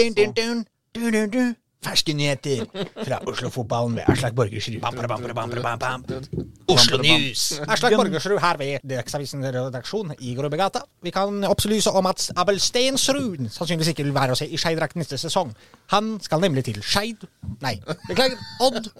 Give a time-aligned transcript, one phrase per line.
[0.00, 0.64] Dun, dun, dun,
[0.94, 1.56] dun, dun, dun.
[1.80, 2.66] Ferske nyheter
[3.04, 4.80] fra Oslo-fotballen ved Aslak Borgersrud.
[4.80, 6.24] Bam, bam, bam, bam, bam, bam.
[6.68, 7.60] Oslo News.
[7.68, 10.82] Aslak Borgersrud her ved Dagsavisen redaksjon i Grubbegata.
[11.02, 14.96] Vi kan opplyse om at Abel Stensrud sannsynligvis ikke vil være å se i Skeid-drakt
[15.00, 15.54] neste sesong.
[15.94, 17.24] Han skal nemlig til Skeid
[17.64, 17.78] Nei,
[18.08, 18.36] beklager.
[18.60, 18.92] Odd,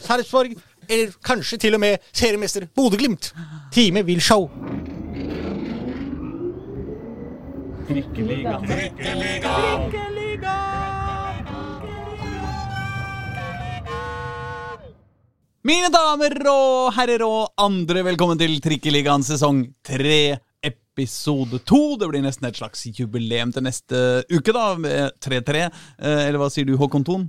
[0.00, 0.56] Sarpsborg,
[0.88, 3.32] eller kanskje til og med seriemester Bodø-Glimt.
[3.72, 4.48] Time vil show.
[15.62, 20.16] Mine damer og herrer og andre, velkommen til Trikkeligaen sesong 3,
[20.66, 21.78] episode 2.
[22.00, 25.62] Det blir nesten et slags jubileum til neste uke, da, med 3-3.
[25.62, 27.28] Eh, Eller hva sier du, Håkon Thon?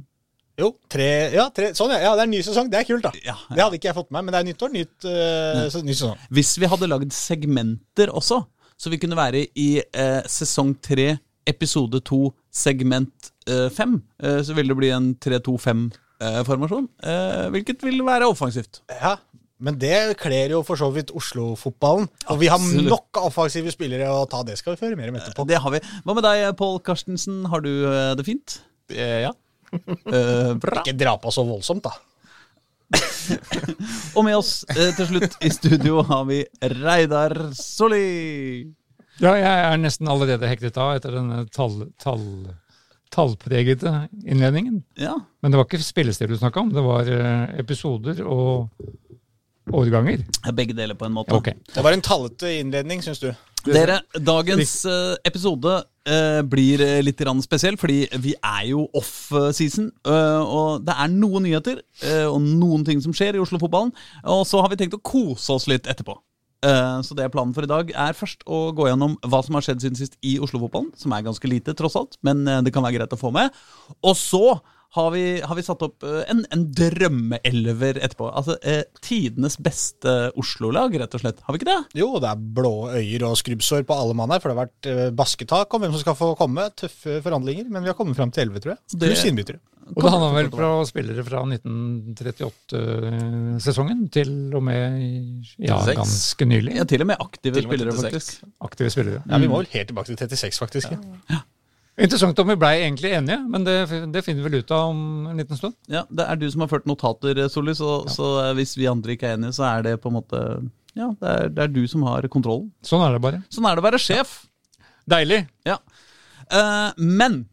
[0.57, 1.99] Jo, tre, ja, tre, sånn ja.
[2.03, 2.15] ja.
[2.17, 2.67] Det er en ny sesong.
[2.73, 3.13] Det er kult, da.
[3.21, 3.55] Ja, ja.
[3.55, 5.93] Det hadde ikke jeg fått med meg, men det er nytt år, nytt, uh, ny
[5.97, 6.25] sesong.
[6.33, 8.41] Hvis vi hadde lagd segmenter også,
[8.77, 11.13] så vi kunne være i eh, sesong 3,
[11.49, 12.21] episode 2,
[12.53, 16.87] segment 5, eh, så vil det bli en 3-2-5-formasjon.
[17.03, 18.81] Eh, hvilket vil være offensivt.
[18.89, 19.17] Ja,
[19.63, 22.09] men det kler jo for så vidt Oslo-fotballen.
[22.33, 24.41] Og vi har nok offensive spillere å ta.
[24.43, 25.45] Det skal vi føre mer om etterpå.
[25.47, 25.79] Det har vi.
[26.03, 27.45] Hva med deg, Pål Karstensen?
[27.51, 28.57] Har du eh, det fint?
[28.91, 29.31] Eh, ja.
[29.73, 30.81] Eh, bra.
[30.81, 31.95] Ikke dra på så voldsomt, da.
[34.17, 36.43] Og med oss eh, til slutt i studio har vi
[36.83, 38.67] Reidar Solli.
[39.21, 42.25] Ja, jeg er nesten allerede hektet av etter denne tall, tall,
[43.13, 43.93] tallpregete
[44.25, 44.81] innledningen.
[44.99, 45.15] Ja.
[45.41, 48.71] Men det var ikke spillestil du snakka om, det var eh, episoder og
[49.73, 50.25] årganger.
[50.53, 51.35] Begge deler på en måte.
[51.35, 51.53] Okay.
[51.73, 53.31] Det var en tallete innledning, syns du.
[53.63, 55.77] Dere, dagens eh, episode
[56.09, 59.89] eh, blir eh, litt spesiell, fordi vi er jo off-season.
[60.03, 63.93] eh, og det er noen nyheter eh, og noen ting som skjer i Oslo-fotballen.
[64.25, 66.17] Og så har vi tenkt å kose oss litt etterpå.
[66.63, 69.57] Eh, så det er planen for i dag er først å gå gjennom hva som
[69.59, 70.93] har skjedd siden sist i Oslo-fotballen.
[70.99, 73.51] Som er ganske lite, tross alt, men eh, det kan være greit å få med.
[74.01, 74.45] Og så
[74.93, 78.27] har vi, har vi satt opp eh, en, en drømmeelver etterpå.
[78.29, 81.41] Altså eh, tidenes beste Oslo-lag, rett og slett.
[81.47, 81.79] Har vi ikke det?
[81.99, 85.17] Jo, det er blå øyer og skrubbsår på alle mann her, for det har vært
[85.17, 86.67] basketak om hvem som skal få komme.
[86.79, 88.83] Tøffe forhandlinger, men vi har kommet fram til 11, tror jeg.
[88.93, 89.59] Det- Pluss innbyttere.
[89.91, 94.79] Og det handla vel fra spillere fra 1938-sesongen til og med
[95.59, 96.77] ja, ganske nylig.
[96.79, 98.07] Ja, til og med aktive og med spillere, 36.
[98.07, 98.29] faktisk.
[98.63, 99.19] Aktive spillere.
[99.27, 100.87] Ja, Vi må vel helt tilbake til 36, faktisk.
[101.31, 101.39] Ja.
[101.93, 103.75] Interessant om vi blei egentlig enige, men det,
[104.15, 105.75] det finner vi vel ut av om en liten stund.
[105.91, 109.13] Ja, Det er du som har ført notater, Solli, så, så eh, hvis vi andre
[109.13, 110.39] ikke er enige, så er det på en måte
[110.97, 112.71] Ja, det er, det er du som har kontrollen.
[112.85, 113.43] Sånn er det bare.
[113.53, 114.29] Sånn er det å være sjef.
[115.09, 115.43] Deilig.
[115.67, 115.77] Ja.
[116.49, 117.43] Uh, men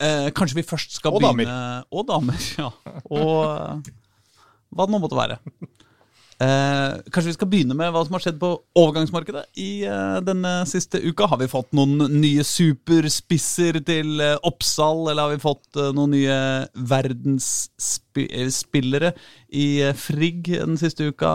[0.00, 1.44] eh, kanskje vi først skal Og damer.
[1.44, 2.38] begynne Og damer.
[2.58, 2.70] Ja.
[3.10, 3.74] Og eh,
[4.70, 5.36] hva det nå måtte være.
[6.40, 8.48] Eh, kanskje vi skal begynne med hva som har skjedd på
[8.80, 11.26] overgangsmarkedet i eh, denne siste uka.
[11.28, 16.10] Har vi fått noen nye superspisser til eh, Oppsal, eller har vi fått eh, noen
[16.16, 16.38] nye
[16.94, 19.12] verdensspillere
[19.52, 21.28] i eh, Frigg den siste uka,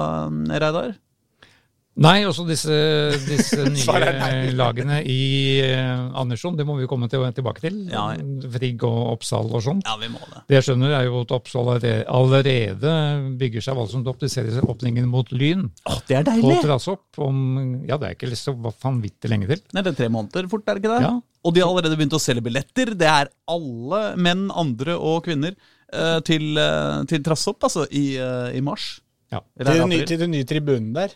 [0.50, 0.96] Reidar?
[2.04, 2.76] Nei, også disse,
[3.24, 5.20] disse nye lagene i
[5.64, 7.78] uh, Andersson, det må vi komme til, tilbake til.
[7.92, 8.10] Ja.
[8.52, 9.88] Frigg og Oppsal og sånt.
[9.88, 10.44] Ja, vi må det.
[10.50, 12.96] Det jeg skjønner er jo at Oppsal allerede-
[13.40, 15.70] bygger seg voldsomt opp De ser åpningen mot Lyn.
[15.88, 16.58] Åh, det er deilig.
[16.60, 16.66] På!
[16.68, 17.40] Trassopp om
[17.88, 19.64] Ja, det er ikke så vanvittig lenge til.
[19.72, 21.08] Nei, det er tre måneder fort, er det ikke det?
[21.08, 21.16] Ja.
[21.46, 22.92] Og de har allerede begynt å selge billetter.
[22.98, 28.56] Det er alle menn, andre og kvinner eh, til, uh, til Trassopp, altså, i, eh,
[28.58, 28.96] i mars.
[29.34, 29.44] Ja.
[29.58, 31.14] Til, den nye, nye tribunen der.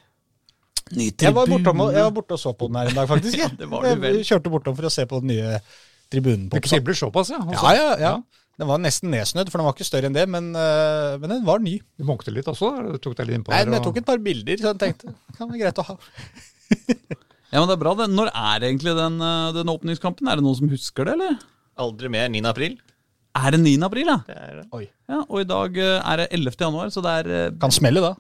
[0.98, 3.38] Ny Jeg var, bortom, jeg var borte og så på den her en dag, faktisk.
[3.42, 3.60] Ja, jeg.
[3.60, 4.20] det var du vel.
[4.22, 5.60] Jeg kjørte bortom for å se på den nye
[6.10, 6.48] tribunen.
[6.50, 7.42] på Det kribler såpass, ja.
[7.46, 7.74] Altså.
[7.76, 8.14] Ja, ja, ja.
[8.60, 11.46] Den var nesten nedsnødd, for den var ikke større enn det, men, øh, men den
[11.48, 11.78] var ny.
[11.96, 12.74] Du munkte litt også?
[12.90, 15.14] Du tok deg litt innpå Nei, men jeg tok et par bilder, så jeg tenkte
[15.14, 15.96] det kan være greit å ha.
[17.50, 17.96] Ja, men det er bra.
[17.98, 18.06] det.
[18.14, 20.28] Når er egentlig den, eh, den åpningskampen?
[20.30, 21.40] Er det noen som husker det, eller?
[21.82, 22.44] Aldri mer 9.
[22.46, 22.76] april.
[23.40, 23.72] Er det 9.
[23.88, 24.18] april, ja?
[24.28, 24.66] Det er det.
[24.76, 24.84] Oi.
[25.10, 26.60] ja og i dag eh, er det 11.
[26.62, 28.12] januar, så det er Kan smelle, da.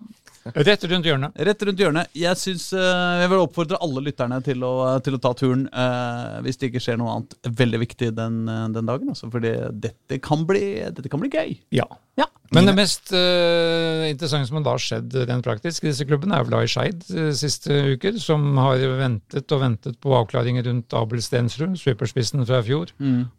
[0.55, 1.37] Rett rundt hjørnet.
[1.47, 2.11] Rett rundt hjørnet.
[2.17, 4.73] Jeg, synes, eh, jeg vil oppfordre alle lytterne til å,
[5.05, 8.67] til å ta turen eh, hvis det ikke skjer noe annet veldig viktig den, eh,
[8.75, 9.11] den dagen.
[9.13, 9.53] Altså, fordi
[9.85, 10.63] dette kan, bli,
[10.95, 11.57] dette kan bli gøy.
[11.75, 11.87] Ja.
[12.19, 12.27] Ja.
[12.51, 16.55] Men det mest uh, interessante som har skjedd rent praktisk i disse klubbene, er vel
[16.55, 21.21] da i Skeid uh, siste uker, som har ventet og ventet på avklaringer rundt Abel
[21.23, 22.91] Stensrud, superspissen fra i fjor,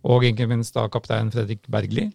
[0.06, 2.06] og ikke minst da kaptein Fredrik Bergli.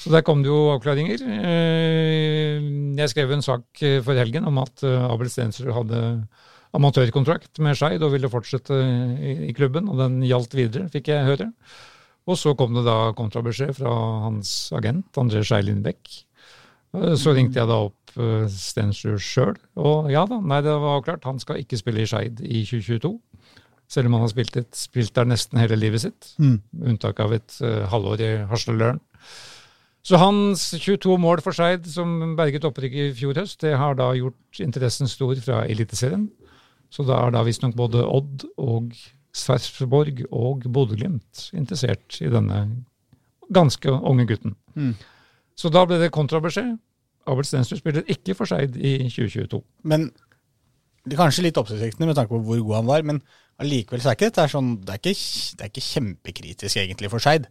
[0.00, 1.20] Så der kom det jo avklaringer.
[1.20, 2.60] Eh,
[3.00, 6.00] Jeg skrev en sak eh, for helgen om at eh, Abel Stensrud hadde
[6.76, 8.76] amatørkontrakt med Skeid og ville fortsette
[9.20, 11.50] i, klubben, og den gjaldt videre, fikk jeg høre.
[12.30, 13.92] Og så kom det da kontrabeskjed fra
[14.28, 15.64] hans agent, André Skei.
[15.68, 17.96] Eh, Så ringte jeg da opp
[18.50, 21.28] Stensrud sjøl, og ja da, nei, det var avklart.
[21.28, 23.12] Han skal ikke spille i Skeid i 2022.
[23.90, 26.32] Selv om han har spilt, et, spilt der nesten hele livet sitt.
[26.42, 26.56] Mm.
[26.94, 27.56] Unntak av et
[27.90, 28.98] halvår i Hasleløren.
[30.06, 34.10] Så hans 22 mål for Skeid, som berget opprykket i fjor høst, det har da
[34.16, 36.30] gjort interessen stor fra Eliteserien.
[36.90, 38.94] Så da er da visstnok både Odd og
[39.36, 42.64] Sarpsborg og Bodø-Glimt interessert i denne
[43.54, 44.56] ganske unge gutten.
[44.74, 44.96] Mm.
[45.58, 46.74] Så da ble det kontrabeskjed.
[47.30, 49.60] Abel Stensrud spiller ikke for Skeid i 2022.
[49.84, 50.08] Men
[51.04, 53.22] det er kanskje litt oppsiktsvekkende med tanke på hvor god han var, men
[53.60, 55.14] allikevel så er ikke dette sånn Det er ikke,
[55.56, 57.48] det er ikke kjempekritisk egentlig for Skeid.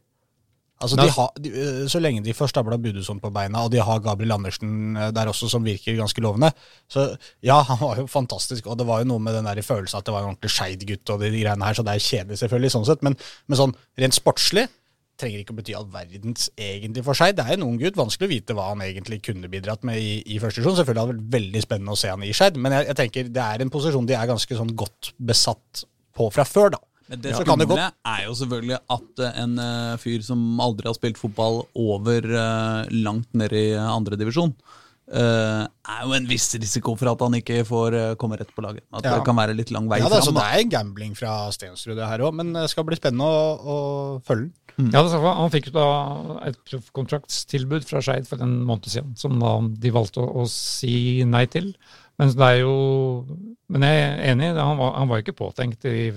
[0.80, 3.82] Altså, de har, de, øh, så lenge de får stabla Budusson på beina, og de
[3.84, 6.52] har Gabriel Andersen øh, der også, som virker ganske lovende
[6.88, 10.00] Så ja, han var jo fantastisk, og det var jo noe med den der følelsen
[10.00, 12.40] at det var en ordentlig Skeid gutt og de greiene her, så det er kjedelig
[12.40, 13.18] selvfølgelig sånn sett, men,
[13.48, 14.70] men sånn rent sportslig
[15.20, 17.36] trenger ikke å bety all verdens egentlig for seg.
[17.36, 20.14] Det er en ung gutt, vanskelig å vite hva han egentlig kunne bidratt med i,
[20.24, 20.78] i første divisjon.
[20.80, 23.32] Selvfølgelig hadde det vært veldig spennende å se han i Skeid, men jeg, jeg tenker
[23.36, 25.84] det er en posisjon de er ganske sånn godt besatt
[26.16, 26.82] på fra før, da.
[27.10, 30.90] Men det Så kan det er jo selvfølgelig at eh, en eh, fyr som aldri
[30.90, 34.54] har spilt fotball over eh, langt ned i andredivisjon,
[35.10, 38.86] uh, er jo en viss risiko for at han ikke får komme rett på laget.
[38.94, 39.16] At Ja.
[39.18, 41.98] det kan være litt lang vei Ja, det, er, så det er gambling fra Stensrud
[41.98, 43.78] det her òg, men det skal bli spennende å, å
[44.22, 44.92] følge den.
[44.94, 45.42] Ja, det sa han.
[45.42, 45.88] han fikk da
[46.46, 51.26] et proffkontraktstilbud fra Skeid for en måned siden, som da de valgte å, å si
[51.26, 51.74] nei til.
[52.20, 52.76] Men det er jo
[53.72, 56.12] Men jeg er enig, han var, han var ikke påtenkt i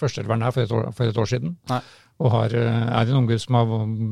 [0.00, 1.56] førsteelveren her for et år, for et år siden.
[1.70, 1.80] Nei.
[2.20, 3.68] Og har, eh, er en unge som har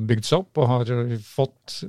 [0.08, 0.92] bygd seg opp og har
[1.26, 1.82] fått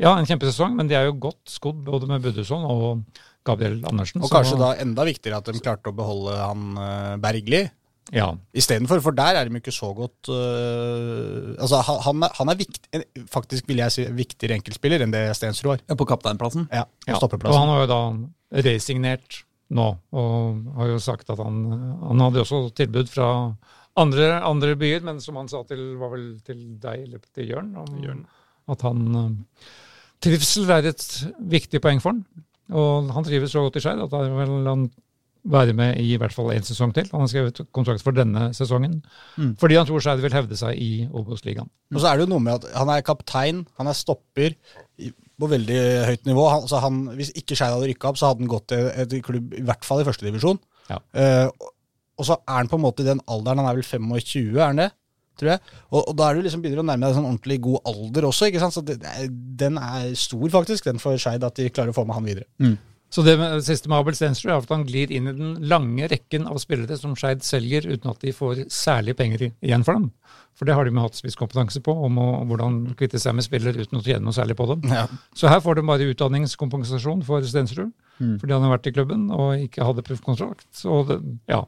[0.00, 3.02] ja, en kjempesesong, men de er jo godt skodd både med Budusson og
[3.46, 4.22] Gabriel Andersen.
[4.22, 7.68] Og så- kanskje da enda viktigere at de klarte å beholde han uh, Bergli
[8.14, 8.30] Ja.
[8.54, 12.86] istedenfor, for der er de ikke så godt øh, Altså, han, han er, vikt,
[13.28, 15.80] faktisk, vil jeg si, viktigere enkeltspiller enn det Stensrud var.
[15.88, 16.68] Ja, På kapteinplassen.
[16.70, 18.00] Ja, på Ja, og han har jo da
[18.62, 19.42] resignert
[19.74, 21.56] nå, og har jo sagt at han
[22.06, 23.28] Han hadde også tilbud fra
[23.98, 27.72] andre, andre byer, men som han sa til var vel til deg eller til Jørn,
[27.80, 28.26] om
[28.72, 29.72] at han eh,
[30.22, 31.06] Trivsel er et
[31.38, 32.44] viktig poeng for han.
[32.76, 34.86] Og han trives så godt i Skeid at da vil han
[35.46, 37.06] være med i i hvert fall én sesong til.
[37.12, 38.98] Han har skrevet kontrakt for denne sesongen.
[39.36, 39.52] Mm.
[39.60, 41.70] Fordi han tror Skeid vil hevde seg i Obos-ligaen.
[41.94, 44.56] Og så er det jo noe med at han er kaptein, han er stopper
[45.40, 45.78] på veldig
[46.08, 46.44] høyt nivå.
[46.48, 49.16] Han, altså han, hvis ikke Skeid hadde rykka opp, så hadde han gått til et
[49.24, 50.60] klubb i hvert fall i førstedivisjon.
[50.88, 51.00] Ja.
[51.12, 51.72] Uh,
[52.16, 54.70] og så er han på en måte i den alderen, han er vel 25, er
[54.70, 54.90] han det?
[55.36, 55.60] Tror jeg.
[55.90, 58.28] Og, og da er du liksom begynner å nærme deg en sånn ordentlig god alder
[58.30, 58.76] også, ikke sant.
[58.78, 59.26] Så det, det
[59.60, 62.48] den er stor, faktisk, den for Skeid, at de klarer å få med han videre.
[63.12, 65.52] Så det, med, det siste med Abel Stensrud er at han glir inn i den
[65.70, 69.98] lange rekken av spillere som Skeid selger uten at de får særlig penger igjen for
[69.98, 70.10] dem.
[70.56, 73.84] For det har de med hatt spisskompetanse på, om å, hvordan kvitte seg med spillere
[73.84, 74.86] uten å tjene noe særlig på dem.
[74.90, 75.04] Ja.
[75.36, 77.92] Så her får de bare utdanningskompensasjon for Stensrud,
[78.40, 80.70] fordi han har vært i klubben og ikke hadde proffkontrakt.
[80.88, 81.20] Og det,
[81.52, 81.62] ja,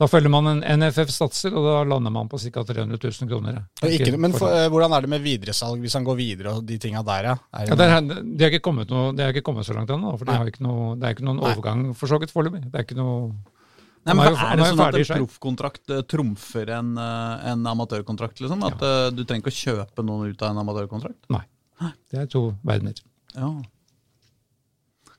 [0.00, 2.62] da følger man en NFF satser, og da lander man på ca.
[2.64, 3.58] 300 000 kroner.
[3.84, 6.78] Ikke, men for, eh, hvordan er det med videresalg, hvis han går videre og de
[6.80, 7.34] tinga der, ja?
[7.52, 10.94] Er Ja, det, er, det, har ikke ikke kommet så langt ennå, for de noe,
[10.96, 11.50] det er ikke noen Nei.
[11.52, 12.62] overgang for så vidt foreløpig.
[12.70, 13.34] Det er ikke noe
[14.08, 17.66] Nei, men er jo- Er det sånn at en proffkontrakt eh, trumfer en, eh, en
[17.74, 18.40] amatørkontrakt?
[18.40, 18.64] liksom?
[18.64, 19.10] At ja.
[19.10, 21.28] du trenger ikke å kjøpe noen ut av en amatørkontrakt?
[21.28, 21.44] Nei.
[22.08, 22.96] Det er to verdener.
[23.36, 23.52] Ja.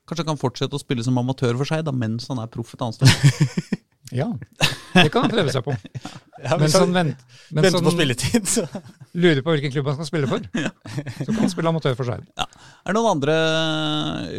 [0.02, 2.74] Kanskje han kan fortsette å spille som amatør for seg da, mens han er proff
[2.74, 3.78] et annet sted?
[4.12, 4.38] Ja,
[4.94, 5.74] det kan han prøve seg på.
[6.44, 8.64] ja, mens hvis sånn han vent, men venter på sånn spilletid, så
[9.22, 10.44] lurer på hvilken klubb han skal spille for,
[11.24, 12.24] så kan han spille amatør for seg.
[12.38, 12.46] Ja.
[12.82, 13.36] Er det noen andre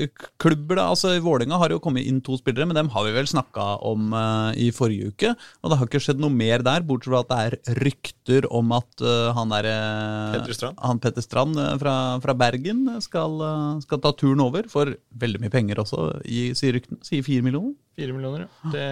[0.04, 0.88] eh, klubber da?
[0.94, 3.68] Altså I Vålerenga har jo kommet inn to spillere, men dem har vi vel snakka
[3.88, 5.34] om uh, i forrige uke.
[5.62, 8.74] Og det har ikke skjedd noe mer der, bortsett fra at det er rykter om
[8.76, 10.82] at uh, han der uh, Petter Strand.
[10.84, 13.40] Han Petter Strand fra, fra Bergen skal,
[13.84, 17.02] skal ta turen over for veldig mye penger også, i, sier ryktene.
[17.06, 17.76] Sier fire millioner.
[17.94, 18.70] Fire millioner, ja.
[18.74, 18.86] Det,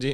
[0.00, 0.10] de,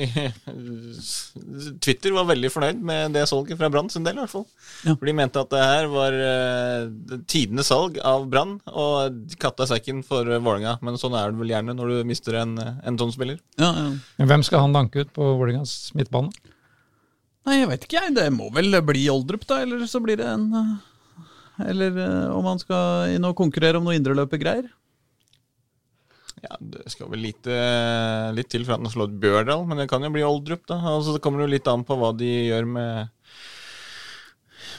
[1.83, 4.47] Twitter var veldig fornøyd med det salget fra Brann sin del, i hvert fall.
[4.87, 4.95] Ja.
[4.95, 10.05] For de mente at det her var uh, tidenes salg av Brann, og katta sekken
[10.07, 10.79] for uh, Vålerenga.
[10.85, 13.41] Men sånn er det vel gjerne når du mister en, eh, en sånn spiller.
[13.61, 13.91] Ja, ja.
[14.19, 16.33] Men hvem skal han danke ut på Vålerengas midtbane?
[17.49, 18.15] Nei, jeg vet ikke, jeg.
[18.19, 19.63] Det må vel bli Oldrup, da.
[19.65, 20.73] Eller så blir det en eh,
[21.73, 24.71] Eller eh, om han skal inn og konkurrere om noe indreløpergreier.
[26.43, 29.79] Ja, Det skal vel litt, eh, litt til for at han har slått Bjørdal, men
[29.79, 30.67] det kan jo bli Oldrup.
[30.67, 30.81] da.
[30.97, 33.11] Altså, det kommer jo litt an på hva de gjør med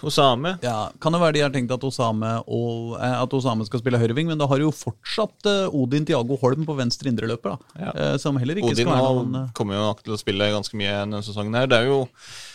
[0.04, 0.56] Osame.
[0.64, 4.00] Ja, Kan det være de har tenkt at Osame, og, eh, at Osame skal spille
[4.02, 7.58] høyreving, men da har jo fortsatt eh, Odin Tiago Holm på venstre indreløper.
[7.80, 7.92] Ja.
[7.94, 10.52] Eh, som heller ikke Odin skal være noen eh, kommer jo nok til å spille
[10.54, 11.56] ganske mye denne sesongen.
[11.60, 11.68] her.
[11.72, 12.02] Det er jo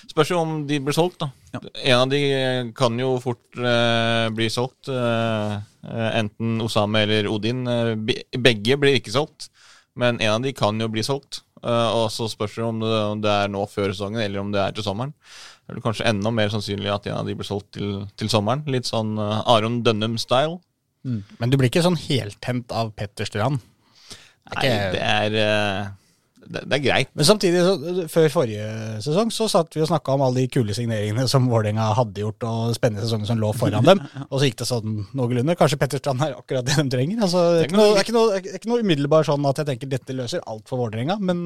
[0.09, 1.27] Spørs jo om de blir solgt, da.
[1.53, 1.61] Ja.
[1.93, 2.21] En av de
[2.75, 4.89] kan jo fort eh, bli solgt.
[4.89, 5.59] eh,
[6.19, 7.61] enten Osame eller Odin.
[8.39, 9.51] Begge blir ikke solgt.
[9.99, 11.43] Men en av de kan jo bli solgt.
[11.63, 14.53] Eh, og så spørs det om det, om det er nå før sesongen, eller om
[14.55, 15.13] det er til sommeren.
[15.69, 18.65] Er det kanskje enda mer sannsynlig at en av de blir solgt til, til sommeren.
[18.73, 20.57] Litt sånn uh, Aron Dønnum-style.
[21.09, 23.61] Men du blir ikke sånn heltent av Petter Strand?
[24.49, 25.91] Nei, det er uh,
[26.49, 27.11] det, det er greit.
[27.17, 28.69] Men samtidig, så, før forrige
[29.05, 32.47] sesong, så satt vi og snakka om alle de kule signeringene som Vålerenga hadde gjort,
[32.49, 34.01] og spennende sesonger som lå foran dem.
[34.31, 35.57] Og så gikk det sånn noenlunde.
[35.61, 37.21] Kanskje Petter Strand er akkurat det de trenger.
[37.27, 39.63] Altså, det, er ikke noe, det, er ikke noe, er ikke noe umiddelbar sånn at
[39.63, 41.45] jeg tenker dette løser alt for Vålerenga, men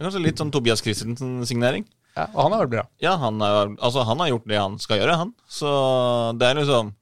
[0.00, 1.86] kanskje litt sånn Tobias Christensen-signering.
[2.16, 2.84] Ja, og han har vært bra.
[3.00, 5.34] Ja, han, er, altså, han har gjort det han skal gjøre, han.
[5.48, 5.74] Så
[6.38, 6.94] det er liksom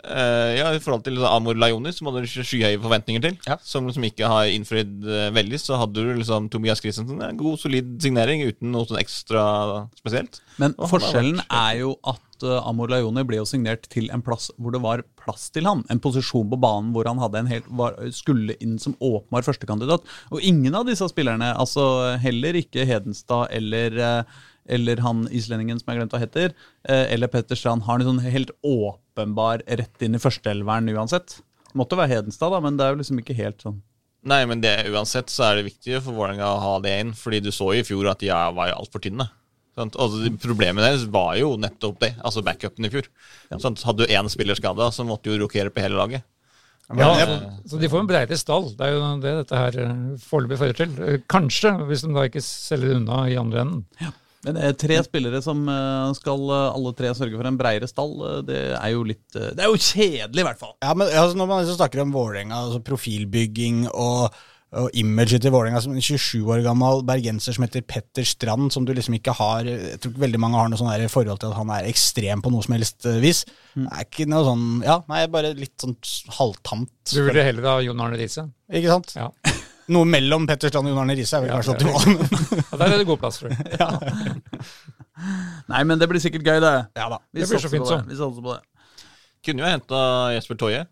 [0.00, 3.58] Uh, Ja, I forhold til liksom, Amor Lajonis, som hadde skyhøye forventninger til, Ja.
[3.60, 7.20] som liksom ikke har innfridd uh, veldig, så hadde du liksom Tobias Christensen.
[7.20, 9.42] En god, solid signering uten noe sånn ekstra
[10.00, 10.40] spesielt.
[10.56, 14.50] Men forskjellen vært- er jo at uh, Amor Lajoni ble jo signert til en plass
[14.56, 15.82] hvor det var plass til han.
[15.92, 20.06] En posisjon på banen hvor han hadde en helt, var, skulle inn som åpenbar førstekandidat.
[20.30, 25.88] Og ingen av disse spillerne, altså heller ikke Hedenstad eller uh, eller han islendingen som
[25.90, 26.52] jeg glemte hva heter,
[26.86, 31.40] uh, eller Petter Strand, har en sånn helt åpenbar rett inn i førsteelveren uansett.
[31.70, 33.80] Det måtte være Hedenstad, da, men det er jo liksom ikke helt sånn.
[34.30, 37.40] Nei, men det, uansett så er det viktig for Vålerenga å ha det inn, fordi
[37.46, 39.30] du så i fjor at de var jo altfor tynne.
[39.80, 43.08] Altså, problemet deres var jo nettopp det, altså backupen i fjor.
[43.58, 43.82] Sant?
[43.86, 46.26] Hadde du én spiller skada, så måtte du jo rokere på hele laget.
[46.90, 47.26] Ja, Ja,
[47.70, 48.72] så, de får en bredere stall.
[48.74, 50.96] Det er jo det dette her eh, foreløpig fører til.
[51.06, 53.84] Eh, Kanskje, hvis de da ikke selger unna i andre enden.
[54.40, 57.86] Men det er tre spillere som eh, skal eh, alle tre sørge for en breiere
[57.90, 60.74] stall, eh, det er jo litt eh, Det er jo kjedelig, i hvert fall.
[60.82, 64.40] Ja, men altså, Når man liksom snakker om Vålerenga, altså profilbygging og,
[64.78, 68.84] og imaget til Vålerenga som en 27 år gammel bergenser som heter Petter Strand, som
[68.86, 71.58] du liksom ikke har Jeg tror ikke veldig mange har noe sånn forhold til at
[71.58, 73.42] han er ekstrem på noe som helst eh, vis.
[73.74, 75.96] Det er ikke noe sånn Ja, nei, bare litt sånn
[76.38, 76.92] halvtamt.
[77.10, 78.46] Du ville heller ha Jon Arne Riise.
[78.70, 79.16] Ikke sant?
[79.18, 79.32] Ja.
[79.90, 82.54] Noe mellom Petter Strand og Jon Arne Riise er vel Ja, kanskje det optimalt.
[82.60, 83.58] Ja, der er det god plass for det.
[85.72, 86.74] Nei, men det blir sikkert gøy, det.
[86.96, 87.18] ja da.
[87.34, 87.98] Vi Det blir så satser fint så.
[88.06, 88.62] Vi satser på det.
[89.46, 90.00] Kunne jo henta
[90.36, 90.86] Jesper Toje.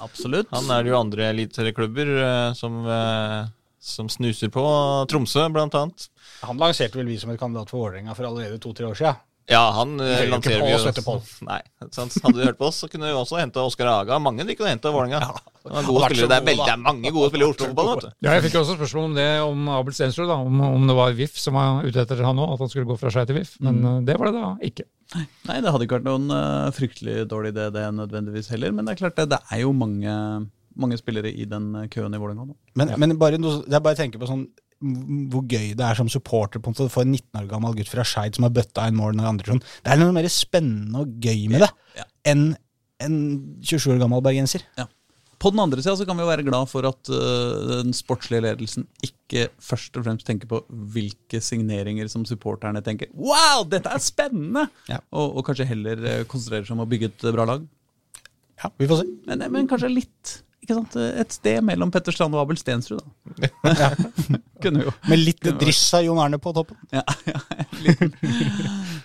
[0.00, 0.48] Absolutt.
[0.54, 3.50] Han er det jo andre eliteserieklubber eh, som, eh,
[3.82, 4.64] som snuser på.
[5.10, 6.08] Tromsø, blant annet.
[6.46, 9.20] Han lanserte vel vi som et kandidat for Vålerenga for allerede to-tre år siden.
[9.50, 10.62] Ja, han eh, jo lanserer
[10.94, 11.18] vi Pål.
[11.48, 11.58] Nei,
[11.90, 12.14] sant?
[12.22, 14.20] Hadde du hørt på oss, så kunne vi også hente Oskar Aga.
[14.22, 15.18] Mange de kunne hente Vålerenga.
[15.22, 15.48] Det.
[15.62, 17.90] Det er, veldig, det er mange gode spillere i Oslo-fotball.
[17.92, 18.14] vet du.
[18.26, 20.96] Ja, jeg fikk jo også spørsmål om det om Abel Stensrud, da, om, om det
[20.98, 23.38] var VIF som var ute etter han òg, at han skulle gå fra Skei til
[23.38, 23.52] VIF.
[23.62, 24.00] Men mm.
[24.08, 24.88] det var det da ikke.
[25.18, 28.74] Nei, det hadde ikke vært noen uh, fryktelig dårlig idé, det nødvendigvis heller.
[28.74, 30.16] Men det er klart, det, det er jo mange,
[30.78, 32.56] mange spillere i den eh, køen i Vålerenga nå.
[32.80, 34.46] Men, men bare, er bare tenker tenke på sånn
[34.82, 37.76] hvor gøy det er som supporter på en måte å få en 19 år gammel
[37.78, 39.62] gutt fra Skeid som har bøtta inn mål når andre sånn.
[39.84, 42.06] Det er noe mer spennende og gøy med det Ja.
[42.32, 42.48] enn
[43.02, 43.14] en
[43.62, 44.64] 27 år gammel bergenser.
[45.42, 48.86] På den andre sida kan vi jo være glad for at uh, den sportslige ledelsen
[49.02, 50.60] ikke først og fremst tenker på
[50.94, 54.68] hvilke signeringer som supporterne tenker Wow, dette er spennende!
[54.90, 55.00] Ja.
[55.10, 57.64] Og, og kanskje heller eh, konsentrerer seg om å bygge et bra lag.
[58.62, 59.08] Ja, vi får se.
[59.26, 60.36] Men, men kanskje litt?
[60.62, 63.88] Et sted mellom Petter Strand og Abel Stensrud, da.
[64.62, 66.78] Kunne jo Med litt driss av Jon Arne på toppen.
[66.94, 67.40] ja, ja,
[67.82, 68.04] litt,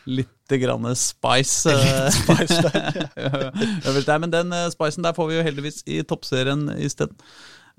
[0.06, 1.74] Litt grann spice.
[1.74, 4.20] Litt Spice der.
[4.22, 7.18] Men den eh, spicen der får vi jo heldigvis i toppserien isteden.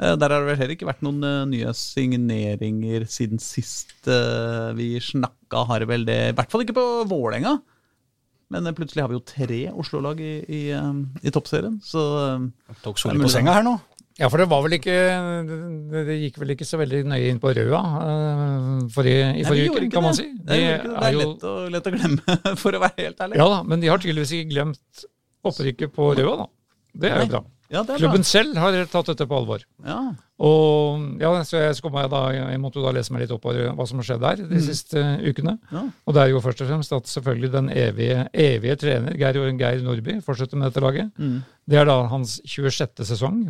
[0.03, 4.69] Eh, Der har det vel heller ikke vært noen eh, nye signeringer siden sist eh,
[4.79, 6.21] vi snakka, har det vel det.
[6.33, 7.61] I hvert fall ikke på Vålerenga.
[8.55, 10.91] Men eh, plutselig har vi jo tre Oslo-lag i, i, eh,
[11.29, 13.77] i toppserien, så eh, Tok Soli på senga her nå.
[14.19, 14.95] Ja, for det var vel ikke
[15.93, 17.83] Det, gikk vel ikke så veldig nøye inn på Røa
[18.91, 20.25] forrige, i forrige uke, kan man si.
[20.27, 20.41] si.
[20.49, 20.95] Det er, det.
[21.07, 23.39] er jo- lett, å, lett å glemme, for å være helt ærlig.
[23.39, 25.05] Ja da, men de har tydeligvis ikke glemt
[25.47, 26.49] opprykket på Røa, da.
[26.99, 27.45] Det er jo bra.
[27.69, 29.61] Ja, Klubben selv har tatt dette på alvor.
[29.85, 29.99] Ja.
[30.41, 33.53] Og ja, så jeg, så jeg, da, jeg måtte da lese meg litt opp på
[33.53, 35.59] hva som har skjedd der de siste ukene.
[35.75, 35.85] Ja.
[36.09, 39.85] Og det er jo først og fremst at selvfølgelig den evige, evige trener Geir, Geir
[39.85, 41.13] Nordby fortsetter med dette laget.
[41.21, 41.43] Mm.
[41.69, 43.05] Det er da hans 26.
[43.11, 43.43] sesong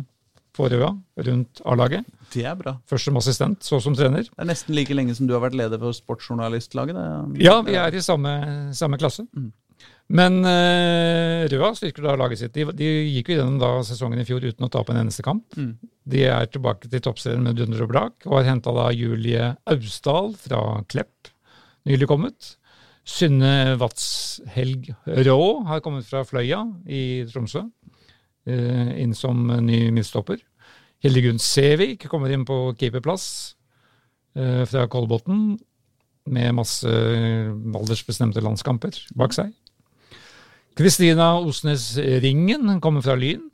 [0.59, 0.91] på Røa
[1.29, 2.03] rundt A-laget.
[2.33, 2.75] Det er bra.
[2.89, 4.27] Først som assistent, så som trener.
[4.27, 6.99] Det er nesten like lenge som du har vært leder for sportsjournalistlaget.
[7.39, 8.35] Ja, vi er i samme,
[8.75, 9.23] samme klasse.
[9.31, 9.53] Mm.
[10.09, 12.55] Men uh, Røa styrker da laget sitt.
[12.55, 15.45] De, de gikk jo gjennom da sesongen i fjor uten å tape en eneste kamp.
[15.53, 15.75] Mm.
[16.09, 20.33] De er tilbake til toppserien med dunder og brak, og har henta da Julie Austdal
[20.41, 21.29] fra Klepp,
[21.89, 22.55] nylig kommet.
[23.09, 24.89] Synne Vatshelg
[25.29, 25.39] Rå
[25.69, 30.41] har kommet fra Fløya i Tromsø, uh, inn som ny midtstopper.
[31.05, 33.29] Hildegunn Sævik kommer inn på keeperplass
[34.41, 35.53] uh, fra Kolbotn,
[36.29, 39.53] med masse aldersbestemte landskamper bak seg.
[40.77, 43.47] Kristina Osnes Ringen kommer fra Lyn.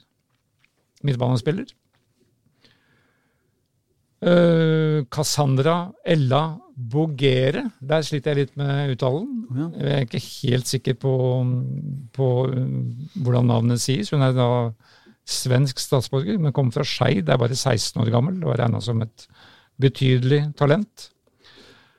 [1.05, 1.69] Midtbanespiller.
[5.13, 6.43] Cassandra Ella
[6.75, 7.69] Bogere.
[7.79, 9.29] Der sliter jeg litt med uttalen.
[9.55, 9.67] Ja.
[9.79, 11.15] Jeg er ikke helt sikker på,
[12.15, 12.77] på eh,
[13.23, 14.11] hvordan navnet sies.
[14.11, 14.49] Hun er da
[15.25, 18.99] svensk statsborger, men kommer fra Skeid, er bare 16 år gammel og er regna som
[19.05, 19.27] et
[19.81, 21.09] betydelig talent.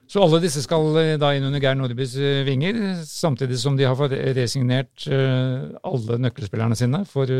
[0.06, 3.86] Så alle disse skal eh, da inn under Geir Nordbys eh, vinger, samtidig som de
[3.88, 7.30] har fått resignert eh, alle nøkkelspillerne sine for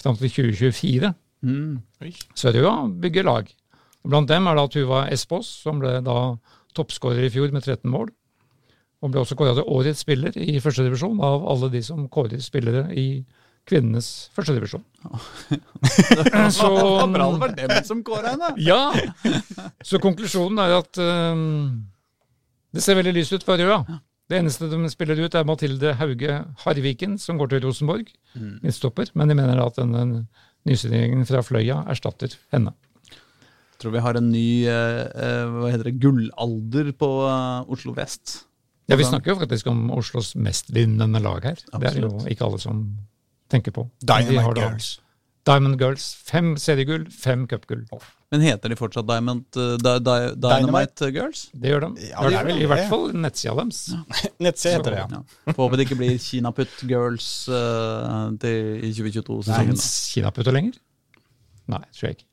[0.00, 1.12] fram til 2024.
[1.46, 1.80] Mm.
[2.00, 3.52] det jo Røa bygger lag.
[4.02, 6.16] Blant dem er da Tuva Espås, som ble da
[6.76, 8.10] toppskårer i fjor med 13 mål.
[9.00, 12.88] Og ble også kåra til årets spiller i førstedivisjon av alle de som kårer spillere
[12.92, 13.22] i
[13.68, 14.82] kvinnenes førstedivisjon.
[16.56, 16.68] Så
[17.12, 18.50] bra det var dem som kåra henne.
[18.60, 18.90] Ja!
[19.84, 21.86] Så konklusjonen er at øhm,
[22.74, 24.00] det ser veldig lyst ut for Røa.
[24.30, 28.12] Det eneste de spiller ut, er Mathilde Hauge Harviken, som går til Rosenborg.
[28.62, 29.10] Midtstopper.
[29.18, 30.26] Men de mener at denne
[30.68, 32.74] nysigneringen fra Fløya erstatter henne.
[33.10, 37.94] Jeg Tror vi har en ny eh, eh, hva heter det, gullalder på eh, Oslo
[37.96, 38.42] vest.
[38.90, 41.60] Ja, Vi snakker jo faktisk om Oslos mestvinnende lag her.
[41.78, 42.82] Det er jo ikke alle som
[43.50, 43.86] tenker på.
[44.02, 44.98] Da Girls.
[45.46, 46.10] Diamond Girls.
[46.26, 47.86] Fem seriegull, fem cupgull.
[48.30, 51.48] Men heter de fortsatt Diamond, uh, Di- Di- Dynamite Girls?
[51.50, 52.08] Det gjør de.
[52.12, 53.80] Ja, det I er vel I hvert fall nettsida deres.
[54.46, 55.08] Nettside heter det, ja.
[55.18, 55.54] Ja.
[55.56, 59.72] Får håpe det ikke blir Kinaputt Girls uh, til, i 2022-sesongen.
[59.74, 60.78] Fins kinaputter lenger?
[61.70, 62.28] Nei, tror jeg ikke.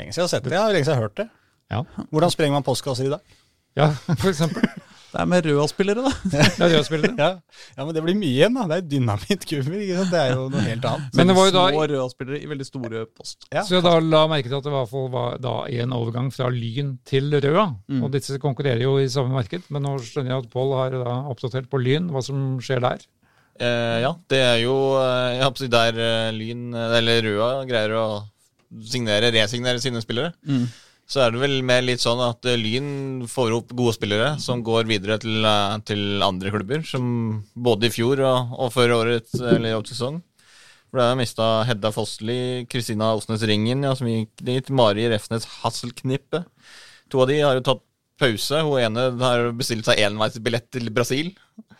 [0.00, 0.56] Lenge siden jeg har sett det.
[0.58, 1.28] Ja, lenge siden jeg har hørt det.
[1.72, 3.38] Ja, Hvordan sprenger man postkasser i dag?
[3.78, 3.86] ja
[4.20, 4.66] for eksempel.
[5.12, 6.80] Det er med Røa-spillere, da.
[6.86, 7.16] Spille det.
[7.22, 7.28] Ja.
[7.76, 8.64] ja, men det blir mye igjen, da.
[8.70, 9.82] Det er dynamittkummer.
[10.08, 11.12] Det er jo noe helt annet.
[11.18, 13.44] Men det var jo da Små Røa-spillere i veldig store post.
[13.52, 13.64] Ja.
[13.68, 15.92] Så jeg da la merke til at det i hvert fall var da i en
[15.96, 17.66] overgang fra Lyn til Røa.
[17.92, 18.04] Mm.
[18.06, 21.18] Og disse konkurrerer jo i samme marked, men nå skjønner jeg at Pål har da
[21.32, 23.04] oppdatert på Lyn hva som skjer der.
[23.60, 27.98] Eh, ja, det er jo eh, jeg håper der eh, Lyn, eh, eller Røa, greier
[28.00, 28.06] å
[28.88, 30.32] signere, resignere sine spillere.
[30.48, 30.64] Mm.
[31.12, 34.62] Så er det vel mer litt sånn at eh, Lyn får opp gode spillere som
[34.64, 37.04] går videre til, eh, til andre klubber, som
[37.52, 40.22] både i fjor og, og før årets eller årets sesong.
[40.88, 42.38] For da har jeg mista Hedda Fossli,
[42.72, 46.42] Kristina Osnes Ringen, ja, som gikk dit, Mari Refsnes Hasselknippe.
[47.12, 47.84] To av de har jo tatt
[48.20, 48.60] pause.
[48.64, 51.32] Hun ene har bestilt seg enveisbillett til Brasil.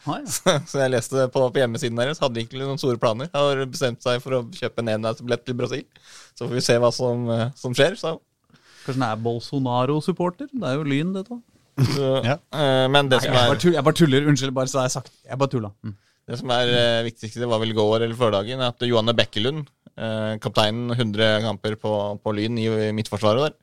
[0.05, 0.57] Ah, ja.
[0.69, 3.33] Så jeg leste på, på hjemmesiden deres, hadde ikke noen store planer.
[3.37, 5.89] Har bestemt seg for å kjøpe en enveisbillett til Brasil.
[6.33, 7.97] Så får vi se hva som, eh, som skjer.
[8.01, 8.17] Så,
[8.83, 10.49] Kanskje den er Bolsonaro-supporter?
[10.53, 11.39] Det er jo Lyn, dette.
[12.27, 12.37] Ja.
[12.53, 14.27] eh, men det som, Jeg bare, er, tuller, jeg bare tuller.
[14.29, 15.71] Unnskyld, bare så har jeg sagt Jeg bare tulla.
[15.83, 15.95] Mm.
[16.29, 19.15] det som er eh, viktigst, det var vel i går eller førdagen, er at Johanne
[19.19, 19.65] Bekkelund,
[19.97, 21.93] eh, kapteinen 100 kamper på,
[22.23, 23.57] på Lyn i, i midtforsvaret der,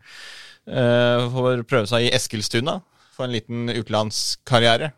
[0.73, 2.79] eh, får prøve seg i Eskilstuna
[3.15, 4.91] for en liten utenlandskarriere.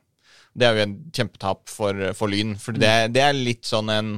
[0.52, 4.12] Det er jo en kjempetap for, for Lyn, for det, det er litt sånn en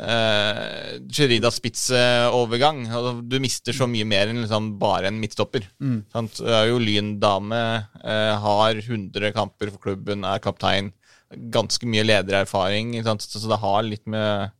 [0.00, 2.84] uh, Sherida Spitze-overgang.
[2.88, 5.66] Altså, du mister så mye mer enn liksom bare en midtstopper.
[6.12, 6.40] Sant?
[6.40, 7.60] Det er jo Lyn-dame,
[8.02, 10.92] eh, har 100 kamper for klubben, er kaptein.
[11.52, 13.22] Ganske mye ledererfaring, sant?
[13.24, 14.50] så så det har litt med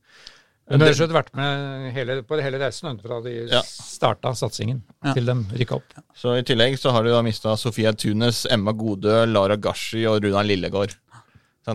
[0.71, 3.61] Hun har slett vært med hele, på hele reisen fra de Ja.
[3.67, 5.13] starta satsingen Ja.
[5.13, 5.93] til de rykka opp.
[6.17, 10.23] Så i tillegg så har du da mista Sofia Tunes, Emma Godø, Lara Gashi og
[10.23, 10.95] Runa Lillegård.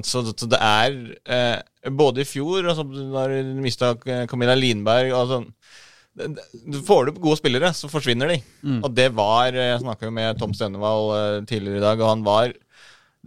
[0.03, 0.95] Så, så det er
[1.31, 3.93] eh, Både i fjor, og så da du mista
[4.27, 5.47] Camilla Linberg og sånn
[6.87, 8.39] Får du gode spillere, så forsvinner de.
[8.81, 12.25] Og det var Jeg snakka jo med Tom Stønnevold eh, tidligere i dag, og han
[12.25, 12.55] var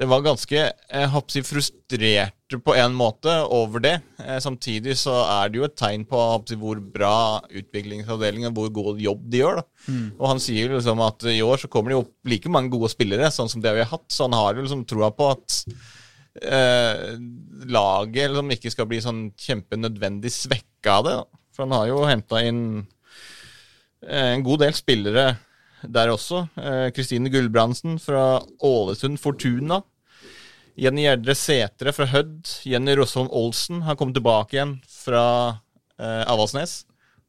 [0.01, 3.97] det var ganske jeg frustrerte på en måte over det.
[4.23, 6.21] Eh, samtidig så er det jo et tegn på
[6.57, 9.61] hvor bra utviklingsavdelingen hvor god jobb de gjør.
[9.61, 9.67] da.
[10.17, 12.89] Og han sier liksom at i år så kommer det jo opp like mange gode
[12.95, 14.07] spillere sånn som det vi har hatt.
[14.09, 15.61] Så han har jo liksom troa på at
[16.43, 17.19] eh,
[17.71, 21.15] laget liksom ikke skal bli sånn kjempenødvendig svekka av det.
[21.21, 21.41] Da.
[21.55, 22.65] For han har jo henta inn
[24.07, 25.29] eh, en god del spillere
[25.83, 26.45] der også.
[26.61, 29.83] Eh, Kristine Gulbrandsen fra Ålesund Fortuna.
[30.81, 32.49] Jenny Gjerdre Setre fra Hødd.
[32.69, 35.25] Jenny Rosholm Olsen har kommet tilbake igjen fra
[36.01, 36.85] eh, Avaldsnes.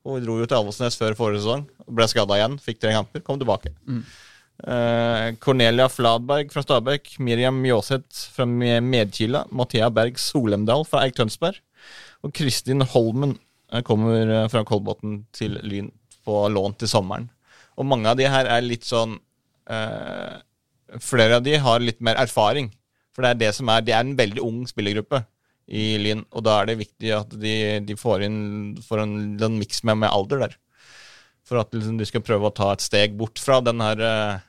[0.07, 1.65] Hun dro jo til Avaldsnes før forrige sesong.
[1.91, 3.73] Ble skada igjen, fikk tre kamper, kom tilbake.
[3.99, 4.19] Eh,
[5.41, 9.45] Cornelia Fladberg fra Stabekk, Miriam Mjåseth fra Medkila.
[9.49, 11.57] Mathea Berg Solemdal fra Eik Tønsberg.
[12.25, 13.35] Og Kristin Holmen
[13.71, 15.89] eh, kommer eh, fra Kolbotn til Lyn
[16.25, 17.29] på lån til sommeren.
[17.79, 19.17] Og mange av de her er litt sånn
[19.71, 20.39] eh,
[20.99, 22.65] Flere av de har litt mer erfaring.
[23.15, 25.21] For det er det som er Det er en veldig ung spillergruppe
[25.71, 27.53] i Lyn, og da er det viktig at de,
[27.87, 28.41] de får inn
[28.83, 30.57] får en, en miks med, med alder der.
[31.47, 34.43] For at liksom, de skal prøve å ta et steg bort fra den her eh,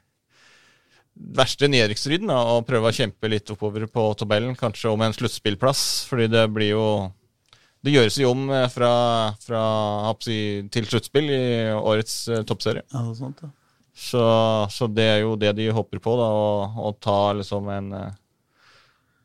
[1.14, 5.83] verste nedrykksstriden og prøve å kjempe litt oppover på tabellen, kanskje om en sluttspillplass.
[6.11, 6.87] Fordi det blir jo
[7.83, 8.92] Det gjøres jo om eh, fra,
[9.42, 9.62] fra
[10.22, 11.42] si, til sluttspill i
[11.75, 12.85] årets eh, toppserie.
[12.92, 13.51] Ja, det er sant, ja.
[13.92, 14.22] Så,
[14.70, 18.14] så det er jo det de håper på, da, å, å ta liksom en, eh,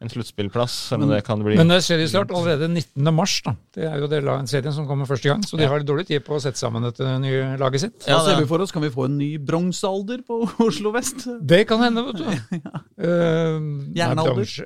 [0.03, 0.75] en sluttspillplass.
[0.93, 3.09] Men, det kan bli Men det er seriestart allerede 19.
[3.15, 3.39] mars.
[3.45, 3.53] da.
[3.73, 6.37] Det er jo det serien som kommer første gang, så de har dårlig tid på
[6.37, 7.97] å sette sammen dette nye laget sitt.
[8.09, 8.73] Ja, ser vi for oss?
[8.75, 11.25] Kan vi få en ny bronsealder på Oslo vest?
[11.41, 12.27] Det kan hende, vet du.
[12.67, 12.83] ja.
[13.01, 14.57] uh, Jernalder.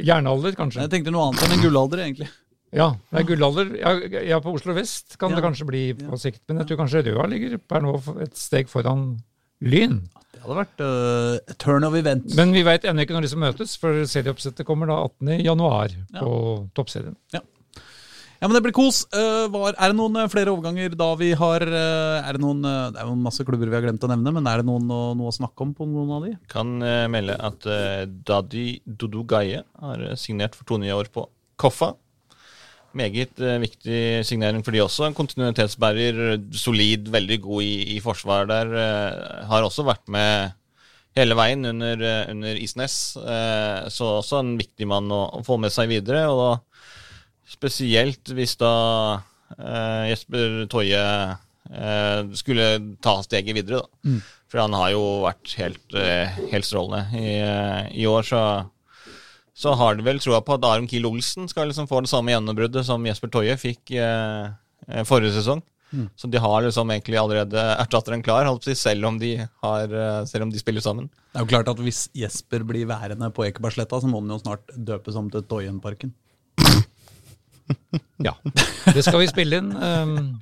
[0.00, 0.86] Jernalder, kanskje.
[0.86, 2.30] Jeg tenkte noe annet enn en gullalder, egentlig.
[2.70, 3.72] Ja, det er gullalder.
[3.80, 3.92] Ja,
[4.30, 7.26] ja, på Oslo vest kan det kanskje bli på sikt, men jeg tror kanskje Røa
[7.28, 9.18] ligger per nå et steg foran
[9.60, 10.04] Lyn.
[10.40, 12.32] Det hadde vært uh, turn of events.
[12.38, 15.34] Men vi veit ennå ikke når de som møtes, for serieoppsettet kommer da 18.
[15.44, 16.30] januar på
[16.72, 17.18] toppserien.
[18.40, 19.02] Ja, men det blir kos.
[19.12, 22.64] Uh, var, er det noen eh, flere overganger da vi har uh, Er det noen
[22.64, 24.86] uh, Det er jo masse klubber vi har glemt å nevne, men er det noen,
[24.88, 26.32] noe å snakke om på noen av de?
[26.48, 26.78] Kan
[27.12, 27.68] melde at
[28.26, 31.26] Dadi Dudu Gaie har signert for to nye år på
[31.60, 31.92] Koffa.
[32.96, 35.04] Meget eh, viktig signering for de også.
[35.06, 38.72] En kontinuitetsbærer, solid, veldig god i, i forsvar der.
[38.74, 40.56] eh, har også vært med
[41.18, 42.96] hele veien under, eh, under Isnes,
[43.90, 46.24] så også en viktig mann å, å få med seg videre.
[46.30, 46.50] Og da
[47.50, 48.74] spesielt hvis da
[49.58, 52.68] eh, Jesper Toje eh, skulle
[53.02, 54.18] ta steget videre, da.
[54.50, 55.92] For han har jo vært helt,
[56.50, 57.36] helt strålende i,
[58.02, 58.40] i år, så
[59.60, 62.32] så har de vel troa på at Aron Kiel Olsen skal liksom få det samme
[62.32, 64.46] gjennombruddet som Jesper Toje fikk eh,
[64.88, 65.60] eh, forrige sesong.
[66.16, 70.52] Så de har liksom egentlig allerede erstatteren klar, selv om de, har, eh, selv om
[70.52, 71.08] de spiller sammen.
[71.32, 74.38] Det er jo klart at Hvis Jesper blir værende på Ekebergsletta, så må han jo
[74.38, 76.14] snart døpes om til Toyenparken.
[78.18, 79.68] Ja, det skal vi spille inn.
[79.70, 80.40] Um,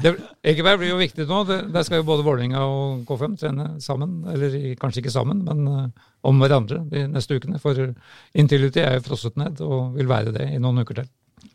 [0.00, 0.12] det,
[0.52, 1.42] Egeberg blir jo viktig nå.
[1.48, 4.18] Der skal jo både Vålerenga og K5 trene sammen.
[4.32, 7.60] Eller kanskje ikke sammen, men uh, om hverandre de neste ukene.
[7.62, 7.78] For
[8.38, 11.10] Intility er jo frosset ned og vil være det i noen uker til.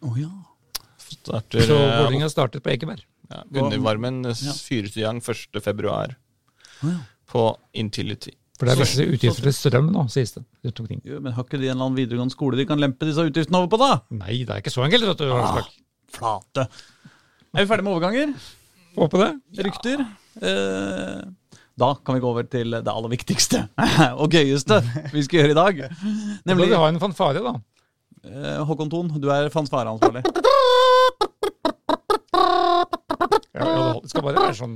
[0.06, 0.30] Oh, ja.
[1.12, 3.02] Starter, Så eh, Vålerenga startet på Ekeberg.
[3.32, 4.54] ja, Undervarmen eh, Ja.
[4.56, 5.60] fyres i gang 1.
[5.62, 6.16] februar
[6.84, 6.94] ja.
[7.28, 8.32] på Intility.
[8.62, 10.44] For det er visse utgifter til strøm nå, sies det.
[10.62, 11.00] Det.
[11.10, 13.58] Jo, men Har ikke de en eller annen videregående skole de kan lempe disse utgiftene
[13.58, 13.96] over på, da?
[14.14, 15.32] Nei, det er ikke så enkelt, vet du.
[15.34, 15.64] Ah,
[16.14, 16.68] flate.
[17.52, 18.34] Er vi ferdige med overganger?
[18.96, 19.32] Håper det.
[19.66, 20.04] Rykter?
[20.42, 21.22] Eh,
[21.82, 23.66] da kan vi gå over til det aller viktigste
[24.22, 24.78] og gøyeste
[25.12, 25.82] vi skal gjøre i dag.
[25.92, 27.54] Nemlig Nemlig vi ha en fanfare, da.
[28.28, 30.24] eh, Håkon Thon, du er fanfareansvarlig.
[33.52, 34.76] Ja, ja, det skal bare være sånn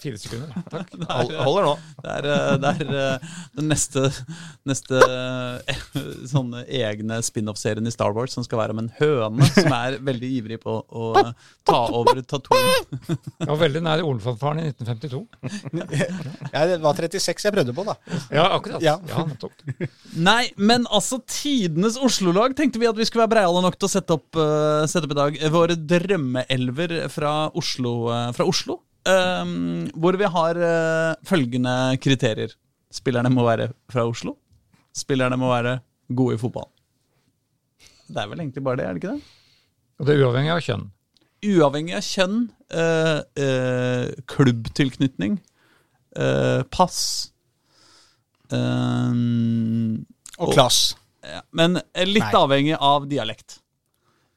[0.00, 0.52] fire sekunder.
[0.70, 0.92] Takk.
[1.10, 1.72] Hold, holder nå.
[2.02, 4.04] Det er, eh, det er eh, den neste,
[4.68, 5.82] neste eh,
[6.32, 10.30] sånne egne spin-off-serien i Star Wars som skal være om en høne som er veldig
[10.40, 11.10] ivrig på å
[11.66, 13.00] ta over Tatooine.
[13.40, 15.22] Jeg var veldig nær Olenfanfaren i 1952.
[16.52, 17.94] Ja, det var 36 jeg prøvde på, da.
[18.32, 18.82] Ja, akkurat.
[18.84, 18.96] Ja.
[19.10, 19.24] Ja.
[20.16, 23.92] Nei, men altså tidenes Oslo-lag tenkte vi at vi skulle være breiale nok til å
[23.92, 24.38] sette opp,
[24.88, 25.38] sette opp i dag.
[25.54, 27.96] Våre drømmeelver fra Oslo.
[28.36, 32.54] fra Oslo ehm, hvor vi har uh, følgende kriterier.
[32.92, 34.36] Spillerne må være fra Oslo.
[34.96, 35.78] Spillerne må være
[36.16, 36.68] gode i fotball.
[38.06, 39.22] Det er vel egentlig bare det, er det ikke det?
[39.98, 40.84] Og det er uavhengig av kjønn.
[41.46, 42.36] Uavhengig av kjønn,
[42.76, 45.40] uh, uh, klubbtilknytning,
[46.16, 47.00] eh, pass
[50.38, 50.94] Og klass.
[51.26, 52.38] ja, Men litt Nei.
[52.38, 53.58] avhengig av dialekt.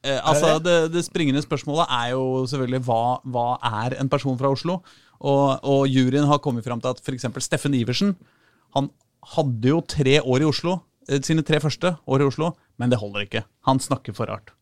[0.00, 3.46] Eh, altså, det det, springende spørsmålet er jo selvfølgelig hva, hva
[3.84, 4.78] er en person fra Oslo?
[5.20, 7.26] Og, og juryen har kommet fram til at f.eks.
[7.44, 8.14] Steffen Iversen
[8.72, 8.88] Han
[9.36, 13.00] hadde jo tre år i Oslo, eh, sine tre første år i Oslo, men det
[13.02, 13.44] holder ikke.
[13.68, 14.54] Han snakker for rart.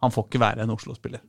[0.00, 1.20] Han får ikke være en Oslo-spiller.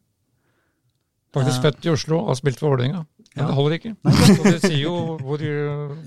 [1.36, 3.04] Faktisk født i Oslo og spilt for Vålerenga.
[3.38, 3.48] Men Ja.
[3.52, 3.92] det holder ikke.
[4.18, 5.42] Så det sier jo hvor,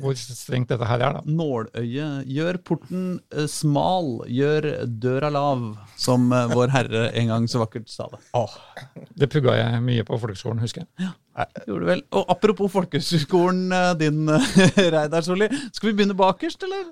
[0.03, 1.23] hvor strengt dette her er, da.
[1.31, 2.09] Nåløye.
[2.27, 4.67] Gjør porten eh, smal, gjør
[5.01, 5.63] døra lav,
[6.01, 8.21] som eh, vår Herre en gang så vakkert sa det.
[8.35, 8.57] Åh,
[9.15, 11.09] Det pugga jeg mye på folkeskolen, husker jeg.
[11.09, 11.15] Ja.
[11.69, 12.03] Gjorde du vel.
[12.19, 14.25] Og apropos folkehøgskolen eh, din,
[14.97, 15.47] Reidar Solli.
[15.73, 16.91] Skal vi begynne bakerst, eller?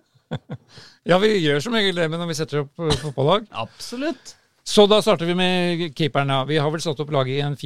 [1.08, 3.46] Ja, vi gjør som regel det men når vi setter opp fotballag.
[3.56, 4.34] Absolutt.
[4.68, 6.28] Så da starter vi med keeperen.
[6.28, 6.42] Ja.
[6.44, 7.56] Vi har vel satt opp laget i en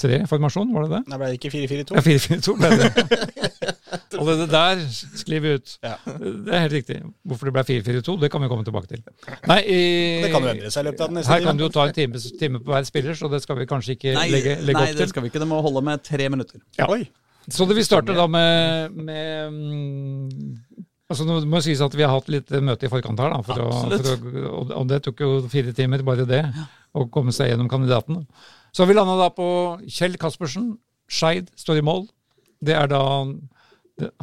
[0.00, 1.02] 4-3-3-formasjon, var det det?
[1.10, 1.96] Nei, ble det ikke 4-4-2.
[1.96, 3.70] Ja, 4-4-2 ble det.
[4.20, 4.82] Allerede der
[5.18, 5.76] sklir vi ut.
[5.82, 5.94] Ja.
[6.06, 6.98] Det er helt riktig.
[7.26, 9.02] Hvorfor det ble 4-4-2, det kan vi komme tilbake til.
[9.50, 9.80] Nei, i,
[10.24, 11.86] Det kan jo endre seg i løpet av den neste Her kan du jo ta
[11.88, 14.82] en time, time på hver spiller, så det skal vi kanskje ikke Nei, legge, legge
[14.82, 15.42] nei opp det skal vi ikke.
[15.42, 16.62] Det må holde med tre minutter.
[16.78, 16.90] Ja.
[16.92, 17.04] Oi.
[17.50, 22.04] Så det, vi starter da med, med mm, altså Nå må det sies at vi
[22.06, 25.00] har hatt litt møte i forkant her, da, for å, for å, og, og det
[25.06, 26.44] tok jo fire timer, bare det,
[26.94, 28.24] å komme seg gjennom kandidatene.
[28.72, 29.46] Så vi landa da på
[29.88, 30.72] Kjell Kaspersen.
[31.10, 32.04] Skeid står i mål.
[32.62, 33.02] Det er da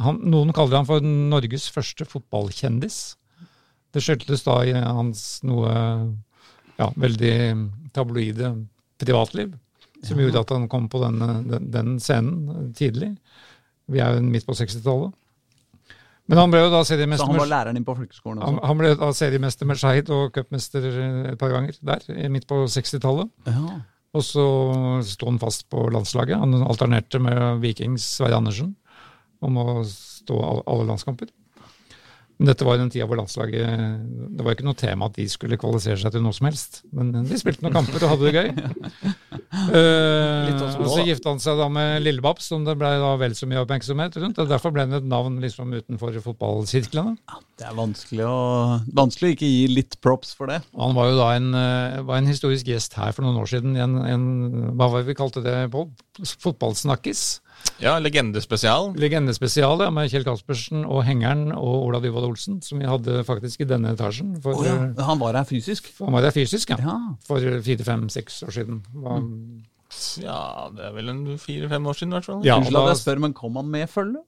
[0.00, 2.98] han, Noen kaller han for Norges første fotballkjendis.
[3.94, 5.70] Det skyldtes da i hans noe
[6.78, 7.36] ja, veldig
[7.96, 8.52] tabloide
[9.00, 9.54] privatliv,
[10.04, 13.14] som gjorde at han kom på den, den, den scenen tidlig.
[13.88, 15.14] Vi er jo midt på 60-tallet.
[16.28, 18.68] Men han ble jo da Så han var læreren din på folkeskolen han, også?
[18.68, 20.84] han ble da seriemester med Skeid og cupmester
[21.32, 23.30] et par ganger der, midt på 60-tallet.
[23.48, 23.78] Ja.
[24.18, 24.44] Og så
[25.06, 26.40] sto han fast på landslaget.
[26.40, 28.74] Han alternerte med Vikings Sverre Andersen
[29.44, 31.30] om å stå alle landskamper.
[32.38, 34.02] Men dette var jo den tida hvor landslaget
[34.38, 36.82] Det var ikke noe tema at de skulle kvalifisere seg til noe som helst.
[36.94, 38.52] Men de spilte noen kamper og hadde det gøy.
[39.48, 43.48] Eh, og så gifta han seg da med Lillebabs, som det ble da vel så
[43.48, 44.40] mye oppmerksomhet rundt.
[44.42, 47.16] og Derfor ble han et navn liksom utenfor fotballsirklene.
[47.58, 48.38] Det er vanskelig å,
[48.94, 50.60] vanskelig å ikke gi litt props for det.
[50.78, 53.76] Han var jo da en, eh, var en historisk gjest her for noen år siden.
[53.76, 54.26] i En, en,
[54.76, 55.88] hva var det vi kalte det, Pål?
[56.44, 57.40] Fotballsnakkis.
[57.78, 58.90] Ja, legendespesial.
[58.98, 63.62] Legendespesial ja, med Kjell Kaspersen og Hengeren og Ola Dyvold Olsen, som vi hadde faktisk
[63.62, 64.32] i denne etasjen.
[64.42, 65.92] For, oh, ja, han var her fysisk?
[66.02, 66.78] Han var her fysisk, ja.
[66.82, 66.96] Ja.
[67.28, 68.80] For fire, fem, seks år siden.
[69.04, 69.22] Var,
[70.20, 70.40] Ja,
[70.74, 72.42] det er vel en fire-fem år siden, i hvert fall.
[72.44, 74.24] Ja, Unnskyld at jeg spør, men kom han med følge?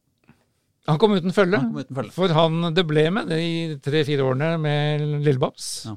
[0.89, 1.59] han kom uten følge.
[1.61, 2.15] Han kom uten følge.
[2.15, 3.53] For han, det ble med det i
[3.85, 5.69] tre-fire årene med Lillebabs.
[5.91, 5.95] Ja.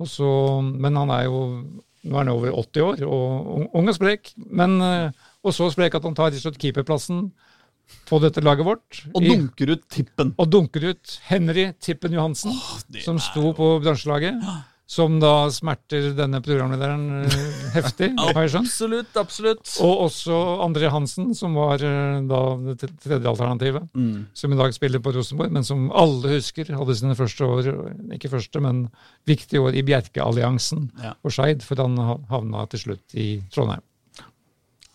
[0.00, 0.28] Og så,
[0.60, 1.38] men han er jo
[2.00, 4.30] Nå er han over 80 år og ung- og sprek.
[4.40, 5.10] Men, eh,
[5.44, 7.30] og så sprek at han tar til slutt keeperplassen
[8.06, 9.00] på dette laget vårt.
[9.14, 10.34] Og dunker ut tippen.
[10.38, 14.42] og dunker ut Henry Tippen Johansen, oh, som sto sto på bransjelaget.
[14.90, 17.34] Som da smerter denne programlederen eh,
[17.76, 18.66] heftig, har jeg skjønt.
[18.66, 19.74] Absolutt, absolutt.
[19.86, 23.86] Og også André Hansen, som var eh, da det t- tredje alternativet.
[23.94, 24.24] Mm.
[24.34, 27.70] Som i dag spiller på Rosenborg, men som alle husker hadde sine første år,
[28.18, 28.88] ikke første, men
[29.30, 31.14] viktige år i Bjerkealliansen Ja.
[31.22, 31.94] og Skeid, for han
[32.34, 33.86] havna til slutt i Trondheim.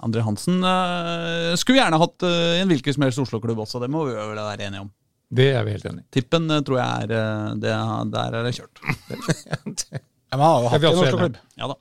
[0.05, 4.05] André Hansen uh, skulle gjerne hatt uh, en hvilken som helst Oslo-klubb også, det må
[4.09, 4.91] vi vel være enige om.
[5.35, 6.09] Det er vi helt enige i.
[6.19, 7.71] Tippen uh, tror jeg er det,
[8.13, 8.83] Der er det kjørt.
[10.33, 11.35] Ja, men han har jo hatt en Oslo-klubb.
[11.55, 11.75] Ja da.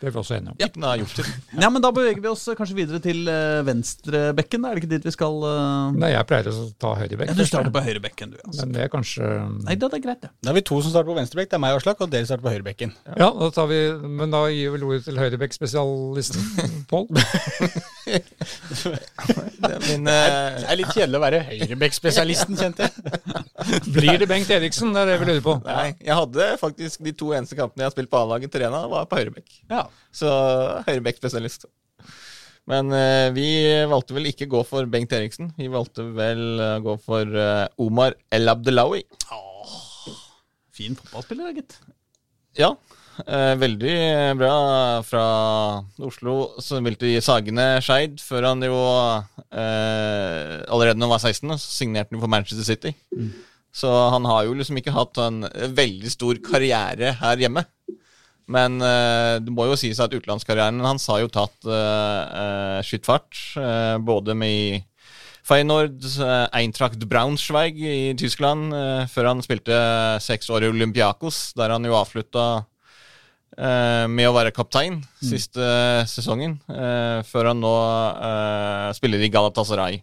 [0.00, 0.56] Det er vi også enige om.
[0.56, 1.26] Tippen har gjort det.
[1.60, 4.64] Ja, men Da beveger vi oss eh, kanskje videre til uh, venstrebekken.
[4.64, 5.92] Er det ikke dit vi skal uh...
[5.92, 7.32] Nei, jeg pleier å ta høyrebekk.
[7.32, 8.40] ja, Du starter på høyrebekken, du.
[8.40, 8.64] Altså.
[8.64, 9.28] Men det er kanskje
[9.66, 10.32] Nei, det er greit, det.
[10.40, 11.52] Da er vi to som starter på venstrebekk.
[11.52, 12.96] Det er meg og Aslak, og dere starter på høyrebekken.
[13.12, 17.10] Ja, da tar vi, men da gir vi vel ordet til høyrebekk-spesialisten, Pål.
[19.60, 22.94] Det er min, eh, Det er litt kjedelig å være høyrebekkspesialisten, kjente jeg.
[23.96, 24.94] Blir det Bengt Eriksen?
[24.94, 25.56] Det er det vi lurer på.
[25.66, 28.86] Nei, jeg hadde faktisk de to eneste kampene jeg har spilt på A-laget til Rena,
[28.90, 29.60] var på høyrebekk.
[29.70, 29.84] Ja.
[30.14, 30.30] Så
[30.88, 31.68] høyrebekkspesialist.
[32.70, 33.48] Men eh, vi
[33.90, 35.52] valgte vel ikke gå for Bengt Eriksen.
[35.58, 39.02] Vi valgte vel å gå for eh, Omar El Abdelawi.
[39.34, 39.76] Åh,
[40.76, 41.76] Fin fotballspiller, gitt.
[42.58, 42.99] Ja, eh,
[43.60, 43.94] veldig
[44.38, 44.54] bra
[45.04, 45.24] fra
[46.00, 46.36] Oslo.
[46.62, 48.78] Så spilte i Sagene Skeid før han jo
[49.52, 52.94] eh, Allerede da han var 16, så signerte han for Manchester City.
[53.70, 55.44] Så han har jo liksom ikke hatt en
[55.76, 57.66] veldig stor karriere her hjemme.
[58.50, 63.36] Men eh, det må jo sies at utenlandskarrieren hans har jo tatt uh, skyttfart.
[63.60, 64.88] eh, både med
[65.50, 69.74] Feyenoord, eh, Eintracht Braunschweig i Tyskland, eh, før han spilte
[70.22, 72.66] seks år i Olympiakos, der han jo avslutta eh,
[73.58, 75.64] med å være kaptein siste
[76.08, 77.72] sesongen, eh, før han nå
[78.14, 79.98] eh, spiller i Galatasaray.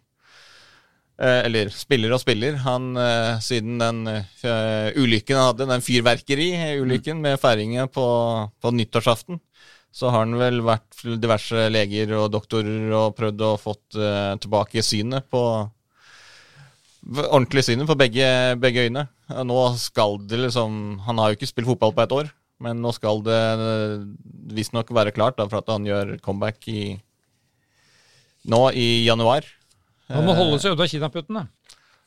[1.17, 2.59] Eh, eller spiller og spiller.
[2.61, 8.05] Han, eh, siden den eh, ulykken han hadde, den fyrverkeri-ulykken med feiringen på,
[8.61, 9.39] på nyttårsaften,
[9.89, 14.85] så har han vel vært diverse leger og doktorer og prøvd å fått eh, tilbake
[14.85, 15.41] synet på
[17.07, 18.25] Ordentlig synet på begge,
[18.59, 19.05] begge øyne.
[19.47, 22.27] Nå skal det liksom Han har jo ikke spilt fotball på et år,
[22.63, 24.05] men nå skal det eh,
[24.57, 26.81] visstnok være klart da, for at han gjør comeback i
[28.47, 29.45] nå i januar.
[30.13, 31.43] Han må holde seg unna kinaputtene.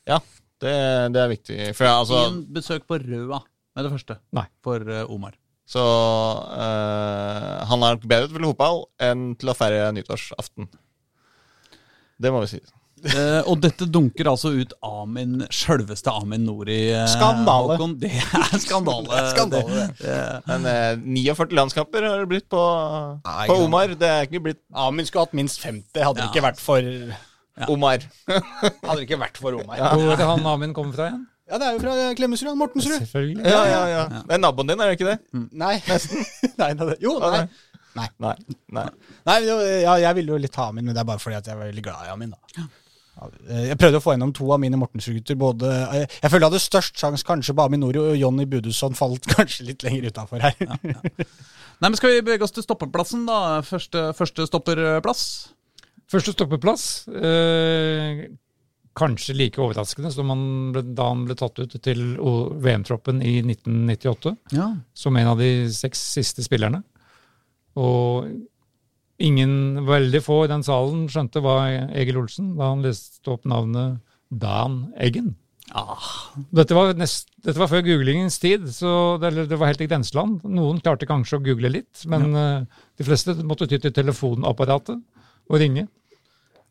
[0.08, 0.18] Ja,
[0.62, 0.74] det,
[1.14, 1.58] det er viktig.
[1.76, 3.42] For jeg, altså, Ingen besøk på Røa
[3.76, 4.46] med det første Nei.
[4.64, 5.36] for eh, Omar.
[5.70, 10.66] Så uh, han er nok bedre til å spille fotball enn til å feire nyttårsaften.
[12.18, 12.60] Det må vi si.
[13.00, 16.78] Eh, og dette dunker altså ut Amin, sjølveste Amin Nori.
[16.92, 17.76] Uh, Skandale.
[17.78, 17.94] Håkon.
[18.02, 19.06] Det er skandale.
[19.08, 22.60] Det er skandale, Det- Men eh, 49 landskamper har det blitt på,
[23.24, 23.56] Nei, på.
[23.64, 23.94] Omar.
[23.96, 26.92] Det er ikke blitt Amin skulle hatt minst 50, hadde det ikke vært for
[27.72, 28.04] Omar.
[28.28, 29.80] Hadde det ikke vært for Omar.
[29.94, 31.24] Hvor er det han Amin kommer fra igjen?
[31.50, 32.52] Ja, det er jo fra Klemetsrud.
[32.60, 33.00] Mortensrud.
[33.02, 33.42] Selvfølgelig.
[33.48, 34.02] Ja, ja, ja.
[34.28, 35.16] Det er naboen din, er det ikke det?
[35.64, 35.80] Nei.
[36.60, 37.40] nei, nei, Jo, nei.
[37.98, 38.06] Nei.
[38.22, 38.34] Nei.
[38.70, 38.84] nei.
[39.26, 41.48] Nei, jo, ja, jeg ville jo litt ha Amin, men det er bare fordi at
[41.50, 42.30] jeg var veldig glad i Amin.
[42.36, 42.68] da.
[43.48, 45.36] Eh, Jeg prøvde å få gjennom to av mine Mortensrud-gutter.
[45.36, 48.94] både- eh, Jeg føler jeg hadde størst sjanse kanskje på Amin Nori, og Jonny Budusson
[48.94, 50.54] falt kanskje litt lenger utafor her.
[50.60, 53.60] Nei, men Skal vi bevege oss til stoppeplassen, da?
[53.62, 55.24] Første, første stopperplass?
[56.10, 56.84] Første stoppeplass.
[57.08, 58.26] Eh,
[58.98, 64.36] kanskje like overraskende som han ble, da han ble tatt ut til VM-troppen i 1998.
[64.52, 64.72] Ja.
[64.92, 66.82] Som en av de seks siste spillerne.
[67.78, 68.26] Og
[69.20, 71.58] ingen, veldig få i den salen skjønte hva
[71.92, 75.34] Egil Olsen da han leste opp navnet Dan Eggen.
[75.70, 76.02] Ah,
[76.50, 80.40] Dette var, nest, dette var før googlingens tid, så det, det var helt i grenseland.
[80.42, 82.64] Noen klarte kanskje å google litt, men eh,
[82.98, 85.86] de fleste måtte ty til telefonapparatet og ringe.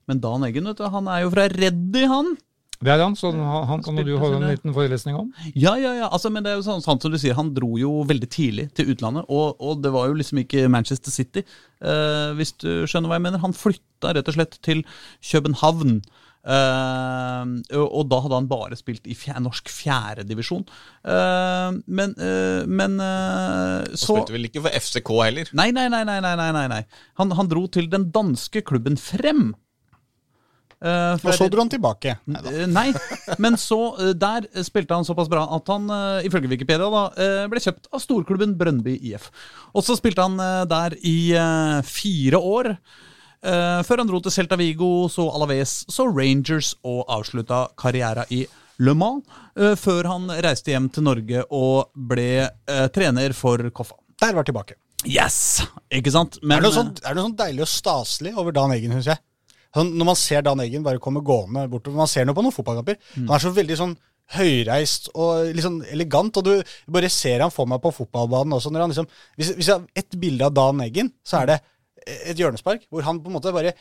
[0.09, 2.33] men Dan Eggen, vet du, han er jo fra Reddy, han.
[2.79, 5.33] Det er han, så han, han kan du holde en liten forelesning om.
[5.51, 6.07] Ja, ja, ja.
[6.07, 8.69] Altså, men det er jo sånn, sant som du sier, han dro jo veldig tidlig
[8.77, 11.43] til utlandet, og, og det var jo liksom ikke Manchester City,
[11.83, 13.43] eh, hvis du skjønner hva jeg mener.
[13.43, 14.85] Han flytta rett og slett til
[15.19, 15.99] København.
[16.55, 17.51] eh,
[17.83, 20.63] og, da hadde han bare spilt i fjer, norsk fjerdedivisjon.
[21.03, 25.51] Uh, men uh, men eh, Så så spilte vel ikke for FCK heller.
[25.51, 25.89] Nei, nei.
[25.91, 26.85] nei, nei, nei, nei, nei.
[27.19, 29.49] Han, han dro til den danske klubben Frem.
[30.79, 32.13] Eh, fra Og så dro han tilbake.
[32.31, 32.85] Eh, Nei,
[33.43, 37.47] men så eh, der spilte han såpass bra at han uh, ifølge Wikipedia da, uh,
[37.51, 39.27] ble kjøpt av storklubben Brøndby IF.
[39.75, 42.71] Og så spilte han eh, der i eh, fire år.
[43.43, 48.45] eh, før han dro til Celta Vigo, så Alaves, så Rangers og avslutta karriera i
[48.79, 49.23] Le Mans.
[49.59, 53.99] eh, før han reiste hjem til Norge og ble eh, trener for Koffa.
[54.23, 54.79] Der var tilbake.
[55.07, 55.59] Yes!
[55.91, 56.39] Ikke sant?
[56.43, 58.95] Men, er, det noe sånt, er det noe sånt deilig og staselig over Dan Eggen,
[58.97, 59.21] syns jeg?
[59.75, 62.55] Sånn, når man ser Dan Eggen bare komme gående bortover Man ser noe på noen
[62.55, 62.97] fotballkamper.
[63.13, 63.27] Mm.
[63.27, 63.97] Han er så veldig sånn
[64.35, 68.71] høyreist og litt sånn elegant, og du bare ser han for meg på fotballbanen også.
[68.73, 69.07] Når han liksom,
[69.39, 71.59] hvis, hvis jeg har ett bilde av Dan Eggen, så er det
[72.29, 73.73] et hjørnespark hvor han på en måte bare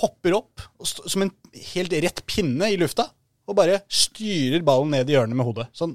[0.00, 1.32] hopper opp som en
[1.72, 3.06] helt rett pinne i lufta
[3.46, 5.68] og bare styrer ballen ned i hjørnet med hodet.
[5.76, 5.94] Sånn,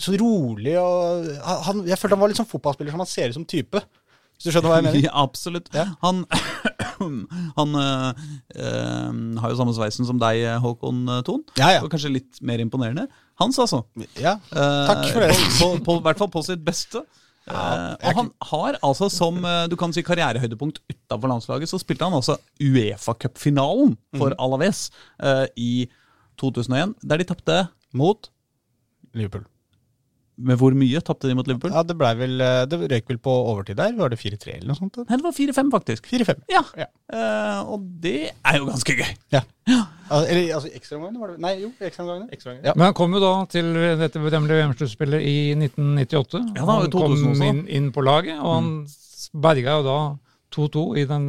[0.00, 1.28] så rolig og
[1.66, 3.82] han, Jeg følte han var litt sånn fotballspiller som han ser ut som type.
[4.38, 5.02] Hvis du skjønner hva jeg mener?
[5.08, 5.68] Ja, absolutt.
[5.76, 5.86] Ja.
[6.02, 6.24] Han,
[7.00, 8.24] han øh,
[8.56, 11.44] øh, har jo samme sveisen som deg, Håkon øh, Thon.
[11.58, 11.82] Ja, ja.
[11.84, 13.06] Og kanskje litt mer imponerende.
[13.40, 13.84] Hans, altså.
[14.18, 15.32] Ja, Eh, takk for det.
[15.32, 17.04] I hvert fall på sitt beste.
[17.48, 22.04] Ja, og han har altså som eh, du kan si karrierehøydepunkt utenfor landslaget, så spilte
[22.04, 24.38] han altså Uefa-cupfinalen for Mhm.
[24.38, 24.90] Alaves
[25.22, 25.88] eh, i
[26.38, 28.28] 2001, der de tapte Mot
[29.14, 29.46] Liverpool.
[30.38, 31.72] Med hvor mye tapte de mot Liverpool?
[31.74, 33.92] Ja, det ble vel eh, Det røyk vel på overtid der.
[33.98, 34.94] Var det 4-3 eller noe sånt?
[34.94, 35.04] da?
[35.08, 36.06] Nei, det var 4-5, faktisk.
[36.12, 36.44] 4-5.
[36.52, 36.60] Ja.
[36.78, 36.86] Ja.
[37.10, 39.10] Uh, og det er jo ganske gøy.
[39.34, 39.40] Ja.
[40.14, 42.60] Al- Eller altså ekstraomgangene, var det Nei, jo, ekstraomgangene.
[42.62, 42.72] Ja.
[42.76, 46.44] Men han kom jo da til dette berømmelige VM-sluttspillet i 1998.
[46.54, 47.34] Ja, da han 2000 kom.
[47.34, 47.42] Mm.
[47.50, 48.70] inn, inn på laget, og han
[49.34, 49.98] berga jo da
[50.54, 51.28] 2-2 i den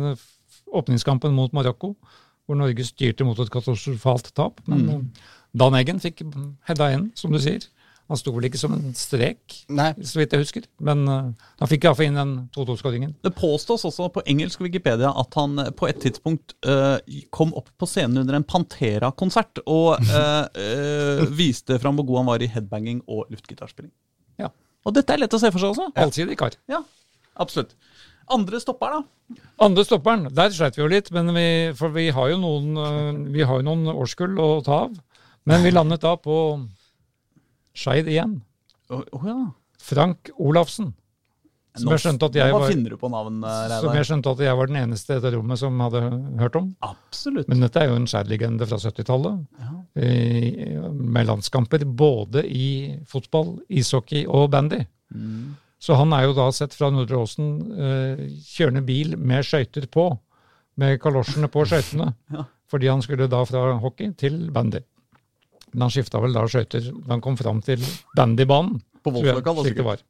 [0.69, 1.95] åpningskampen mot Marokko,
[2.45, 4.61] hvor Norge styrte mot et katastrofalt tap.
[4.69, 4.89] Men Mm.
[4.95, 6.21] eh, Dan Eggen fikk
[6.69, 7.63] hedda inn, som du sier.
[8.09, 9.91] Han sto vel ikke som en strek, Nei.
[10.01, 11.27] så vidt jeg husker, men uh,
[11.59, 13.11] han fikk iallfall inn den 2-2-skåringen.
[13.21, 16.97] Det påstås også på engelsk Wikipedia at han eh, på et tidspunkt uh,
[17.35, 22.31] kom opp på scenen under en Pantera-konsert og uh, eh, viste fram hvor god han
[22.31, 23.93] var i headbanging og luftgitarspilling.
[24.41, 24.49] Ja.
[24.89, 25.91] Og dette er lett å se for seg også.
[26.01, 26.57] Allsidig kar.
[26.71, 26.81] Ja,
[27.37, 27.77] absolutt.
[28.33, 29.37] Andre stopper, da?
[29.61, 33.45] Andre stopperen, der sleit vi jo litt, men vi, for vi har jo noen, vi
[33.45, 34.97] har jo noen årskull å ta av.
[35.49, 36.35] Men vi landet da på
[37.77, 38.39] Skeid igjen.
[38.89, 39.37] Oh, oh, ja.
[39.79, 40.93] Frank Olafsen.
[41.77, 44.57] Som jeg skjønte at jeg var, du på navn, eh, som jeg skjønte at jeg
[44.57, 46.01] var den eneste i dette rommet som hadde
[46.41, 46.71] hørt om.
[46.83, 47.47] Absolutt.
[47.47, 49.37] Men dette er jo en Skeid-legende fra 70-tallet.
[49.61, 49.69] Ja.
[51.13, 52.69] Med landskamper både i
[53.07, 54.81] fotball, ishockey og bandy.
[55.13, 55.53] Mm.
[55.79, 60.09] Så han er jo da sett fra Nordre Åsen eh, kjørende bil med skøyter på,
[60.81, 62.43] med kalosjene på skøytene, Ja.
[62.69, 64.81] fordi han skulle da fra hockey til bandy.
[65.73, 67.83] Men han skifta vel da skøyter da han kom fram til
[68.17, 68.79] bandybanen.
[69.03, 69.85] På Voldsløkka, da, slik det sikkert.
[69.85, 70.07] var.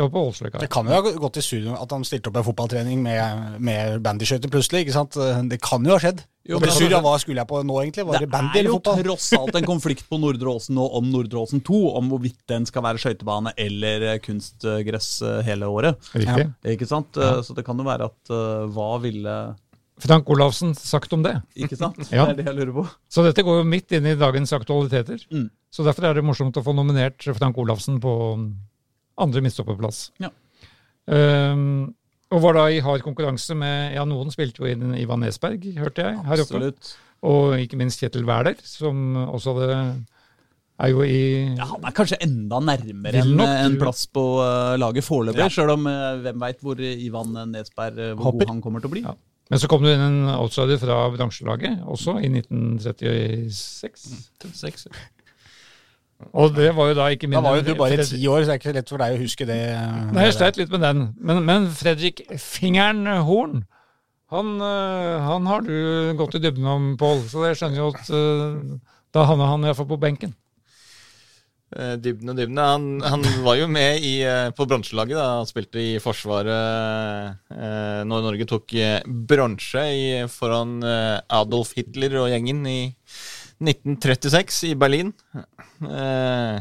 [0.00, 0.60] Det var på Voldsløkka.
[0.62, 3.98] Det kan jo ha gått i studio at han stilte opp en fotballtrening med, med
[4.04, 4.86] bandyskøyter plutselig.
[4.86, 5.18] ikke sant?
[5.50, 6.22] Det kan jo ha skjedd.
[6.48, 8.06] Jo, men i altså- hva skulle jeg på nå, egentlig?
[8.06, 9.02] Var det, Det bandy er jo fotball?
[9.04, 12.64] tross alt en konflikt på Nordre Åsen nå om Nordre Åsen 2, om hvorvidt den
[12.66, 15.98] skal være skøytebane eller eh, kunstgress eh, hele året.
[16.14, 16.48] Riktig.
[16.64, 17.20] Ikke sant?
[17.20, 17.42] Ja.
[17.44, 19.36] Så det kan jo være at eh, hva ville
[20.00, 21.36] Frank Olafsen sagt om det.
[21.56, 21.98] Ikke sant?
[22.14, 22.26] Ja.
[22.30, 22.84] Det er det jeg lurer på.
[23.12, 25.22] Så dette går jo midt inn i dagens aktualiteter.
[25.32, 25.48] Mm.
[25.70, 28.12] Så derfor er det morsomt å få nominert Frank Olafsen på
[29.20, 30.08] andre midtstopperplass.
[30.22, 30.32] Ja.
[31.10, 31.90] Um,
[32.30, 36.04] og var da i hard konkurranse med Ja, noen spilte jo inn Ivan Nesberg, hørte
[36.06, 36.60] jeg, her oppe.
[36.60, 36.92] Absolutt.
[37.26, 39.80] Og ikke minst Kjetil Wæler, som også hadde
[40.80, 41.16] er jo i
[41.58, 45.50] Ja, Han er kanskje enda nærmere enn en, plass på uh, laget foreløpig, Ja.
[45.52, 48.46] sjøl om uh, hvem veit hvor Ivan Nesberg eh, hvor Hopper.
[48.46, 49.02] god han kommer til å bli.
[49.04, 49.16] Ja.
[49.50, 54.92] Men så kom det inn en outsider fra bransjelaget også, i 1936.
[56.36, 58.54] Og det var jo da ikke Da var jo du bare ti år, så det
[58.54, 59.58] er ikke så lett for deg å huske det.
[60.12, 60.98] Nei, jeg sleit litt med den.
[61.18, 63.56] Men, men Fredrik Fingeren Horn,
[64.30, 65.74] han, øh, han har du
[66.20, 67.18] gått i dybden om, Pål.
[67.32, 68.78] Så jeg skjønner jo at øh,
[69.16, 70.32] da havna han iallfall på benken.
[71.70, 72.58] Eh, Dybden og Dybden.
[72.58, 75.14] Han, han var jo med i, eh, på bronselaget.
[75.14, 75.26] da.
[75.38, 79.84] Han spilte i Forsvaret eh, når Norge tok eh, bronse
[80.34, 82.80] foran Adolf Hitler og gjengen i
[83.62, 85.14] 1936 i Berlin.
[85.86, 86.58] Eh,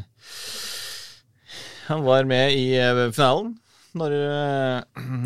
[1.90, 2.70] han var med i
[3.16, 3.56] finalen.
[3.98, 4.14] Når,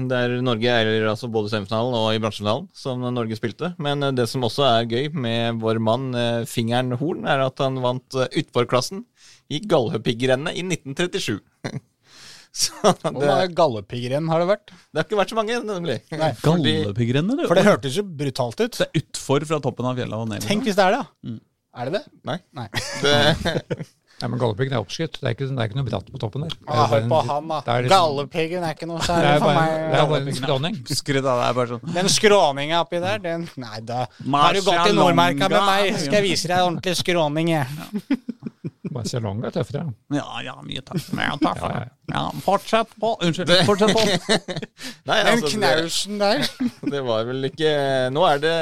[0.07, 3.73] der Norge eier altså både semifinalen og i bransjefinalen, som Norge spilte.
[3.75, 6.15] Men det som også er gøy med vår mann
[6.47, 9.03] Fingern Horn, er at han vant utforklassen
[9.49, 11.39] i Galdhøpigrennet i 1937.
[12.53, 14.67] Så Hvor mange gallepigrenn har det vært?
[14.93, 15.95] det har ikke vært så mange, nemlig.
[16.13, 18.77] Nei, For det hørtes jo brutalt ut.
[18.77, 20.45] Det er utfor fra toppen av fjellet og ned.
[20.45, 21.33] Tenk hvis det er det, ja.
[21.73, 22.03] Er det det?
[22.29, 22.35] Nei.
[22.53, 22.67] Nei.
[23.01, 23.15] Det,
[24.21, 25.17] Nei, men Galdhøpiggen er oppskutt.
[25.17, 26.53] Det er ikke, det er ikke noe bratt på toppen der.
[26.69, 27.57] Er Ah, hør på en- han, da.
[27.65, 29.73] det liksom- Galdhøpiggen er ikke noe særlig for meg.
[29.89, 30.77] det er bare en skråning.
[30.93, 34.61] Husker av deg, det bare sånn Den skråninga oppi der, den Nei, da har du
[34.69, 38.21] gått i Nordmarka med meg, skal jeg vise deg ordentlig skråning, jeg.
[38.93, 39.83] Barcelona er tøffere.
[40.13, 41.03] Ja, ja, mye takk.
[41.17, 41.83] Ja, tøffere.
[41.83, 41.93] Ja.
[42.13, 43.13] Ja, fortsett på.
[43.23, 43.53] Unnskyld.
[43.67, 44.03] Fortsett på.
[45.09, 46.43] nei, altså, Den knausen der.
[46.93, 47.71] det var vel ikke
[48.13, 48.57] Nå er det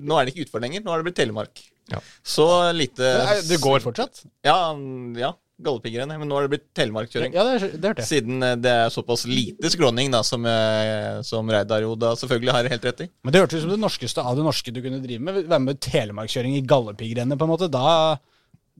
[0.00, 0.84] Nå er det ikke utfor lenger.
[0.84, 1.64] Nå er det blitt Telemark.
[1.92, 2.00] Ja.
[2.24, 3.14] Så lite
[3.48, 4.24] Det går fortsatt?
[4.46, 4.72] Ja,
[5.18, 5.32] ja
[5.62, 6.18] Galdhøpigrennet.
[6.20, 7.34] Men nå har det blitt telemarkkjøring.
[7.36, 8.08] Ja, det, det hørte jeg.
[8.08, 12.56] Siden eh, det er såpass lite skråning, da, som, eh, som Reidar jo da selvfølgelig
[12.56, 13.08] har helt rett i.
[13.22, 15.42] Men det hørtes ut som det norskeste av det norske du kunne drive med.
[15.44, 17.70] Være med telemarkkjøring i gallepigrennet, på en måte.
[17.72, 18.18] Da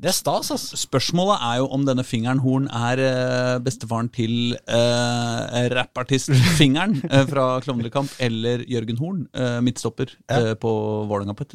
[0.03, 0.77] Det er stas, altså.
[0.81, 7.23] Spørsmålet er jo om denne fingeren Horn er eh, bestefaren til uh, rappartist Fingeren eh,
[7.31, 10.73] fra Klovnekamp, eller Jørgen Horn, eh, midtstopper eh, på
[11.07, 11.55] Vålerenga på et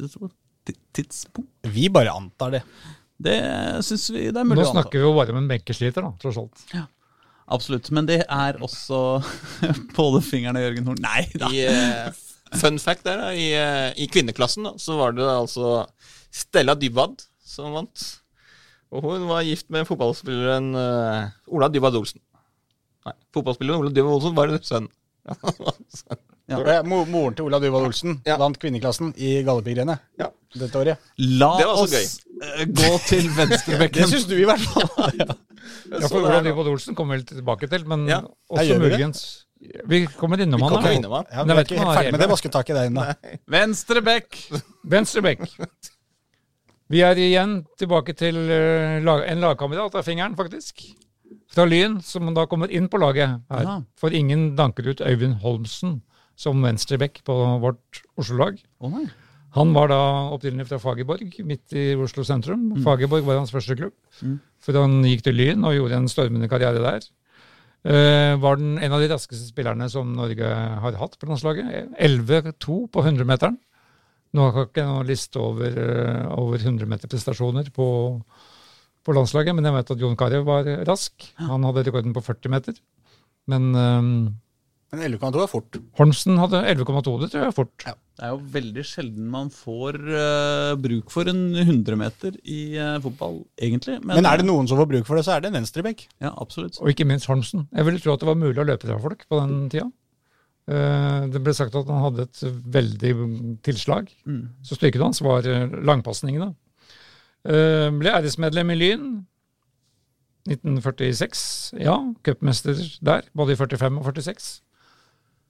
[0.96, 1.50] tidspunkt.
[1.68, 2.62] Vi bare antar det.
[3.20, 3.34] Det
[3.84, 4.78] syns vi det er mulig Nå å anta.
[4.78, 6.62] snakker vi jo bare om en benkesliter, da, tross alt.
[6.72, 6.86] Ja.
[7.52, 7.90] Absolutt.
[7.96, 9.02] Men det er også
[9.98, 11.02] både Fingeren og Jørgen Horn.
[11.04, 11.50] Nei da.
[11.52, 13.52] I, fun fact der, da, i,
[14.00, 15.82] i kvinneklassen da, så var det altså
[16.32, 18.06] Stella Dybwad som vant.
[18.92, 22.20] Og hun var gift med fotballspilleren uh, Ola Dybwad Olsen.
[23.06, 24.88] Nei, fotballspilleren Ola Dybwad Olsen var en sønn.
[26.48, 26.56] Ja.
[26.64, 28.38] Eh, Moren til Ola Duvald Olsen Ja.
[28.40, 30.30] vant kvinneklassen i Gallepigrene Ja.
[30.56, 30.96] dette året.
[31.20, 32.06] La Det oss gøy.
[32.72, 34.08] gå til Det venstrebekken.
[34.08, 35.36] syns du, i hvert fall.
[35.88, 39.44] Ja, for Ola Olav Dybwad Olsen kommer vi vel tilbake til, men også muligens
[39.88, 40.72] Vi kommer innom Vi han.
[40.72, 40.96] kommer da.
[40.96, 41.28] innom han.
[41.34, 43.04] Ja, vi er ikke helt er ferdig med det vasketaket der ennå.
[43.52, 44.38] Venstrebekk.
[44.88, 45.44] Venstre bekk.
[46.88, 50.86] Vi er igjen tilbake til eh, lag, en lagkamerat av fingeren, faktisk.
[51.52, 53.64] Fra Lyn, som da kommer inn på laget her.
[53.66, 53.78] Ja.
[54.00, 55.98] For ingen danker ut Øyvind Holmsen
[56.38, 58.60] som venstrebekk på vårt Oslo-lag.
[58.84, 59.00] Oh.
[59.56, 60.00] Han var da
[60.34, 62.70] opprinnelig fra Fagerborg, midt i Oslo sentrum.
[62.84, 63.96] Fagerborg var hans første klubb.
[64.64, 67.08] For han gikk til Lyn og gjorde en stormende karriere der.
[67.88, 71.94] Uh, var den en av de raskeste spillerne som Norge har hatt på landslaget.
[71.96, 73.56] 11-2 på 100-meteren.
[74.36, 77.86] Nå har jeg ikke noen liste over, eh, over 100-meterprestasjoner på,
[79.04, 81.30] på landslaget, men jeg vet at Jon Carew var rask.
[81.40, 82.76] Han hadde rekorden på 40 meter.
[83.48, 84.10] Men um,
[84.92, 85.78] Men 11,2 er fort.
[86.00, 87.86] Holmsen hadde 11,2, det tror jeg er fort.
[87.88, 87.96] Ja.
[88.18, 93.36] Det er jo veldig sjelden man får uh, bruk for en 100-meter i uh, fotball,
[93.62, 94.00] egentlig.
[94.02, 96.02] Men er det noen som får bruk for det, så er det en venstrebekk.
[96.24, 96.80] Ja, absolutt.
[96.82, 97.68] Og ikke minst Holmsen.
[97.70, 99.86] Jeg ville tro at det var mulig å løpe fra folk på den tida.
[100.68, 102.42] Eh, Det ble sagt at han hadde et
[102.76, 103.12] veldig
[103.64, 104.10] tilslag.
[104.62, 106.50] Så styrken hans var eh, langpasningene.
[107.48, 109.06] Eh, Ble æresmedlem i Lyn
[110.48, 111.74] 1946.
[111.80, 114.60] Ja, cupmester der, både i 45 og 46.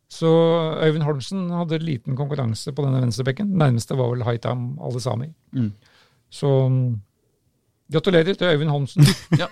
[0.09, 0.29] Så
[0.83, 3.51] Øyvind Holmsen hadde liten konkurranse på denne venstrebekken.
[3.61, 5.29] Nærmeste var vel Haitam Alesami.
[5.53, 5.73] Mm.
[6.33, 6.95] Så mm,
[7.93, 9.05] gratulerer til Øyvind Holmsen.
[9.39, 9.47] Ja.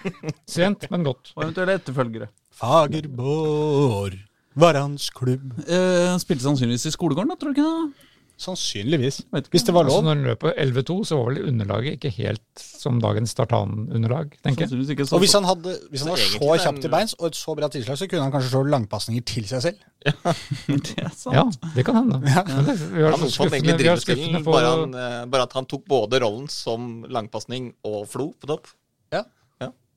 [0.49, 1.33] Sent, men godt.
[1.37, 2.31] Og eventuelle etterfølgere.
[2.57, 4.17] Fagerborg
[4.57, 5.55] var hans klubb.
[5.69, 8.07] Eh, spilte sannsynligvis i skolegården, da, tror du ikke det?
[8.37, 9.23] Sannsynligvis.
[9.33, 9.49] Ikke.
[9.55, 10.05] Hvis det var Altså lov.
[10.05, 14.67] Når den løp på 11-2, så var vel underlaget ikke helt som dagens tartanunderlag, tenker
[14.67, 14.89] jeg.
[14.93, 17.39] Ikke Og hvis han, hadde, hvis han var så så kjapt til beins og et
[17.39, 19.87] så bra tilslag, så kunne han kanskje slå langpasninger til seg selv.
[20.69, 21.33] Det er sant.
[21.33, 22.21] Ja, det kan hende.
[22.29, 22.45] Ja.
[22.45, 22.77] Ja.
[22.93, 27.07] vi har Han skuffende på bare, han, eh, bare at han tok både rollen som
[27.09, 28.69] langpasning og flo på topp.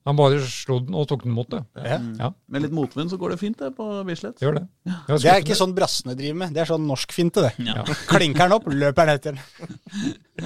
[0.08, 1.60] Han bare slo den og tok den mot det.
[1.76, 1.98] Ja.
[2.18, 4.38] Ja, Med litt motvind så går det fint, det, på Bislett.
[4.38, 4.64] det gjør det.
[5.10, 6.54] Det er ikke sånn brassene driver med.
[6.56, 7.52] Det er sånn norsk finte, det.
[7.68, 7.84] Ja.
[8.10, 9.44] Klinker den opp, løper den etter den.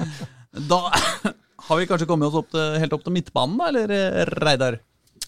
[0.55, 0.77] Da
[1.67, 4.77] har vi kanskje kommet oss opp til, helt opp til midtbanen, da, eller eh, Reidar?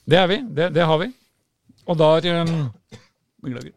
[0.08, 0.38] Det er vi.
[0.56, 1.10] Det, det har vi.
[1.88, 2.14] Og da
[2.44, 2.54] um,
[3.44, 3.74] Beklager.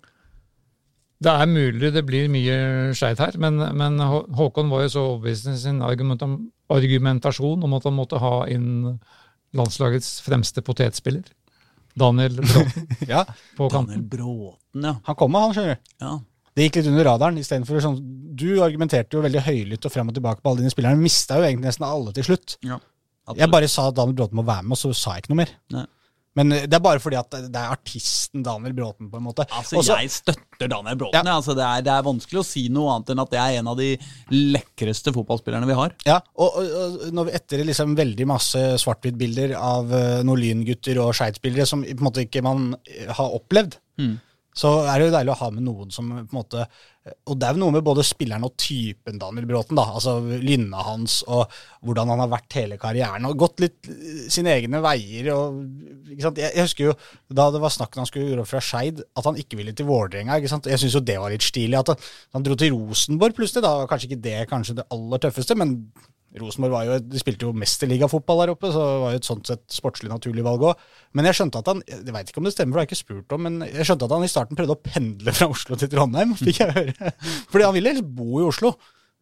[1.20, 2.54] Det er mulig det blir mye
[2.96, 7.98] skeit her, men, men Håkon var jo så overbevisende i sin argumentasjon om at han
[7.98, 8.70] måtte ha inn
[9.56, 11.24] landslagets fremste potetspiller.
[11.98, 13.24] Daniel Bråten Ja,
[13.56, 14.02] på Daniel.
[14.02, 14.96] Bråten, ja.
[15.04, 15.94] han kom med, han, skjønner du.
[16.04, 16.18] ja.
[16.50, 17.36] Det gikk litt under radaren.
[17.38, 17.98] I for sånn,
[18.36, 20.98] du argumenterte jo veldig høylytt og frem og tilbake på alle dine spillere.
[20.98, 22.56] Mista jo egentlig nesten alle til slutt.
[23.38, 25.40] Jeg bare sa at Daniel Bråten må være med, og så sa jeg ikke noe
[25.44, 25.52] mer.
[25.76, 25.86] Nei.
[26.38, 29.46] Men eh, det er bare fordi at det er artisten Daniel Bråten, på en måte.
[29.50, 31.26] Altså, Også- Jeg støtter Daniel Bråten.
[31.26, 31.34] Ja.
[31.36, 33.70] Altså, det, er, det er vanskelig å si noe annet enn at det er en
[33.72, 33.90] av de
[34.30, 35.94] lekreste fotballspillerne vi har.
[36.06, 41.66] Ja, og, og, og etter liksom veldig masse svart-hvitt-bilder av uh, noen lyngutter og Skeid-spillere
[41.68, 43.78] som på en måte ikke man eh, har opplevd,
[44.56, 46.64] så er det jo deilig å ha med noen som på en måte
[47.00, 49.86] Og det er jo noe med både spilleren og typen Daniel Bråten, da.
[49.96, 51.48] Altså lynna hans og
[51.86, 53.24] hvordan han har vært hele karrieren.
[53.24, 55.30] Og gått litt eh, sine egne veier.
[55.32, 55.62] Og,
[56.12, 56.42] ikke sant?
[56.42, 56.94] Jeg, jeg husker jo
[57.32, 59.88] da det var snakk om han skulle gjøre fra Skeid, at han ikke ville til
[59.88, 60.36] Vålerenga.
[60.44, 61.80] Jeg syns jo det var litt stilig.
[61.80, 63.64] At han, han dro til Rosenborg plutselig.
[63.64, 65.78] Da kanskje ikke det kanskje det aller tøffeste, men
[66.38, 69.48] Rosenborg var jo, de spilte jo mesterligafotball der oppe, så det var jo et sånt
[69.50, 70.84] sett sportslig naturlig valg òg.
[71.18, 72.92] Men jeg skjønte at han jeg vet ikke om det stemmer, for det har jeg
[72.92, 75.78] ikke spurt om, men jeg skjønte at han i starten prøvde å pendle fra Oslo
[75.80, 76.89] til Trondheim, fikk jeg høre.
[77.50, 78.74] Fordi han ville helst bo i Oslo.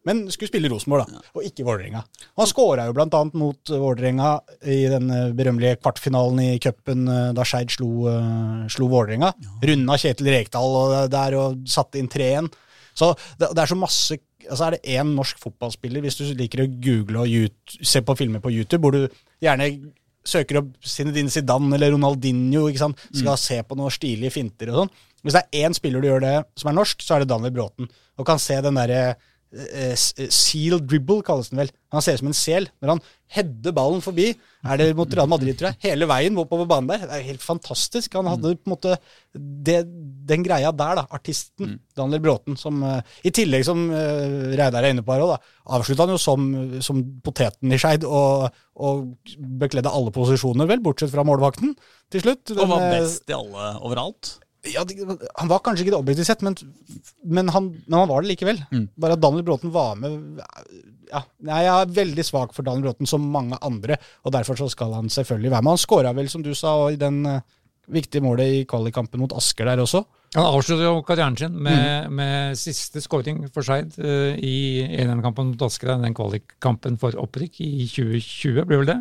[0.07, 2.01] Men skulle spille Rosenborg, da, og ikke Vålerenga.
[2.39, 4.29] Han skåra jo blant annet mot Vålerenga
[4.71, 9.33] i den eh, berømmelige kvartfinalen i cupen eh, da Skeid slo, eh, slo Vålerenga.
[9.67, 12.47] Runda Kjetil Rekdal og der og satte inn 3-1.
[12.95, 16.63] Så det, det er så masse altså Er det én norsk fotballspiller, hvis du liker
[16.63, 19.67] å google og YouTube, se på filmer på YouTube, hvor du gjerne
[20.25, 23.03] søker opp Zinedine Zidane eller Ronaldinho, ikke sant?
[23.13, 24.93] skal se på noen stilige finter og sånn.
[25.23, 27.55] Hvis det er én spiller du gjør det som er norsk, så er det Daniel
[27.55, 27.89] Bråten.
[28.19, 31.71] Og kan se den derre uh, seal dribble, kalles den vel.
[31.93, 32.67] Han ser ut som en sel.
[32.79, 33.01] Når han
[33.33, 34.29] header ballen forbi,
[34.65, 37.05] er det mot Real Madrid, tror jeg, hele veien oppover banen der.
[37.05, 38.17] Det er helt fantastisk.
[38.19, 38.95] Han hadde på en måte
[39.33, 39.79] det,
[40.29, 41.05] den greia der, da.
[41.15, 45.37] Artisten Daniel Bråten, som uh, i tillegg, som uh, Reidar er inne på her òg,
[45.69, 46.49] avslutta han jo som,
[46.85, 48.49] som poteten i Skeid og,
[48.79, 49.07] og
[49.61, 51.75] bekledde alle posisjoner, vel, bortsett fra målvakten
[52.13, 52.55] til slutt.
[52.57, 54.37] Og var best i alle overalt.
[54.67, 54.83] Ja,
[55.39, 56.57] han var kanskje ikke det objektivt sett, men,
[57.23, 58.59] men, han, men han var det likevel.
[58.99, 60.41] Bare at Daniel Bråten var med
[61.09, 64.93] ja, Jeg er veldig svak for Daniel Bråten, som mange andre, og derfor så skal
[64.97, 65.77] han selvfølgelig være med.
[65.77, 67.39] Han skåra vel, som du sa, i den uh,
[67.89, 70.03] viktige målet i kvalikkampen mot Asker der også.
[70.35, 75.65] Han avsluttet jo karrieren sin med, med siste skåring for Skeid uh, i 1-1-kampen mot
[75.65, 78.99] Asker, den kvalikkampen for opprykk i 2020, blir vel det.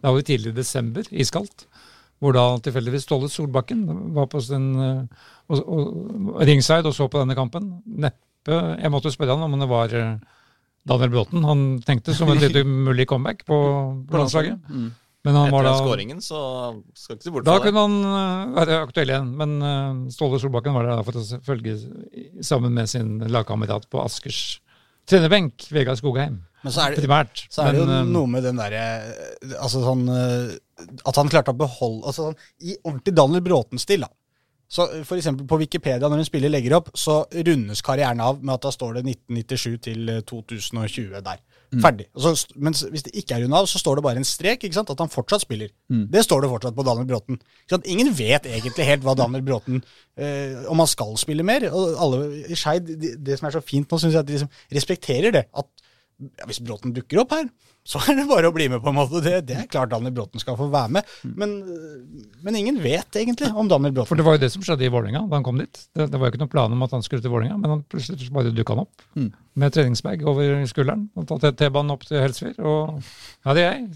[0.00, 1.66] Da var det tidlig i desember, iskaldt.
[2.20, 3.84] Hvor da tilfeldigvis Ståle Solbakken
[4.16, 7.72] var på sin eh, og, og, ringside og så på denne kampen.
[7.86, 10.18] Neppe Jeg måtte spørre han om det var eh,
[10.88, 13.60] Daniel Bråten han tenkte som et lite mulig comeback på,
[14.08, 14.60] på landslaget.
[15.20, 16.38] Men han var Etter da skåringen, så
[16.96, 17.68] skal ikke se bort da fra det.
[17.68, 21.76] kunne han øh, være aktuell igjen, men Ståle Solbakken var der for å følge
[22.44, 24.60] sammen med sin lagkamerat på Askers
[25.10, 26.40] trenerbenk, Vegard Skogheim.
[26.60, 27.44] Men så er det, Primært.
[27.48, 28.82] så er det jo men, noe med den derre
[29.62, 30.50] Altså sånn eh,
[31.06, 34.12] At han klarte å beholde altså sånn, I ordentlig Daniel Bråten-stil, da.
[34.70, 38.42] Så eh, for eksempel på Wikipedia, når en spiller legger opp, så rundes karrieren av
[38.42, 41.40] med at da står det 1997 til eh, 2020 der.
[41.70, 42.08] Ferdig.
[42.18, 44.64] Og så, mens hvis det ikke er runda av, så står det bare en strek.
[44.66, 44.90] ikke sant?
[44.90, 45.70] At han fortsatt spiller.
[46.10, 47.38] Det står det fortsatt på Daniel Bråten.
[47.84, 49.78] Ingen vet egentlig helt hva Daniel Bråten
[50.18, 51.68] eh, Om han skal spille mer.
[51.70, 54.34] Og alle i Skeid, det, det som er så fint nå, syns jeg at de
[54.34, 55.44] liksom respekterer det.
[55.54, 55.70] At
[56.18, 57.46] ja, hvis Bråten dukker opp her,
[57.86, 59.22] så er det bare å bli med, på en måte.
[59.24, 61.14] Det, det er klart Daniel Bråten skal få være med.
[61.24, 61.54] Men,
[62.44, 65.24] men ingen vet egentlig om Daniel For det var jo det som skjedde i Vålerenga
[65.30, 65.80] da han kom dit.
[65.96, 67.84] Det, det var jo ikke noen plan om at han skulle til Vålerenga, men han
[67.88, 69.06] plutselig bare dukka han opp
[69.60, 71.08] med treningsbag over skulderen.
[71.16, 72.60] Og tatt T-banen opp til Helsfyr.
[72.60, 73.88] Og ja, det er jeg.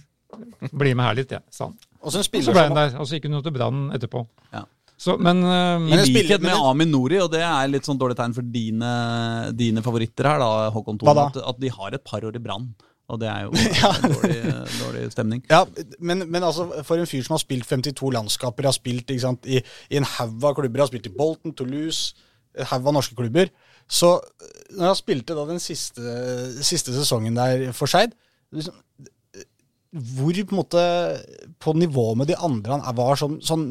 [0.73, 1.77] Bli med her litt, jeg, sa han.
[2.03, 4.25] Og så så ble han der, og så gikk hun jo til Brann etterpå.
[4.53, 4.65] Ja.
[5.05, 7.87] Så, men, øh, I Men en spiller- likhet med Amin Nori, og det er litt
[7.87, 8.91] sånn dårlig tegn for dine,
[9.55, 12.69] dine favoritter her, da, Håkon Thon, at, at de har et par år i brann.
[13.13, 13.51] Og det er jo
[14.15, 14.39] dårlig,
[14.81, 15.43] dårlig stemning.
[15.51, 15.65] Ja,
[15.99, 19.45] men, men altså, for en fyr som har spilt 52 landskaper, har spilt ikke sant,
[19.47, 19.61] i,
[19.93, 22.15] i en haug av klubber, har spilt i Bolton, Toulouse,
[22.57, 23.53] en haug av norske klubber,
[23.91, 26.03] så øh, når han spilte da den siste,
[26.65, 28.15] siste sesongen der for Skeid
[28.55, 28.79] liksom,
[29.95, 30.83] hvor på en måte
[31.63, 33.65] på nivå med de andre han var sånn, sånn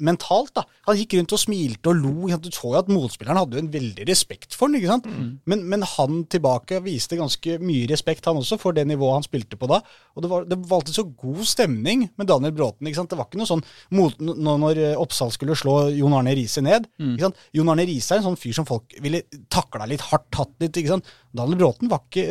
[0.00, 0.52] mentalt.
[0.56, 0.64] da.
[0.88, 2.38] Han gikk rundt og smilte og lo.
[2.42, 4.78] Du så jo at motspilleren hadde jo en veldig respekt for han.
[4.80, 5.06] ikke sant?
[5.46, 9.58] Men, men han tilbake viste ganske mye respekt, han også, for det nivået han spilte
[9.60, 9.78] på da.
[10.16, 12.88] Og det var, det var alltid så god stemning med Daniel Bråten.
[12.90, 13.12] ikke sant?
[13.12, 13.64] Det var ikke noe sånn
[13.94, 16.88] mot, nå når eh, Oppsal skulle slå Jon Arne Riise ned.
[17.14, 17.46] ikke sant?
[17.56, 20.74] Jon Arne Riise er en sånn fyr som folk ville takla litt hardt, tatt litt.
[20.74, 21.14] ikke sant?
[21.36, 22.24] Daniel Bråten var ikke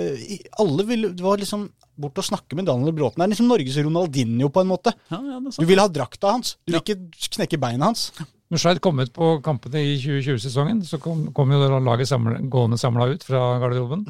[0.59, 1.69] Alle ville Det var liksom
[1.99, 3.19] bort og snakke med Daniel Bråten.
[3.19, 4.93] Det er liksom Norges Ronaldinho, på en måte.
[5.11, 6.53] Ja, ja, det er Du vil ha drakta hans.
[6.63, 6.95] Du vil ikke
[7.35, 8.05] knekke beina hans.
[8.49, 12.79] Når Skeid kom ut på kampene i 2020-sesongen, så kom, kom jo laget samle, gående
[12.81, 14.07] samla ut fra garderoben.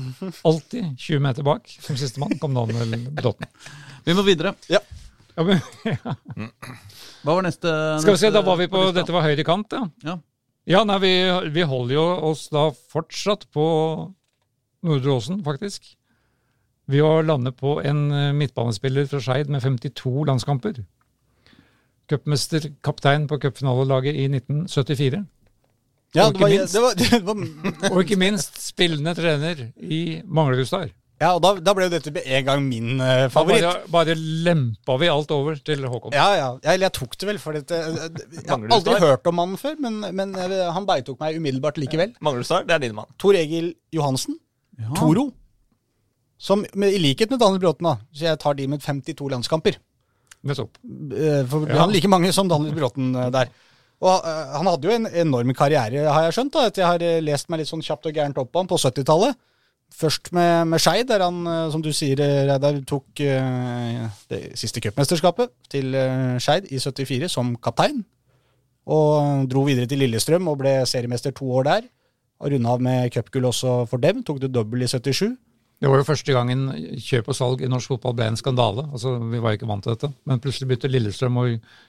[0.47, 1.65] Alltid 20 meter bak.
[1.81, 3.49] Som sistemann kom Daniel Bråten.
[4.05, 4.53] Vi må videre.
[4.69, 4.79] Ja,
[5.43, 5.59] men,
[5.89, 6.13] ja.
[7.25, 7.73] Hva var neste?
[8.03, 9.87] Skal vi se, da var vi på på Dette var høyre kant, ja.
[10.05, 10.19] Ja.
[10.69, 11.11] Ja, nei, vi,
[11.55, 13.65] vi holder jo oss da fortsatt på
[14.86, 15.95] Nordre Åsen, faktisk.
[16.89, 20.80] ved å lande på en eh, midtbanespiller fra Skeid med 52 landskamper.
[22.09, 25.19] Cupmester, kaptein på cupfinalelaget i 1974.
[26.17, 29.67] Ja, Og det var, ikke minst- det var, det var, Og ikke minst spillende trener
[29.77, 30.89] i Manglerudstad.
[31.21, 33.61] ja og da, da ble jo dette med en gang min uh, favoritt.
[33.67, 36.15] bare, bare lempa vi alt over til Håkon.
[36.17, 36.49] Ja, ja.
[36.63, 39.99] Jeg, jeg tok det vel, for dette, jeg har aldri hørt om mannen før, men,
[40.15, 42.15] men eh, han beitok meg umiddelbart likevel.
[42.25, 43.11] Manglerudstad, det er din mann.
[43.21, 44.39] Tor Egil Johansen,
[44.80, 44.93] Ja.
[44.95, 45.25] Toro,
[46.39, 49.75] som med, i likhet med Daniel Bråten, da, så jeg tar de med 52 landskamper.
[50.47, 50.77] Nettopp.
[51.11, 51.82] Eh, For Ja.
[51.82, 53.49] han like mange som Daniel Bråten eh, der.
[53.99, 56.53] Og eh, han hadde jo en enorm karriere, har jeg skjønt.
[56.53, 58.80] da, etter Jeg har lest meg litt sånn kjapt og gærent opp på han på
[58.80, 59.36] 70-tallet.
[59.99, 62.15] Først med, med Skeid, der han, som du sier,
[62.47, 63.07] Reidar, tok
[64.30, 65.91] det siste cupmesterskapet til
[66.39, 68.03] Skeid i 74 som kaptein.
[68.86, 71.88] Og dro videre til Lillestrøm og ble seriemester to år der.
[72.39, 74.23] Og runda av med cupgull også for dem.
[74.23, 75.37] Tok det dobbel i 77.
[75.79, 76.65] Det var jo første gangen
[76.99, 78.83] kjøp og salg i norsk fotball ble en skandale.
[78.91, 80.09] Altså, Vi var ikke vant til dette.
[80.27, 81.45] Men plutselig begynte Lillestrøm å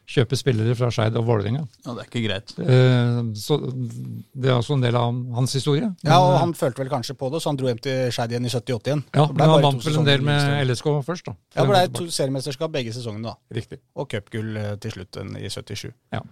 [0.07, 1.65] kjøpe spillere fra Skeid og Vålerenga.
[1.87, 2.53] Ja, det er ikke greit.
[2.63, 5.89] Eh, Så det er også en del av hans historie.
[6.07, 8.47] Ja, og han følte vel kanskje på det, så han dro hjem til Skeid igjen
[8.47, 9.03] i 78 igjen.
[9.13, 11.35] ja, men han vant vel en del med LSK først, da.
[11.57, 13.35] Ja, det ble to seriemesterskap begge sesongene, da.
[13.59, 13.81] Riktig.
[13.97, 15.91] Og cupgull eh, til slutten i 77.
[16.15, 16.23] Ja.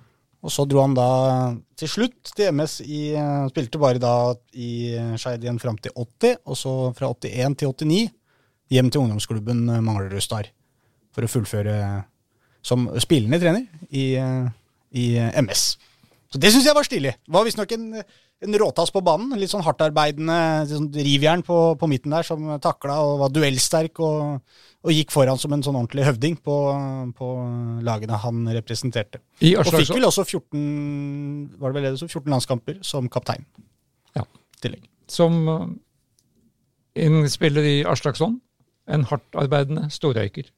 [0.45, 1.09] Og så dro han da
[1.78, 4.12] til slutt til MS i eh, Spilte bare da
[4.55, 7.99] i eh, Skeid igjen fram til 80, og så fra 81 til 89
[8.70, 10.51] hjem til ungdomsklubben eh, Manglerud Star.
[11.14, 11.74] For å fullføre
[12.62, 14.12] som spillende trener i,
[14.93, 15.05] i
[15.41, 15.62] MS.
[16.30, 17.14] Så det syns jeg var stilig.
[17.32, 17.86] Var visstnok en,
[18.45, 19.34] en råtass på banen.
[19.41, 20.39] Litt sånn hardtarbeidende
[20.70, 23.99] sånn rivjern på, på midten der, som takla og var duellsterk.
[24.05, 24.43] og
[24.86, 26.57] og gikk foran som en sånn ordentlig høvding på,
[27.18, 27.28] på
[27.84, 29.20] lagene han representerte.
[29.43, 33.43] I Og fikk vel også 14, var det vel det det 14 landskamper som kaptein.
[34.16, 34.24] Ja.
[34.62, 34.86] Tillegg.
[35.11, 35.66] som eh,
[37.07, 38.39] en spiller i Aslaksson,
[38.89, 40.49] en hardtarbeidende storrøyker.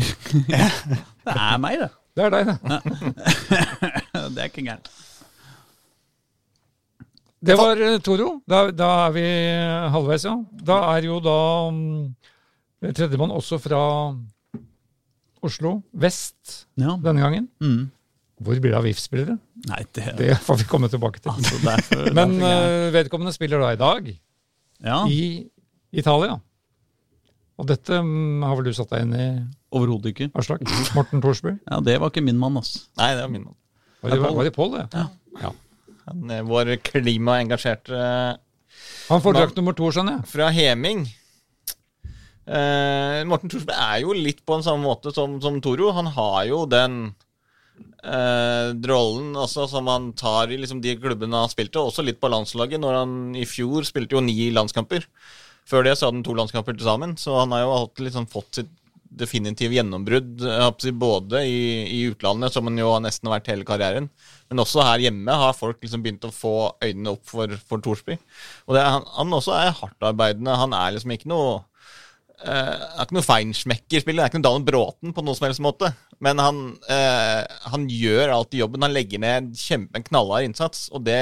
[0.40, 1.90] Det er meg, det.
[2.16, 2.56] Det er deg, det.
[4.34, 4.88] Det er ikke gærent.
[7.40, 8.42] Det var eh, Toro.
[8.48, 9.24] Da, da er vi
[9.94, 10.34] halvveis, ja.
[10.66, 11.36] Da er jo da
[11.70, 12.10] um,
[12.84, 13.80] tredjemann også fra
[15.40, 16.96] Oslo vest Ja.
[17.00, 17.46] denne gangen.
[17.64, 17.86] Mm.
[18.40, 19.38] Hvor blir det av VIF-spillere?
[19.68, 21.32] Nei, det, Det får vi komme tilbake til.
[21.32, 24.06] altså, det er for, det er Men for eh, vedkommende spiller da i dag
[24.84, 25.48] Ja, i
[25.92, 26.38] Italia.
[27.60, 29.26] Og dette mm, har vel du satt deg inn i,
[29.76, 30.30] overhodet ikke.
[30.40, 30.62] Aslak?
[30.96, 31.56] Morten Thorsby?
[31.68, 32.86] Ja, Det var ikke min mann, ass.
[32.96, 33.56] Nei, det var min mann.
[34.00, 35.04] Var det, var det Pål, det?
[35.42, 35.50] Ja.
[36.10, 38.02] Han er vår klimaengasjerte
[39.10, 40.28] Han får drakt nummer to, skjønner jeg.
[40.32, 41.04] fra Heming.
[42.50, 45.92] Eh, Morten Thorsberg er jo litt på en samme måte som, som Toro.
[45.94, 46.96] Han har jo den
[48.02, 52.30] eh, rollen også, som han tar i liksom, de klubbene han spilte, også litt på
[52.32, 52.82] landslaget.
[52.82, 55.06] Når han i fjor spilte jo ni landskamper.
[55.70, 58.26] Før det så hadde han to landskamper til sammen, så han har jo alltid liksom
[58.32, 58.70] fått sitt
[59.10, 60.42] definitive gjennombrudd
[60.80, 64.06] si, både i, i utlandet, som han jo har nesten vært hele karrieren,
[64.50, 66.52] men også her hjemme har folk liksom begynt å få
[66.84, 68.16] øynene opp for, for Thorsby.
[68.68, 70.54] Og er- han, han også er hardtarbeidende.
[70.62, 71.56] Han er liksom ikke noe
[72.44, 74.24] eh, er ikke noe feinschmecker-spiller.
[74.24, 75.92] Er ikke noe Daniel Bråten på noen som helst måte.
[76.22, 77.42] Men han, eh,
[77.72, 78.86] han gjør alltid jobben.
[78.86, 80.88] Han legger ned kjempe, en knallhard innsats.
[80.94, 81.20] Og det,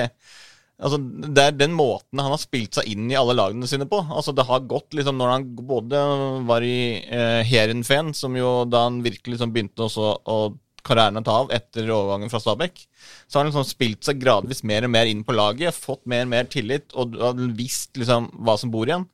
[0.79, 0.99] altså,
[1.29, 4.01] det er den måten han har spilt seg inn i alle lagene sine på.
[4.07, 6.01] Altså, det har gått liksom når han både
[6.49, 10.41] var i eh, Heerenveen, som jo da han virkelig liksom begynte også å
[10.89, 12.81] karrieren å ta av etter overgangen fra Stabæk,
[13.27, 16.25] så har han liksom spilt seg gradvis mer og mer inn på laget, fått mer
[16.25, 17.19] og mer tillit og,
[17.59, 19.05] visst liksom hva som bor igjen.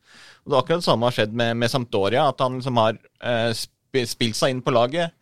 [0.45, 2.99] Og det er akkurat det samme har skjedd med, med Sampdoria, at han liksom har
[3.25, 3.51] eh,
[4.07, 5.17] spilt seg inn på laget.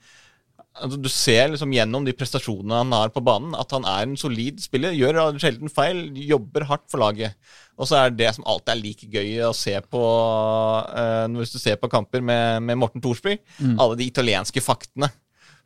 [0.72, 4.16] Altså, du ser liksom gjennom de prestasjonene han har på banen, at han er en
[4.16, 4.94] solid spiller.
[4.96, 7.36] Gjør sjelden feil, jobber hardt for laget.
[7.76, 11.58] Og så er det som alltid er like gøy å se på uh, hvis du
[11.60, 13.36] ser på kamper med, med Morten Thorsby,
[13.74, 15.10] alle de italienske faktene.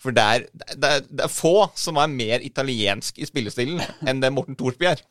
[0.03, 4.21] For det er, det, er, det er få som er mer italiensk i spillestilen enn
[4.23, 5.03] det Morten Thorsby er.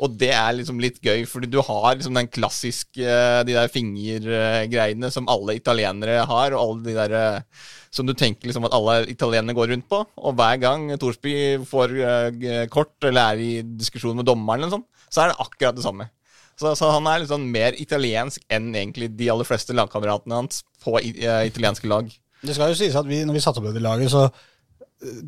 [0.00, 5.10] Og det er liksom litt gøy, fordi du har liksom den klassiske De der fingergreiene
[5.12, 9.04] som alle italienere har, og alle de der eh, som du tenker liksom at alle
[9.12, 10.00] italienere går rundt på.
[10.16, 11.34] Og hver gang Thorsby
[11.68, 15.86] får eh, kort eller er i diskusjon med dommeren, sånn, så er det akkurat det
[15.86, 16.08] samme.
[16.58, 20.96] Så, så han er liksom mer italiensk enn egentlig de aller fleste lagkameratene hans på
[21.00, 22.10] eh, italienske lag.
[22.44, 24.42] Det skal jo sies at vi, når vi satte opp dette laget, så eh,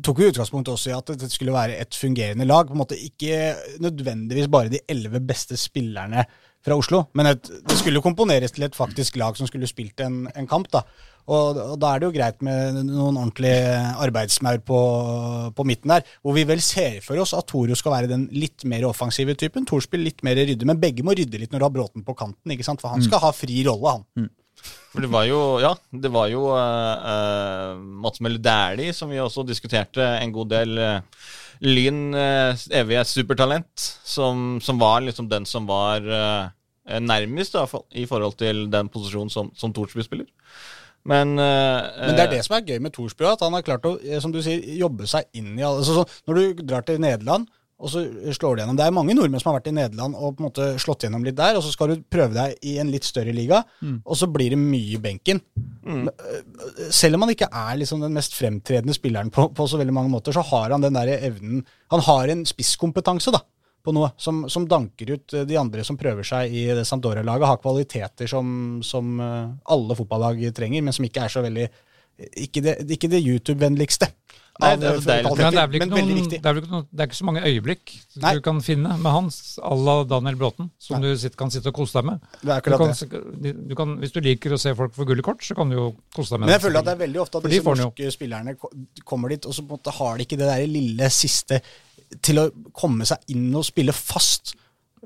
[0.03, 2.67] tok vi utgangspunkt også i at det skulle være et fungerende lag.
[2.67, 6.25] på en måte Ikke nødvendigvis bare de elleve beste spillerne
[6.65, 10.25] fra Oslo, men et, det skulle komponeres til et faktisk lag som skulle spilt en,
[10.35, 10.67] en kamp.
[10.73, 10.83] da.
[11.27, 14.79] Og, og da er det jo greit med noen ordentlige arbeidsmaur på,
[15.55, 18.63] på midten der, hvor vi vel ser for oss at Toro skal være den litt
[18.67, 19.67] mer offensive typen.
[19.67, 22.55] Thorsby litt mer rydde, men begge må rydde litt når du har Bråten på kanten,
[22.55, 22.83] ikke sant?
[22.83, 24.07] for han skal ha fri rolle, han.
[24.97, 26.57] For det var jo, ja, det var jo uh,
[27.05, 30.79] uh, Mats Møller Dæhlie, som vi også diskuterte en god del.
[30.79, 36.01] Uh, Lyn uh, evige supertalent, som, som, var liksom den som var
[37.01, 37.65] nærmest da,
[37.99, 40.25] i forhold til den posisjonen som, som Thorsby-spiller.
[41.07, 43.97] Men, Men det er det som er gøy med Thorsby, at han har klart å
[44.23, 47.47] som du sier, jobbe seg inn i alle så, så, Når du drar til Nederland,
[47.77, 48.01] og så
[48.33, 48.77] slår du gjennom.
[48.77, 51.25] Det er mange nordmenn som har vært i Nederland og på en måte slått gjennom
[51.25, 53.99] litt der, og så skal du prøve deg i en litt større liga, mm.
[54.01, 55.41] og så blir det mye i benken.
[55.85, 56.07] Mm.
[56.93, 60.11] Selv om han ikke er liksom den mest fremtredende spilleren på, på, så veldig mange
[60.13, 61.61] måter, så har han den der evnen
[61.93, 63.43] Han har en spisskompetanse da,
[63.85, 67.47] på noe som, som, danker ut de andre som prøver seg i det Sampdoria-laget.
[67.47, 71.69] Har kvaliteter som, som alle fotballag trenger, men som ikke er så veldig
[72.41, 74.09] Ikke det, ikke det YouTube-vennligste.
[74.57, 77.09] Nei, det, det, er, det er vel ikke, noen, det er, ikke, noen, det er
[77.09, 77.91] ikke så mange øyeblikk
[78.23, 78.31] Nei.
[78.37, 81.11] du kan finne med hans à la Daniel Bråten, som Nei.
[81.13, 82.23] du sitt, kan sitte og kose deg med.
[82.41, 82.95] Det er du kan,
[83.69, 85.87] du kan, hvis du liker å se folk få gule kort, så kan du jo
[86.15, 86.49] kose deg med det.
[86.49, 88.55] Men jeg føler at det er veldig ofte at disse norske spillerne
[89.03, 91.61] kommer dit, og så på en måte har de ikke det der lille siste
[92.23, 94.55] til å komme seg inn og spille fast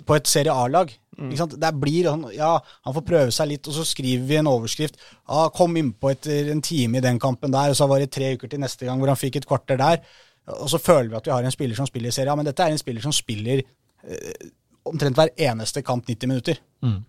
[0.07, 0.93] på et Serie A-lag.
[1.17, 2.53] Det blir han, ja,
[2.87, 4.95] han får prøve seg litt, og så skriver vi en overskrift.
[5.27, 8.33] Ah, 'Kom innpå etter en time i den kampen der', og så var det tre
[8.35, 9.99] uker til neste gang hvor han fikk et kvarter der.
[10.47, 12.45] Og så føler vi at vi har en spiller som spiller i Serie Ja, men
[12.45, 14.49] dette er en spiller som spiller eh,
[14.85, 16.57] omtrent hver eneste kamp 90 minutter.
[16.81, 17.03] Mm.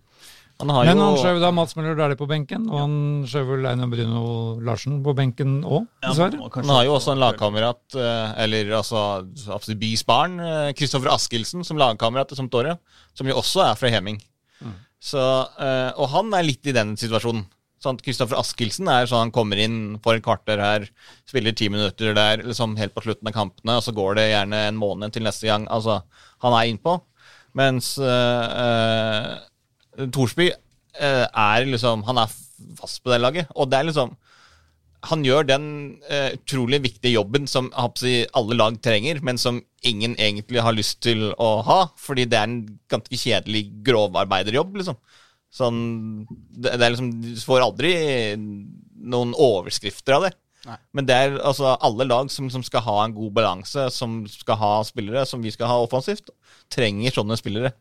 [0.71, 2.93] Han Men han skjøv da Mats Møller Dæhlie på benken, og han
[3.29, 4.23] skjøv vel Einar Bruno
[4.63, 6.39] Larsen på benken òg, dessverre.
[6.39, 10.37] Ja, han har jo også en lagkamerat, eh, eller altså bys barn,
[10.77, 12.79] Kristoffer eh, Askildsen, som lagkamerat til året,
[13.17, 14.21] som jo også er fra Heming.
[14.63, 14.77] Mm.
[15.03, 15.19] Så,
[15.59, 17.45] eh, og han er litt i den situasjonen.
[17.83, 20.85] Sånn, Kristoffer Askildsen er sånn han kommer inn for et kvarter her,
[21.27, 24.61] spiller ti minutter der liksom helt på slutten av kampene, og så går det gjerne
[24.69, 25.67] en måned til neste gang.
[25.67, 25.99] Altså,
[26.45, 27.01] han er innpå.
[27.59, 29.35] Mens uh,
[29.97, 32.35] Thorsby eh, er liksom Han er
[32.79, 33.51] fast på det laget.
[33.55, 34.15] Og det er liksom
[35.09, 35.65] Han gjør den
[36.07, 41.33] uh, utrolig viktige jobben som alle lag trenger, men som ingen egentlig har lyst til
[41.35, 44.95] å ha, fordi det er en ganske kjedelig grovarbeiderjobb, liksom.
[45.51, 45.81] Sånn
[46.29, 47.91] det, det er liksom Du får aldri
[48.39, 50.31] noen overskrifter av det.
[50.63, 50.77] Nei.
[50.95, 54.59] Men det er altså alle lag som, som, skal ha en god balanse, som skal
[54.61, 56.31] ha spillere som vi skal ha offensivt,
[56.71, 57.73] trenger sånne spillere.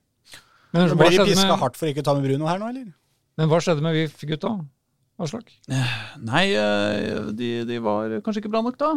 [0.73, 2.93] Men så blir de piska hardt for ikke å ta med Bruno her nå, eller?
[3.41, 4.57] Men hva skjedde med VIF-gutta?
[5.23, 5.53] Aslak?
[5.69, 8.95] Nei, eh, de, de, var kanskje ikke bra nok, da.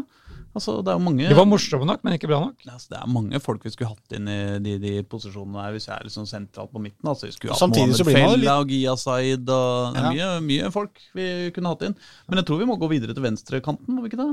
[0.55, 1.27] Altså, det er mange...
[1.27, 2.61] De var morsomme nok, men ikke bra nok?
[2.71, 5.89] Altså, det er mange folk vi skulle hatt inn i de, de posisjonene der, hvis
[5.89, 7.09] jeg er liksom sentralt på midten.
[7.11, 8.51] Altså, vi skulle hatt Mohammed Fella litt...
[8.53, 10.13] og Gia Zaid og ja.
[10.15, 11.97] mye, mye, folk vi kunne hatt inn.
[12.29, 14.31] Men jeg tror vi må gå videre til venstrekanten, må vi ikke det?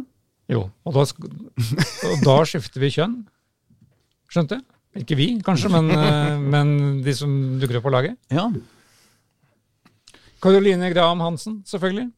[0.53, 1.05] Jo, og da,
[2.13, 3.19] og da skifter vi kjønn.
[4.31, 4.61] Skjønte?
[4.61, 4.82] jeg?
[5.01, 6.73] Ikke vi, kanskje, men, eh, men,
[7.05, 7.31] de som
[7.61, 8.19] dukker opp på laget.
[8.33, 8.49] Ja.
[10.43, 12.11] Karoline Graham Hansen, selvfølgelig.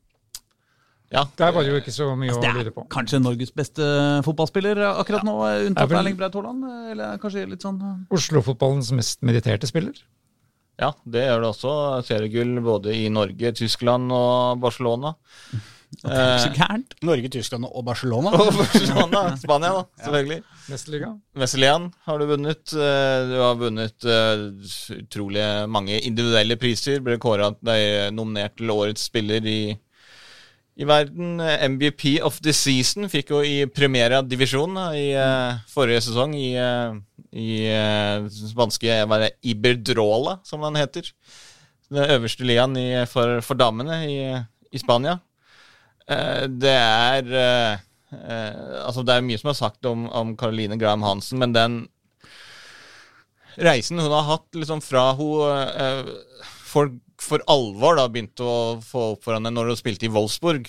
[1.14, 1.22] Ja.
[1.38, 2.86] Der var det jo ikke så mye altså, å lure på.
[2.90, 3.84] Kanskje Norges beste
[4.26, 5.36] fotballspiller akkurat nå,
[5.68, 6.64] unntatt Erling Braut Haaland?
[6.90, 9.94] Eller kanskje litt sånn eh, Oslo-fotballens mest mediterte spiller?
[10.80, 11.74] Ja, det gjør det også.
[12.08, 15.14] Seriegull både i Norge, Tyskland og Barcelona.
[16.02, 18.32] Eh, Norge, Tyskland og Barcelona.
[18.36, 20.40] Og Barcelona, Spania, da, selvfølgelig.
[21.00, 21.12] Ja.
[21.40, 22.74] Mesterligaen har du vunnet.
[22.74, 24.44] Eh, du har vunnet uh,
[24.98, 27.00] utrolig mange individuelle priser.
[27.04, 27.52] Ble kåra
[28.12, 29.58] nominert til årets spiller i,
[30.76, 31.38] i verden.
[31.40, 35.10] MVP of the season fikk jo i Primera divisjon i
[35.72, 36.36] forrige sesong.
[36.36, 36.54] I,
[37.34, 37.50] i
[38.50, 39.02] spanske
[39.42, 41.12] Iberdrola, som den heter.
[41.92, 42.76] Den øverste ligaen
[43.10, 44.18] for, for damene i,
[44.72, 45.18] i Spania.
[46.10, 50.78] Eh, det er eh, eh, Altså, det er mye som er sagt om, om Caroline
[50.80, 51.82] Graham Hansen, men den
[53.54, 55.76] reisen hun har hatt liksom fra hun
[56.66, 56.88] for,
[57.22, 60.66] for alvor da begynte å få opp for henne når hun spilte i Wolfsburg,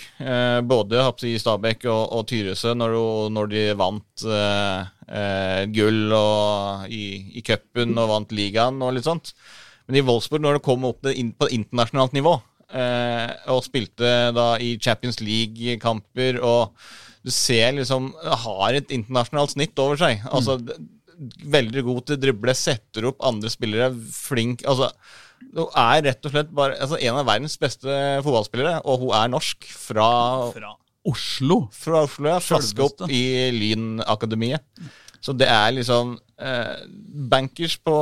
[0.69, 2.93] både i Stabæk og, og Tyresø, når,
[3.33, 7.07] når, de vant eh, gull og, i,
[7.41, 9.33] i cupen og vant ligaen og litt sånt.
[9.89, 12.37] Men i Wolfsburg, når det kom opp på internasjonalt nivå,
[12.73, 16.73] og spilte da i Champions League-kamper, og
[17.25, 18.07] du ser liksom
[18.45, 20.23] Har et internasjonalt snitt over seg.
[20.23, 20.31] Mm.
[20.33, 20.57] Altså,
[21.55, 24.89] Veldig god til å drible, setter opp andre spillere, flink altså
[25.55, 27.95] hun er rett og slett bare altså, en av verdens beste
[28.25, 30.09] fotballspillere, og hun er norsk fra,
[30.55, 30.73] fra
[31.05, 31.59] Oslo.
[31.75, 32.39] Fra Oslo, ja.
[32.43, 34.65] Flaske opp i Lynakademiet.
[35.23, 36.85] Så det er liksom eh,
[37.31, 37.95] bankers på,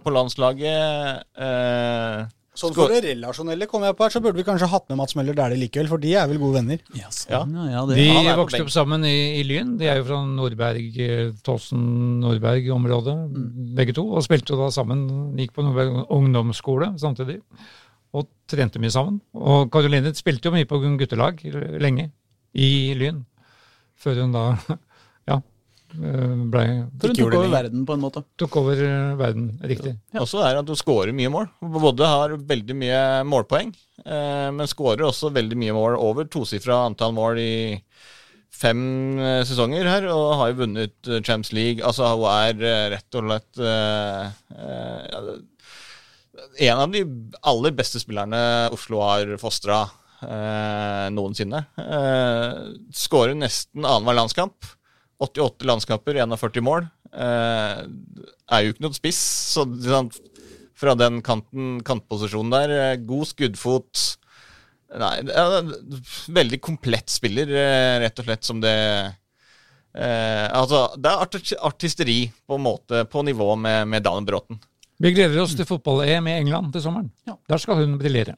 [0.00, 1.24] på landslaget.
[1.36, 2.22] Eh,
[2.60, 5.16] Sånn for det relasjonelle kom jeg på her, så burde vi kanskje hatt med Mats
[5.16, 6.82] Møller Dæhlie likevel, for de er vel gode venner?
[6.98, 7.66] Ja, sånn, ja.
[7.72, 9.76] ja de vokste opp sammen i, i, Lyn.
[9.80, 10.98] De er jo fra Nordberg,
[11.46, 13.46] Tåsen-Nordberg-området, mm.
[13.78, 14.04] begge to.
[14.12, 15.06] Og spilte da sammen,
[15.40, 17.40] gikk på Nordberg ungdomsskole samtidig.
[18.16, 19.20] og trente mye sammen.
[19.38, 21.40] Og Karoline spilte jo mye på guttelag
[21.80, 22.10] lenge,
[22.50, 23.22] i Lyn,
[24.00, 24.44] før hun da
[25.30, 25.38] ja,
[25.94, 26.62] ble,
[27.00, 28.22] For hun tok over verden på en måte.
[28.38, 29.48] tok over eh, verden.
[29.62, 29.96] Riktig.
[30.20, 31.48] Også er at hun skårer mye mål.
[31.60, 33.74] Både har veldig mye målpoeng,
[34.04, 37.52] eh, men skårer også veldig mye mål over tosifra antall mål i
[38.60, 38.80] fem
[39.18, 41.84] eh, sesonger her, og har jo vunnet eh, Champions League.
[41.86, 44.26] Altså, hun er eh, rett og slett eh,
[44.58, 45.06] eh,
[46.60, 47.04] ja, en av de
[47.46, 48.40] aller beste spillerne
[48.74, 49.82] Oslo har fostra
[50.24, 51.64] eh, noensinne.
[51.80, 52.60] Eh,
[52.96, 54.76] skårer nesten annenhver landskamp.
[55.20, 56.86] 88 landskamper, 41 mål.
[57.12, 57.80] Eh,
[58.50, 59.18] er jo ikke noen spiss,
[59.54, 60.08] så sånn,
[60.80, 64.04] fra den kanten, kantposisjonen der eh, God skuddfot.
[65.00, 65.68] Nei, er
[66.34, 68.72] veldig komplett spiller, eh, rett og slett, som det
[69.94, 72.18] eh, Altså, det er arti- artisteri
[72.48, 74.58] på en måte på nivå med, med Daniel Bråten.
[75.00, 77.08] Vi gleder oss til fotball-EM i England til sommeren.
[77.28, 77.36] Ja.
[77.48, 78.34] Der skal hun briljere.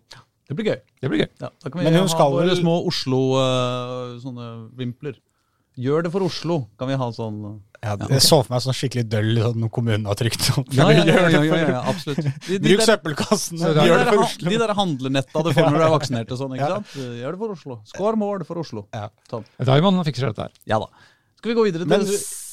[0.49, 0.80] Det blir gøy.
[1.01, 1.30] Det blir gøy.
[1.41, 4.18] Ja, da kan vi Men hun ha skal våre vel- små Oslo uh.
[5.81, 7.39] Gjør det for Oslo, kan vi ha sånn.
[7.83, 10.68] Ja, jeg så for meg sånn skikkelig døll sånn, når kommunen har trykt opp.
[10.77, 12.20] Ja, ja, ja, ja, ja, ja, absolutt.
[12.23, 14.53] De, de, Bruk søppelkassen Så gjør det for Oslo.
[14.53, 16.77] de der handlenetta du får når du er vaksinert og sånn, ikke Ja.
[16.77, 16.93] sant?
[17.23, 17.79] Gjør det for Oslo.
[17.91, 18.85] Skår mål for Oslo.
[18.95, 19.09] Ja.
[19.33, 19.49] Sånn.
[19.66, 20.55] Raymond fikser dette her.
[20.68, 20.87] Ja da.
[21.41, 22.07] Skal vi gå videre Men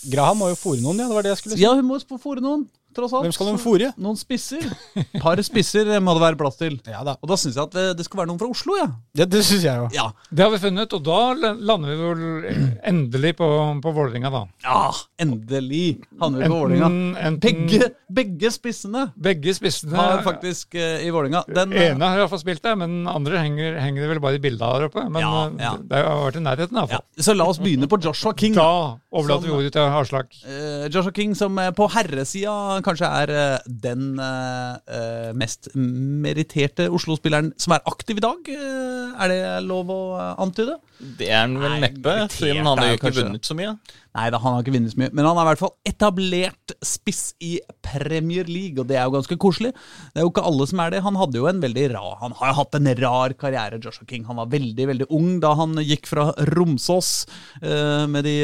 [0.09, 1.09] Graham må jo fòre noen, ja.
[1.11, 1.61] Det var det jeg skulle si.
[1.61, 2.65] Ja, hun må fòre noen,
[2.95, 3.23] tross alt.
[3.27, 3.91] Hvem skal de fôre?
[3.97, 4.63] Noen spisser.
[5.23, 6.79] Par spisser må det være plass til.
[6.87, 7.15] Ja da.
[7.21, 8.87] Og da syns jeg at det- det skal være noen fra Oslo, ja.
[9.15, 9.89] Det, det syns jeg jo.
[9.93, 11.19] Ja, Det har vi funnet, og da
[11.55, 13.47] lander vi vel endelig på,
[13.83, 14.43] på Vålerenga, da.
[14.63, 14.79] ja
[15.19, 16.89] endelig havner vi på Vålerenga.
[17.27, 21.43] enten- Begge, begge spissene Begge spissene har faktisk eh, i Vålerenga.
[21.47, 24.35] Den, eh, ene har iallfall spilt der, men den andre henger, henger det vel bare
[24.39, 25.03] i bildet her oppe.
[25.09, 25.73] Men Ja, eh, ja.
[25.77, 26.85] det har vært i nærheten, ja.
[26.87, 27.05] iallfall.
[27.19, 28.55] Så la oss begynne på Joshua King.
[28.55, 30.33] Da overlater vi ordet til Aslak.
[30.45, 36.87] Eh, Joshua King, som eh, på herresida kanskje er eh, den eh, eh, mest meritterte
[36.93, 38.49] Oslo-spilleren som er aktiv i dag.
[38.49, 39.99] Er det lov å
[40.39, 40.77] antyde?
[40.99, 43.73] Det er han vel Nei, neppe, siden han har jo ikke vunnet så mye.
[44.17, 46.73] Nei, da, han har ikke vunnet så mye, men han er i hvert fall etablert
[46.85, 47.53] spiss i
[47.85, 49.71] Premier League, og det er jo ganske koselig.
[50.09, 51.03] Det er jo ikke alle som er det.
[51.05, 54.25] Han hadde jo en veldig rar Han har jo hatt en rar karriere, Joshua King.
[54.31, 57.13] Han var veldig, veldig ung da han gikk fra Romsås
[57.61, 58.37] med de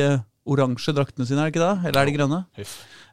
[0.46, 1.90] oransje draktene sine, er det ikke det?
[1.90, 2.42] Eller er de grønne?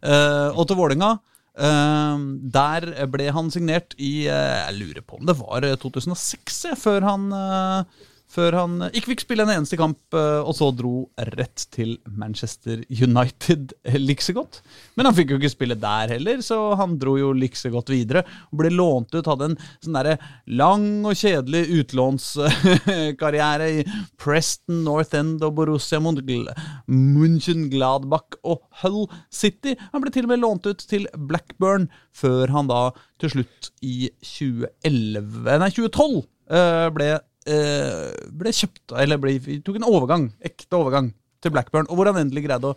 [0.02, 1.12] Uh, og til Vålerenga.
[1.52, 2.16] Uh,
[2.54, 6.78] der ble han signert i uh, Jeg lurer på om det var eh, 2006, jeg,
[6.80, 10.70] før han eh, før han eh, ikke fikk spille en eneste kamp, eh, og så
[10.76, 11.06] dro
[11.36, 13.74] rett til Manchester United
[14.08, 14.32] liksegodt.
[14.32, 14.60] godt.
[14.96, 18.22] Men han fikk jo ikke spille der heller, så han dro jo liksegodt godt videre.
[18.50, 20.16] Og ble lånt ut, hadde en sånn derre
[20.46, 23.84] lang og kjedelig utlånskarriere i
[24.20, 29.76] Preston, North End og Borussia München, Gladbach og Hull City.
[29.92, 32.90] Han ble til og med lånt ut til Blackburn, før han da
[33.22, 36.22] til slutt i 2011, nei 2012
[36.52, 37.10] eh, ble
[37.42, 39.32] ble kjøpt Eller ble,
[39.66, 41.08] tok en overgang, ekte overgang,
[41.42, 41.88] til Blackburn.
[41.90, 42.76] Og hvor han endelig greide å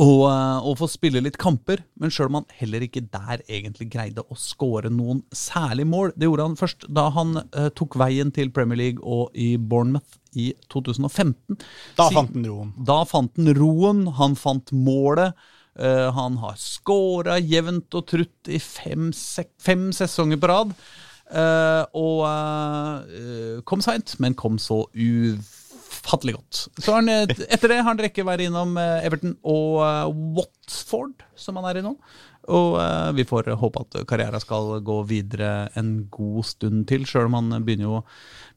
[0.00, 0.08] å,
[0.64, 4.38] å få spille litt kamper, men sjøl om han heller ikke der egentlig greide å
[4.38, 6.14] skåre noen særlig mål.
[6.16, 10.18] Det gjorde han først da han uh, tok veien til Premier League og i Bournemouth
[10.38, 11.58] i 2015.
[11.98, 12.74] Da fant han roen.
[12.76, 15.36] da fant han roen, han fant målet.
[15.80, 19.10] Uh, han har scora jevnt og trutt i fem,
[19.62, 20.74] fem sesonger på rad.
[21.30, 26.62] Eh, og uh, kom seint, men kom så ufattelig godt.
[26.82, 31.70] Så han, etter det har han rekke være innom Everton og uh, Watford, som han
[31.70, 31.94] er i nå.
[32.50, 32.72] Og
[33.14, 37.62] vi får håpe at karrieren skal gå videre en god stund til, sjøl om han
[37.62, 38.00] begynner jo,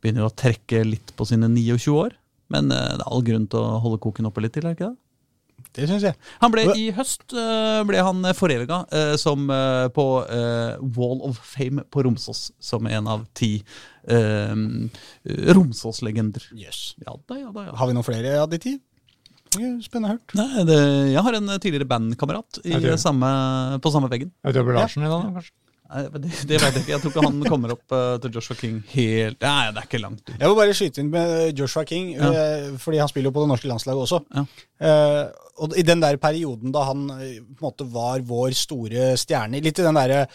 [0.02, 2.16] begynner jo å trekke litt på sine 29 år.
[2.56, 4.90] Men det er all grunn til å holde koken oppe litt til, er det ikke
[4.96, 5.03] det?
[5.74, 6.18] Det syns jeg.
[6.44, 11.40] Han ble I høst eh, ble han foreviga uh, som eh, på eh, Wall of
[11.42, 13.56] Fame på Romsås, som en av ti
[14.12, 14.54] uh,
[15.58, 16.46] Romsås-legender.
[16.54, 16.94] Yes.
[17.02, 17.70] Ja da, ja da.
[17.72, 17.78] ja.
[17.80, 18.76] Har vi noen flere av de ti?
[19.54, 20.34] Spennende hørt.
[20.38, 20.78] Nei, det,
[21.14, 24.32] jeg har en tidligere bandkamerat På samme veggen Jeg på samme veggen.
[24.50, 25.54] Røber Larsen i dag, kanskje?
[25.94, 26.92] Det, det vet jeg ikke.
[26.92, 30.02] Jeg tror ikke han kommer opp uh, til Joshua King helt Nei, det er ikke
[30.02, 30.34] langt ut.
[30.40, 33.52] Jeg må bare skyte inn med Joshua King, eh, fordi han spiller jo på det
[33.52, 34.22] norske landslaget også.
[34.34, 34.46] Ja.
[34.84, 39.62] Uh, og i den der perioden da han på en måte var vår store stjerne,
[39.62, 40.26] litt i den derre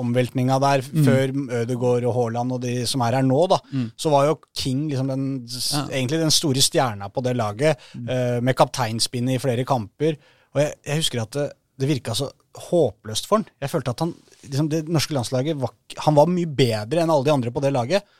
[0.00, 3.58] omveltninga der før Ødegaard og Haaland og de som er her nå, da,
[4.00, 5.84] så var jo King liksom den, Ja.
[5.90, 10.16] egentlig den store stjerna på det laget, eh, med kapteinspinnet i flere kamper.
[10.54, 11.36] Og jeg, jeg husker at
[11.78, 12.30] det, virka så
[12.68, 13.50] håpløst for han.
[13.62, 14.14] Jeg følte at han,
[14.44, 15.74] liksom det norske landslaget var,
[16.04, 18.16] Han var mye bedre enn alle de andre på det laget.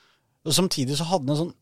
[0.47, 1.57] Og samtidig så hadde han en sånn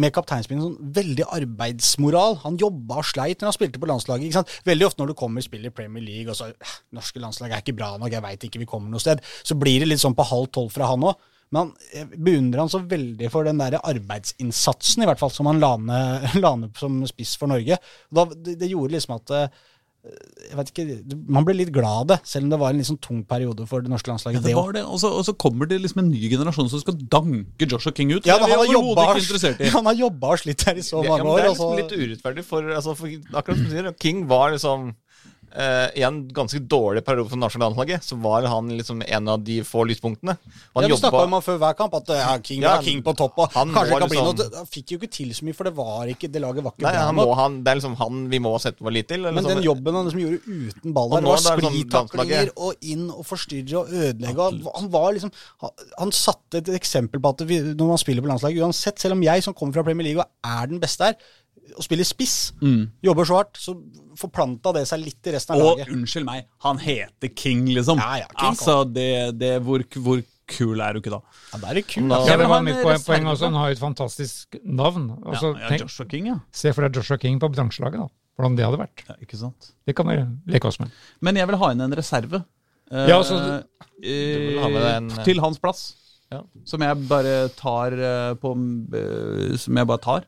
[0.00, 2.38] med kapteinspillet sånn veldig arbeidsmoral.
[2.46, 4.54] Han jobba og sleit når han spilte på landslaget.
[4.64, 7.64] Veldig ofte når du kommer og spiller Premier League og så «Eh, Norske landslag er
[7.64, 9.20] ikke bra nok, jeg veit ikke vi kommer noe sted.
[9.44, 11.28] Så blir det litt sånn på halv tolv fra han òg.
[11.52, 15.50] Men han jeg beundrer han så veldig for den der arbeidsinnsatsen, i hvert fall, som
[15.50, 17.76] han la ned, som spiss for Norge.
[18.08, 19.60] Da, det, det gjorde liksom at eh,
[20.02, 20.84] jeg vet ikke,
[21.30, 23.84] Man ble litt glad av det, selv om det var en sånn tung periode for
[23.84, 24.40] det norske landslaget.
[24.40, 24.82] Ja, det var det.
[24.82, 28.10] Og så, og så kommer det liksom en ny generasjon som skal danke Joshua King
[28.16, 28.26] ut.
[28.26, 29.70] Ja, men han har jobba i.
[29.76, 31.38] han har jobba og slitt her i så Ja, mange men år.
[31.38, 33.06] det er og så- liksom litt urettferdig, for, altså, for
[33.38, 34.90] akkurat som du sier, King var liksom
[35.54, 39.60] eh, I en ganske dårlig periode for nasjonallandslaget, så var han liksom en av de
[39.66, 40.36] få lyspunktene.
[40.74, 43.02] Han ja, Vi snakka om han før hver kamp, at uh, King Ja, var King
[43.04, 43.38] på topp.
[43.38, 45.56] Og han kanskje kan liksom, bli liksom- noe Han fikk jo ikke til så mye,
[45.58, 47.34] for det var ikke det laget var ikke Nei, bra han nok.
[47.42, 49.22] han, det er liksom han vi må sette vår lit til.
[49.28, 49.54] Men sånn.
[49.56, 53.92] den jobben han liksom gjorde uten ball der, var sklitaklinger og inn og forstyrre og
[53.92, 54.48] ødelegge.
[54.66, 55.32] og Han var liksom
[55.98, 59.22] Han, satte et eksempel på at vi, når man spiller på landslaget, uansett, selv om
[59.22, 61.14] jeg som kommer fra Premier League og er den beste her,
[61.76, 62.52] og spiller spiss,
[63.02, 63.74] jobber så hardt, så
[64.18, 65.92] forplanta det seg litt i resten av Og laget.
[65.94, 67.98] unnskyld meg, han heter King, liksom.
[67.98, 69.08] Ja, ja, King altså, det,
[69.38, 71.20] det, hvor, hvor kul er du ikke da?
[71.52, 72.08] Ja, det er det kul.
[72.08, 72.30] Da- altså.
[72.32, 73.44] Jeg vil men mitt poeng, poeng også.
[73.48, 75.06] Han har jo et fantastisk navn.
[75.22, 76.36] Også, ja, ja, tenk, Joshua King, ja.
[76.52, 78.08] se for deg Joshua King på bransjelaget, da.
[78.38, 79.02] Hvordan det hadde vært.
[79.08, 79.14] ja.
[79.20, 79.72] Ikke sant?
[79.86, 80.18] Det kan vi
[80.52, 80.90] leke oss med.
[81.20, 82.44] Men jeg vil ha inn en reserve.
[82.90, 83.62] eh, Ja, altså,
[84.00, 85.94] vil ha en- eh, til hans plass.
[86.32, 86.40] Ja.
[86.64, 88.54] Som jeg bare tar eh, på
[88.96, 90.24] eh, Som jeg bare tar.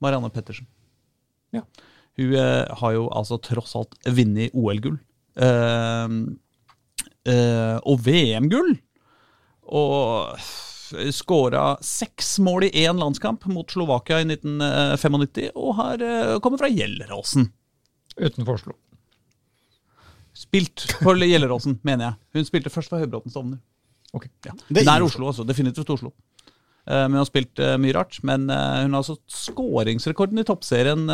[0.00, 0.66] Marianne Pettersen.
[1.52, 1.62] Ja.
[2.18, 4.98] Hun eh, har jo altså tross alt vunnet OL-gull.
[5.34, 6.18] Eh,
[7.32, 8.76] eh, og VM-gull!
[9.74, 10.38] Og
[11.16, 16.04] skåra seks mål i én landskamp mot Slovakia i 1995, og har
[16.44, 17.48] kommet fra Gjelleråsen.
[18.20, 18.76] Utenfor Oslo.
[20.36, 22.20] Spilt på Gjelleråsen, mener jeg.
[22.36, 23.58] Hun spilte først for Høybråten Stovner.
[24.14, 24.28] Ok.
[24.46, 24.54] Ja.
[24.68, 25.46] Det er Nær Oslo, altså.
[25.48, 26.12] Definitivt Oslo.
[26.86, 28.20] Eh, men hun har spilt eh, mye rart.
[28.26, 31.06] Men eh, hun har altså skåringsrekorden i toppserien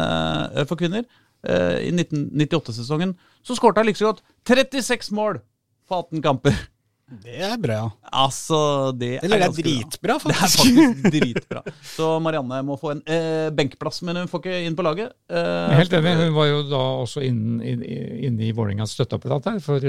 [0.66, 1.06] for kvinner.
[1.46, 3.14] Eh, I 1998-sesongen
[3.46, 5.40] så skårte hun like så godt 36 mål
[5.88, 6.58] på 18 kamper.
[7.24, 7.78] Det er bra.
[8.14, 10.20] Altså, det Eller det er dritbra, bra.
[10.20, 10.76] dritbra, Det er faktisk.
[10.76, 11.62] faktisk dritbra.
[11.96, 15.16] Så Marianne må få en eh, benkplass, men hun får ikke inn på laget.
[15.26, 16.12] Eh, er Helt enig.
[16.20, 17.82] Hun var jo da også inne inn,
[18.28, 19.82] inn i Vålerengas støtteapparat her for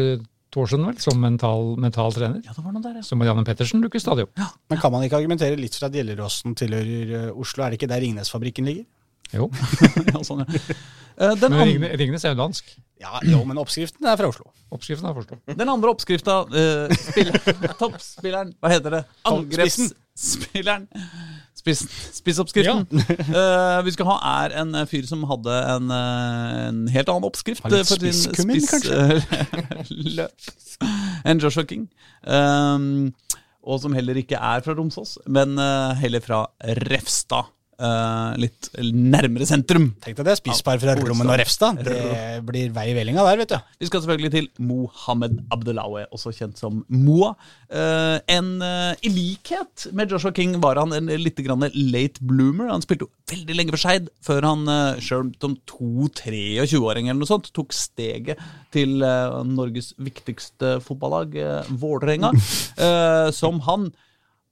[0.59, 2.41] år siden, vel, som mental, mental trener.
[2.43, 3.03] Ja, det var noe der, ja.
[3.07, 4.41] Som Marianne Pettersen dukker stadig opp.
[4.71, 7.63] Men kan man ikke argumentere litt for at Gjelleråsen tilhører eh, Oslo?
[7.63, 8.87] Er det ikke der Ringnesfabrikken ligger?
[9.31, 9.47] Jo,
[10.11, 10.61] ja, sånn, ja.
[11.21, 12.73] Eh, den, men andre, Ringnes, Ringnes er jo dansk.
[13.01, 14.51] Ja, jo, men oppskriften er fra Oslo.
[14.75, 15.55] Oppskriften er forstått.
[15.57, 16.91] den andre oppskrifta, uh,
[17.81, 19.01] toppspilleren Hva heter det?
[19.31, 20.85] Angrepsspilleren.
[21.61, 21.83] Spiss,
[22.17, 27.11] spissoppskriften uh, vi skal ha, er en eh, fyr som hadde en, eh, en helt
[27.13, 27.61] annen oppskrift.
[27.61, 28.89] Har litt spisskummin, spiss-
[30.17, 30.49] løp
[31.29, 31.85] enn Joshua King.
[32.25, 33.11] Um,
[33.61, 36.47] og som heller ikke er fra Romsås, men uh, heller fra
[36.89, 37.51] Refstad.
[37.81, 39.89] Eh, litt nærmere sentrum.
[40.03, 40.35] Tenk deg det.
[40.39, 41.81] Spisspar fra Rommen og Refstad.
[41.85, 43.71] Det blir vei i vellinga der, vet du.
[43.81, 47.33] Vi skal selvfølgelig til Mohammed Abdelawe, også kjent som Moa.
[47.71, 52.69] Uh, en, uh, I likhet med Joshua King var han en litt grann late bloomer.
[52.71, 57.31] Han spilte jo veldig lenge for Skeid, før han uh, sjøl som 2-23-åring eller noe
[57.31, 58.39] sånt tok steget
[58.71, 62.31] til Norges viktigste fotballag, uh, Vålerenga.
[63.41, 63.89] Som han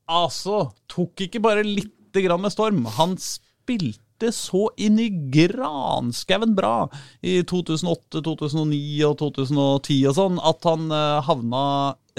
[0.10, 1.94] altså tok ikke bare litt
[2.26, 2.86] grann med storm.
[2.98, 6.90] Han spilte så inn i granskauen bra
[7.24, 11.66] i 2008, 2009 og 2010 og sånn, at han eh, havna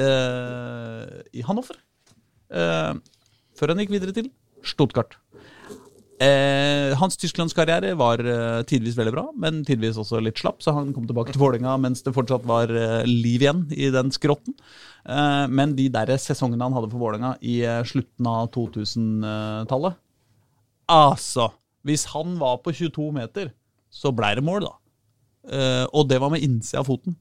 [0.00, 1.80] eh, i Hanoffer.
[2.50, 2.94] Eh,
[3.58, 4.30] før han gikk videre til
[4.66, 5.18] Stuttgart.
[6.20, 10.90] Eh, hans tysklandskarriere var eh, tidvis veldig bra, men tidvis også litt slapp, så han
[10.92, 14.56] kom tilbake til Vålerenga mens det fortsatt var eh, liv igjen i den skrotten.
[15.04, 19.98] Eh, men de der sesongene han hadde for Vålerenga i eh, slutten av 2000-tallet
[20.90, 21.46] Altså,
[21.86, 23.52] hvis han var på 22 meter,
[23.94, 24.72] så blei det mål, da.
[25.46, 27.14] Eh, og det var med innsida av foten.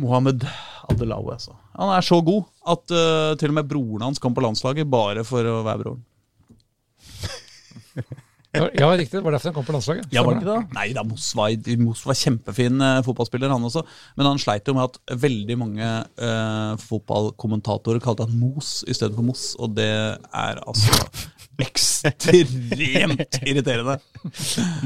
[0.00, 0.46] Mohammed
[0.88, 1.56] Abdelawi, altså.
[1.74, 5.26] Han er så god at uh, til og med broren hans kom på landslaget bare
[5.28, 6.04] for å være broren.
[8.50, 9.14] Ja, ja, riktig.
[9.20, 10.08] Det var derfor han kom på landslaget.
[10.10, 10.74] Ja, var det ikke?
[10.74, 13.84] Nei da, Moss var, Moss var kjempefin eh, fotballspiller, han også.
[14.18, 19.14] Men han sleit jo med at veldig mange eh, fotballkommentatorer kalte han Mos i stedet
[19.14, 20.96] for Moss, og det er altså
[21.66, 23.98] ekstremt irriterende.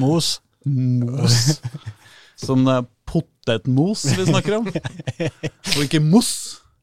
[0.01, 0.35] Mos.
[0.69, 1.39] Mos.
[2.41, 6.35] Som eh, potetmos vi snakker om, og ikke moss.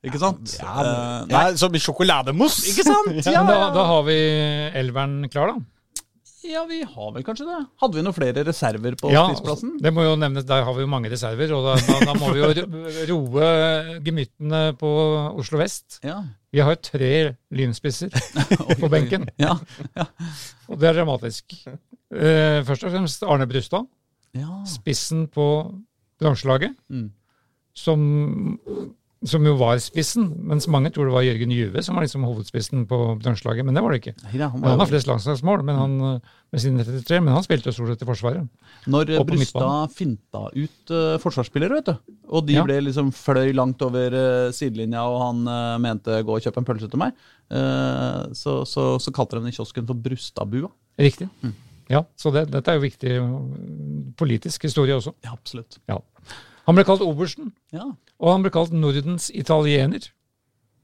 [0.02, 0.56] Ikke sant?
[0.58, 0.94] Ja, ja,
[1.28, 2.72] men- ja, som sjokolademousse.
[2.72, 3.20] Ikke sant?
[3.30, 4.16] Ja, men da, da har vi
[4.82, 5.62] elveren klar, da.
[6.44, 7.58] Ja, vi har vel kanskje det.
[7.84, 9.76] Hadde vi noen flere reserver på Ja, spiseplassen?
[9.84, 12.32] det må jo nevnes, Der har vi jo mange reserver, og da, da, da må
[12.34, 12.48] vi jo
[13.12, 14.90] roe gemyttene på
[15.38, 16.00] Oslo vest.
[16.04, 16.24] Ja.
[16.52, 17.12] Vi har tre
[17.54, 18.10] lynspisser
[18.82, 19.54] på benken, Ja.
[20.68, 21.54] og det er dramatisk.
[21.68, 23.86] Eh, først og fremst Arne Brustad,
[24.36, 24.64] ja.
[24.68, 25.46] spissen på
[26.22, 27.12] bransjelaget, Mm.
[27.78, 28.60] som,
[29.28, 32.88] som jo var spissen, mens mange tror det var Jørgen Juve som var liksom hovedspissen
[32.90, 34.14] på bransjelaget, men det var det ikke.
[34.24, 37.46] Nei, han var han har flest landslagsmål men han, eh, med sine 33, men han
[37.46, 38.50] spilte jo stort sett i Forsvaret.
[38.90, 42.16] Når Brustad finta ut uh, forsvarsspillere, vet du.
[42.34, 42.66] Og de Ja.
[42.66, 46.66] ble liksom fløy langt over uh, sidelinja, og han uh, mente 'gå og kjøp en
[46.66, 47.14] pølse til meg',
[48.32, 50.70] så, så, så kalte de den i kiosken for Brustadbua.
[50.98, 51.28] Riktig.
[51.44, 51.54] Mm.
[51.92, 53.16] Ja, så det, dette er jo viktig
[54.20, 55.12] politisk historie også.
[55.26, 55.78] Ja, absolutt.
[55.92, 55.98] Ja.
[56.68, 57.88] Han ble kalt obersten, Ja.
[58.20, 60.10] og han ble kalt Nordens italiener.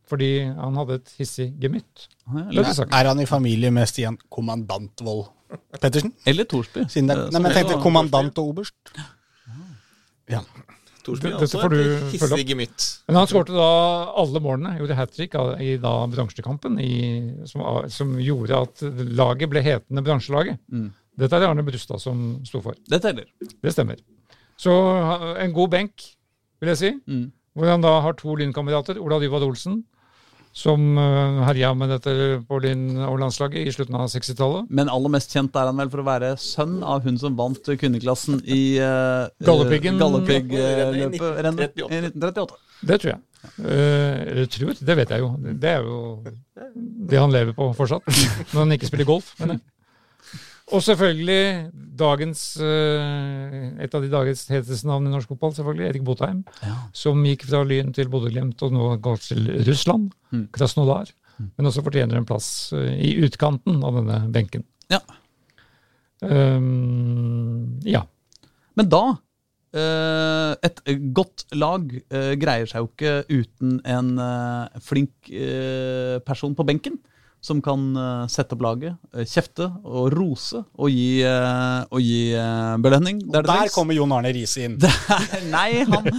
[0.08, 2.08] Fordi han hadde et hissig gemytt.
[2.32, 3.08] Er.
[3.10, 5.28] Han i familie med Stian Kommandantvold
[5.82, 6.14] Pettersen?
[6.26, 6.86] eller Torsby.
[6.88, 8.76] Siden det, nei, men jeg tenkte kommandant og oberst.
[10.32, 10.42] Ja.
[11.08, 12.86] Torsby Dette er også får du et hissig gemytt.
[13.08, 13.68] Men han skårte da
[14.24, 19.64] alle målene, gjorde hat trick i da bransjekampen, i, som, som gjorde at laget ble
[19.64, 20.60] hetende bransjelaget.
[20.72, 20.90] Mm.
[21.18, 22.76] Dette er det Arne Brustad som sto for.
[22.92, 23.28] Det teller.
[23.64, 24.00] Det stemmer.
[24.58, 24.74] Så
[25.38, 26.08] en god benk,
[26.62, 26.96] vil jeg si.
[27.06, 27.28] Mm.
[27.58, 29.00] Hvor han da har to lynkamerater.
[29.02, 29.80] Ola Dyvad Olsen,
[30.58, 32.14] som uh, herja med dette
[32.50, 34.70] på Lyn og landslaget i slutten av 60-tallet.
[34.74, 37.70] Men aller mest kjent er han vel for å være sønn av hun som vant
[37.82, 40.02] kvinneklassen i uh, Gallepiggen.
[40.02, 42.62] Galdhøpigg-løpet I 1938.
[42.88, 43.22] Det tror jeg.
[43.58, 45.30] Eh, eller tror, det vet jeg jo.
[45.40, 45.98] Det er jo
[47.10, 48.06] det han lever på fortsatt.
[48.52, 49.66] Når han ikke spiller golf, Men jeg.
[50.76, 56.04] Og selvfølgelig dagens eh, et av de dagens heteste navn i norsk fotball, selvfølgelig, Erik
[56.08, 56.42] Botheim.
[56.60, 56.76] Ja.
[56.96, 60.10] Som gikk fra Lyn til Bodø-Glimt og nå går til Russland.
[60.36, 60.50] Mm.
[60.56, 61.14] Krasnodar.
[61.38, 64.68] Men også fortjener en plass eh, i utkanten av denne benken.
[64.92, 65.00] Ja.
[66.20, 68.04] Um, ja.
[68.80, 69.06] Men da
[69.78, 70.80] Et
[71.14, 71.84] godt lag
[72.40, 74.08] greier seg jo ikke uten en
[74.82, 75.28] flink
[76.26, 76.96] person på benken.
[77.44, 82.34] Som kan eh, sette opp laget, eh, kjefte og rose og gi, eh, og gi
[82.82, 83.22] belønning.
[83.32, 84.80] der det Der kommer Jon Arne Riise inn.
[85.56, 86.10] nei, han,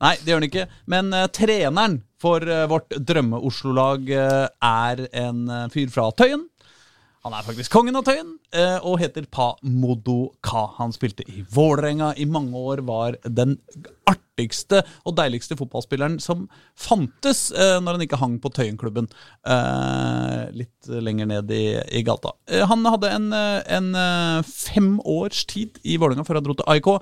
[0.00, 0.66] nei, det gjør han ikke.
[0.86, 6.46] Men uh, treneren for uh, vårt drømme-Oslo-lag uh, er en fyr fra Tøyen.
[7.26, 8.36] Han er faktisk kongen av Tøyen
[8.86, 10.68] og heter Pa Modo Ka.
[10.78, 13.56] Han spilte i Vålerenga i mange år, var den
[14.36, 19.08] artigste og deiligste fotballspilleren som fantes eh, når han ikke hang på Tøyenklubben
[19.46, 22.34] eh, litt lenger ned i, i gata.
[22.50, 26.56] Eh, han hadde en, eh, en eh, fem års tid i Vålerenga før han dro
[26.58, 26.92] til AIK.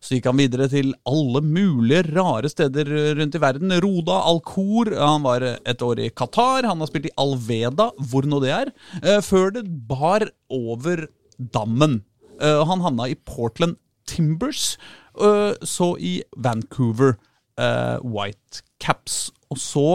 [0.00, 3.74] Så gikk han videre til alle mulige rare steder rundt i verden.
[3.84, 8.38] Roda, Alcor, han var et år i Qatar, han har spilt i Alveda, hvor nå
[8.40, 8.70] det er,
[9.02, 11.04] eh, før det bar over
[11.36, 12.00] dammen.
[12.40, 13.76] Eh, Han havna i Portland
[14.10, 14.74] Timbers,
[15.20, 17.16] eh, så i Vancouver
[17.60, 19.28] eh, Whitecaps.
[19.50, 19.86] Og så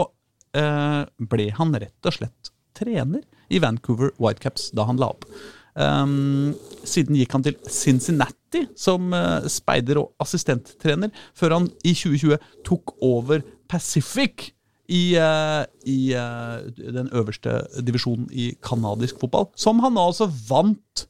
[0.56, 5.28] eh, ble han rett og slett trener i Vancouver Whitecaps da han la opp.
[5.76, 6.54] Um,
[6.88, 12.38] siden gikk han til Cincinnati som uh, speider- og assistenttrener, før han i 2020
[12.68, 14.54] tok over Pacific
[14.88, 21.08] i, uh, i uh, den øverste divisjonen i canadisk fotball, som han altså vant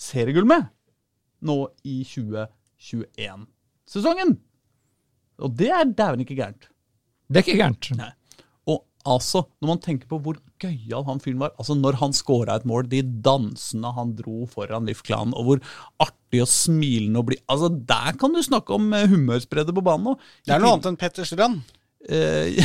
[0.00, 0.66] seriegull med
[1.46, 1.56] nå
[1.88, 4.36] i 2021-sesongen.
[5.40, 6.68] Og det er dæven ikke gærent.
[7.30, 7.90] Det er ikke gærent.
[7.98, 8.12] Nei.
[8.68, 12.58] Og altså, når man tenker på hvor gøyal han fyren var Altså, når han scora
[12.58, 15.58] et mål, de dansene han dro foran Liv Klanen og hvor
[16.02, 20.16] artig og smilende og blid Altså, der kan du snakke om Humørspredet på banen nå.
[20.44, 21.62] Det er noe annet enn Petter Strand.
[22.00, 22.56] Eh,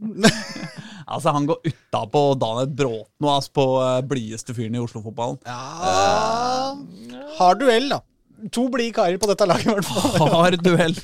[1.12, 5.40] altså, han går utapå Daniel Bråten og altså, på uh, blideste fyren i Oslo-fotballen.
[5.48, 6.76] Ja
[7.40, 8.02] Har duell, da.
[8.54, 10.32] To blide karer på dette laget, i hvert fall.
[10.36, 10.96] Hard duell.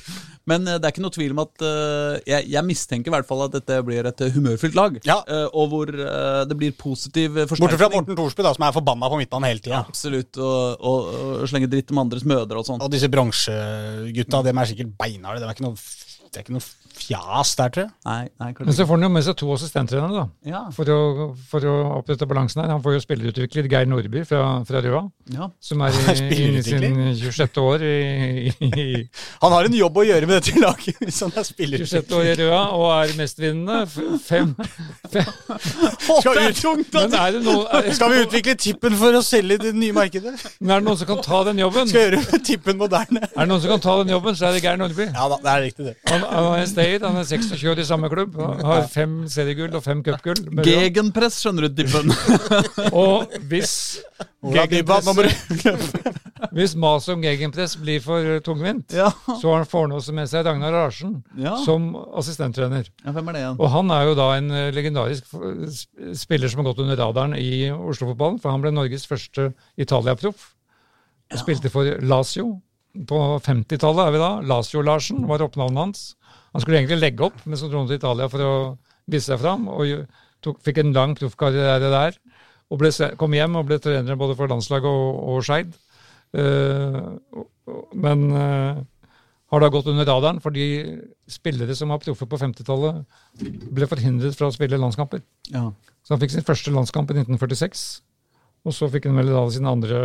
[0.47, 3.27] Men eh, det er ikke noe tvil om at uh, jeg, jeg mistenker i hvert
[3.27, 4.97] fall at dette blir et eh, humørfylt lag.
[5.07, 5.19] Ja.
[5.27, 7.67] Uh, og hvor uh, det blir positiv forsterkning.
[7.67, 7.91] Bortsett fra.
[7.93, 9.83] Morten Thorsby, da, som er forbanna på midtbanen hele tida.
[9.83, 10.39] Absolutt.
[10.39, 11.11] Og, og,
[11.43, 12.81] og slenge dritt om andres mødre og sånn.
[12.83, 15.43] Og disse bronsegutta, dem er sikkert beinharde.
[15.43, 15.87] Det er ikke noe,
[16.27, 16.67] det er ikke noe
[16.97, 17.91] fjas der, tror jeg.
[18.07, 20.25] Nei, nei, Men så får han jo med seg to assistenttrenere, da.
[20.47, 20.61] Ja.
[20.75, 20.99] For å,
[21.49, 22.71] for å opprette balansen her.
[22.73, 25.03] Han får jo spillerutvikler Geir Nordby fra, fra Røa,
[25.33, 25.49] ja.
[25.63, 26.15] som er i,
[26.59, 27.61] i sin 26.
[27.61, 28.87] år i, i,
[29.43, 32.07] Han har en jobb å gjøre med dette laget hvis han er spillerutvikler.
[32.07, 33.79] 26 år i Røa og er mestvinnende.
[34.27, 34.53] Fem.
[35.11, 35.31] fem.
[36.07, 39.63] Skal, ut, Men er det, noe, er, skal vi utvikle tippen for å selge i
[39.67, 40.35] det nye markedet?
[40.59, 41.89] men er det noen som kan ta den jobben?
[41.89, 43.23] Skal gjøre tippen moderne.
[43.27, 45.07] Er det noen som kan ta den jobben, så er det Geir Nordby.
[45.11, 45.95] Ja da, det er riktig, det.
[46.11, 48.37] Han, han er en han er 26 år i samme klubb.
[48.39, 50.39] Har fem seriegull og fem cupgull.
[50.65, 52.13] Gegenpress, skjønner du, Dippen.
[53.03, 53.73] Og hvis
[54.47, 55.07] gegenpress,
[56.55, 59.09] hvis maset om gegenpress blir for tungvint, ja.
[59.27, 61.55] så har han får han også med seg Ragnar Larsen Ja.
[61.65, 62.87] som assistenttrener.
[63.03, 63.57] ja, hvem er det igjen?
[63.59, 65.33] Og han er jo da en eh, legendarisk
[66.17, 70.53] spiller som har gått under radaren i Oslo-fotballen, for han ble Norges første Italia-proff.
[71.31, 71.41] Ja.
[71.41, 72.61] Spilte for Lazio.
[73.07, 74.29] På 50-tallet er vi da.
[74.47, 76.05] Lazio-Larsen var oppnavnet hans.
[76.53, 78.53] Han skulle egentlig legge opp, men så dro han til Italia for å
[79.07, 80.07] vise seg fram, og
[80.43, 82.17] tok, fikk en lang proffkarriere der.
[82.71, 85.75] Og ble, kom hjem og ble trener både for landslaget og, og Skeid.
[86.35, 87.53] Og-
[87.97, 88.79] men uh,
[89.51, 90.65] har da gått under radaren fordi
[91.31, 93.01] spillere som var proffe på 50-tallet,
[93.75, 95.21] ble forhindret fra å spille landskamper.
[95.51, 95.65] Ja.
[96.03, 97.85] Så han fikk sin første landskamp i 1946.
[98.67, 99.99] Og så fikk han vel da sine andre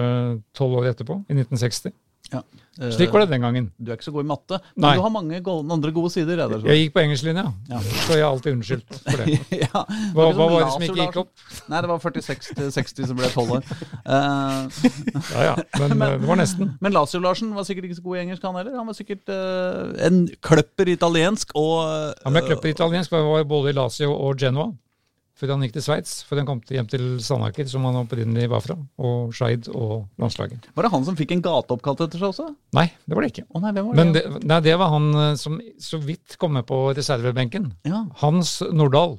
[0.54, 1.94] tolv år etterpå, i 1960.
[2.32, 2.40] Ja.
[2.80, 3.66] Eh, Slik var det den gangen.
[3.76, 4.92] Du er ikke så god i matte, men Nei.
[4.96, 6.40] du har mange gode, andre gode sider.
[6.40, 6.62] Jeg.
[6.64, 7.80] Jeg gikk på engelsklinja, Ja.
[8.06, 9.36] så jeg er alltid unnskyldt for det.
[9.66, 9.82] ja.
[10.16, 11.32] Hva, hva var det som ikke gikk opp?
[11.68, 13.66] Nei, det var 46 til 60 som ble 12 år.
[14.08, 14.80] Uh,
[15.36, 16.72] Ja, ja, men men, det var nesten.
[16.80, 18.78] men Lazio Larsen var sikkert ikke så god i engelsk, han heller.
[18.80, 21.82] Han var sikkert uh, en kløpper italiensk og
[22.24, 24.72] Han ble kløpper italiensk, var både i Lazio og Genoa.
[25.42, 28.44] Før han gikk til Sveits, før han kom til, hjem til Sandaker, som han opprinnelig
[28.52, 28.76] var fra.
[29.02, 30.68] Og Skeid og landslaget.
[30.76, 32.46] Var det han som fikk en gate oppkalt etter seg også?
[32.78, 33.44] Nei, det var det ikke.
[33.50, 34.22] Å nei, hvem var Men det?
[34.22, 37.72] det, nei, det var han eh, som så vidt kom med på reservebenken.
[37.90, 38.04] Ja.
[38.22, 39.18] Hans Nordahl.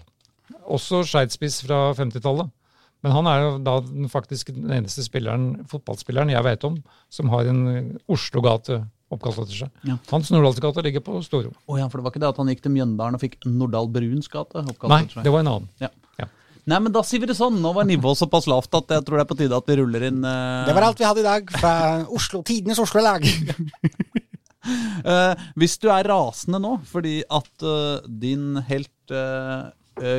[0.64, 2.56] Også Skeid-spiss fra 50-tallet.
[3.04, 6.78] Men han er jo da den faktisk den eneste spilleren, fotballspilleren jeg vet om
[7.12, 8.80] som har en Oslo-gate
[9.16, 9.72] oppkalt etter seg.
[9.88, 9.96] Ja.
[10.12, 11.52] Hans Nordahlsgate ligger på Storo.
[11.68, 13.90] Oh, ja, for det var ikke det at han gikk til Mjøndalen og fikk Nordahl
[13.94, 15.68] Bruns gate Nei, det var en annen.
[15.82, 15.90] Ja.
[16.22, 16.28] Ja.
[16.70, 17.62] Nei, men da sier vi det sånn.
[17.64, 20.02] Nå var nivået såpass lavt at jeg tror det er på tide at vi ruller
[20.10, 20.66] inn uh...
[20.68, 21.74] Det var alt vi hadde i dag fra
[22.08, 23.22] Oslo, tidenes Oslo-lag.
[23.26, 29.70] uh, hvis du er rasende nå fordi at uh, din helt uh,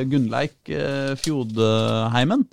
[0.07, 2.45] Gunnleik uh, Fjodheimen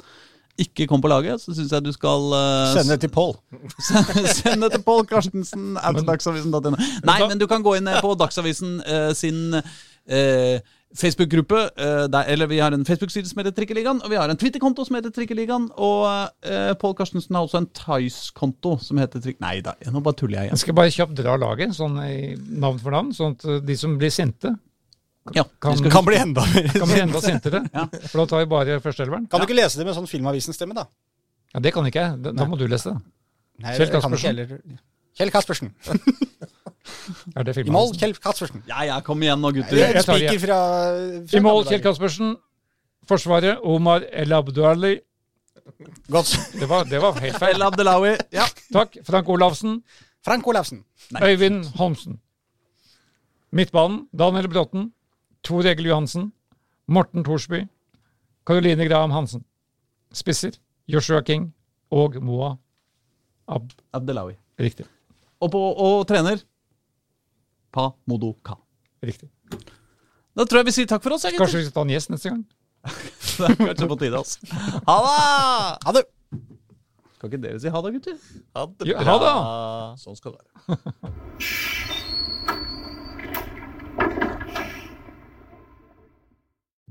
[0.61, 3.35] ikke kom på laget, så syns jeg du skal uh, Send det til Pål.
[4.41, 6.77] Send det til Pål Karstensen at dagsavisen.no.
[7.09, 10.61] Nei, men du kan gå inn på Dagsavisen uh, sin uh,
[10.97, 11.71] Facebook-gruppe.
[11.77, 14.97] eh, eller vi har en Facebook-side som heter Trikkeligaen, og vi har en Twitter-konto som
[14.97, 15.71] heter Trikkeligaen.
[15.77, 19.41] Og uh, Pål Karstensen har også en Tice-konto som heter Trikk...
[19.41, 22.81] Nei da, nå bare tuller jeg Jeg skal bare kjapt dra laget, sånn i navn
[22.83, 24.55] for navn, sånn at eh, de som blir sinte,
[25.37, 27.61] Ja, kan- skal- Kan bli enda mer kan bli enda sintere.
[28.11, 29.29] For da tar vi bare førsteelveren.
[29.31, 30.89] Kan du ikke lese det med sånn Filmavisen-stemme, da?
[31.55, 32.23] Ja, det kan ikke jeg.
[32.25, 32.99] Da, da må du lese det.
[33.63, 34.73] Nei, Kjell jeg Kaspersen.
[35.19, 35.73] Kjell Kaspersen.
[37.39, 37.93] Er det I mål.
[37.95, 38.63] Kjell Kaspersen.
[38.67, 39.79] Ja, ja, kom igjen nå, gutter.
[39.79, 40.41] Jeg tar jeg.
[40.43, 40.59] Fra,
[41.31, 41.83] fra I mål, Kjell.
[41.85, 42.33] Kaspersen.
[43.07, 44.97] Forsvaret, Omar El Abduali.
[46.11, 46.33] Godt.
[46.59, 47.55] Det var, det var helt feil.
[47.61, 48.17] El Abdelawi.
[48.35, 48.49] Ja.
[48.75, 48.99] Takk.
[49.07, 49.79] Frank Olafsen.
[50.27, 50.83] Frank Olafsen.
[51.23, 52.19] Øyvind Holmsen.
[53.53, 54.91] Midtbanen, Daniel Bråten.
[55.43, 56.31] Tor Egil Johansen.
[56.87, 57.65] Morten Thorsby.
[58.47, 59.45] Caroline Graham Hansen.
[60.13, 61.53] Spisser, Joshua King
[61.91, 62.57] og Moa
[63.49, 63.71] Ab...
[63.97, 64.35] Abdelawi.
[64.61, 64.87] Riktig.
[65.41, 66.43] Og, på, og trener
[67.73, 68.59] Pa Modo Ka.
[69.03, 69.31] Riktig.
[70.37, 71.43] Da tror jeg vi sier takk for oss, Egentlig.
[71.43, 72.43] Kanskje vi skal ta en gjest neste gang?
[73.33, 74.39] Det er kanskje på tide, altså.
[74.87, 75.17] Ha det!
[75.87, 76.05] Ha det.
[77.19, 78.17] Kan ikke dere si ha det, gutter?
[78.59, 79.35] Ha det Ja, ha det.
[80.03, 81.73] Sånn skal det være.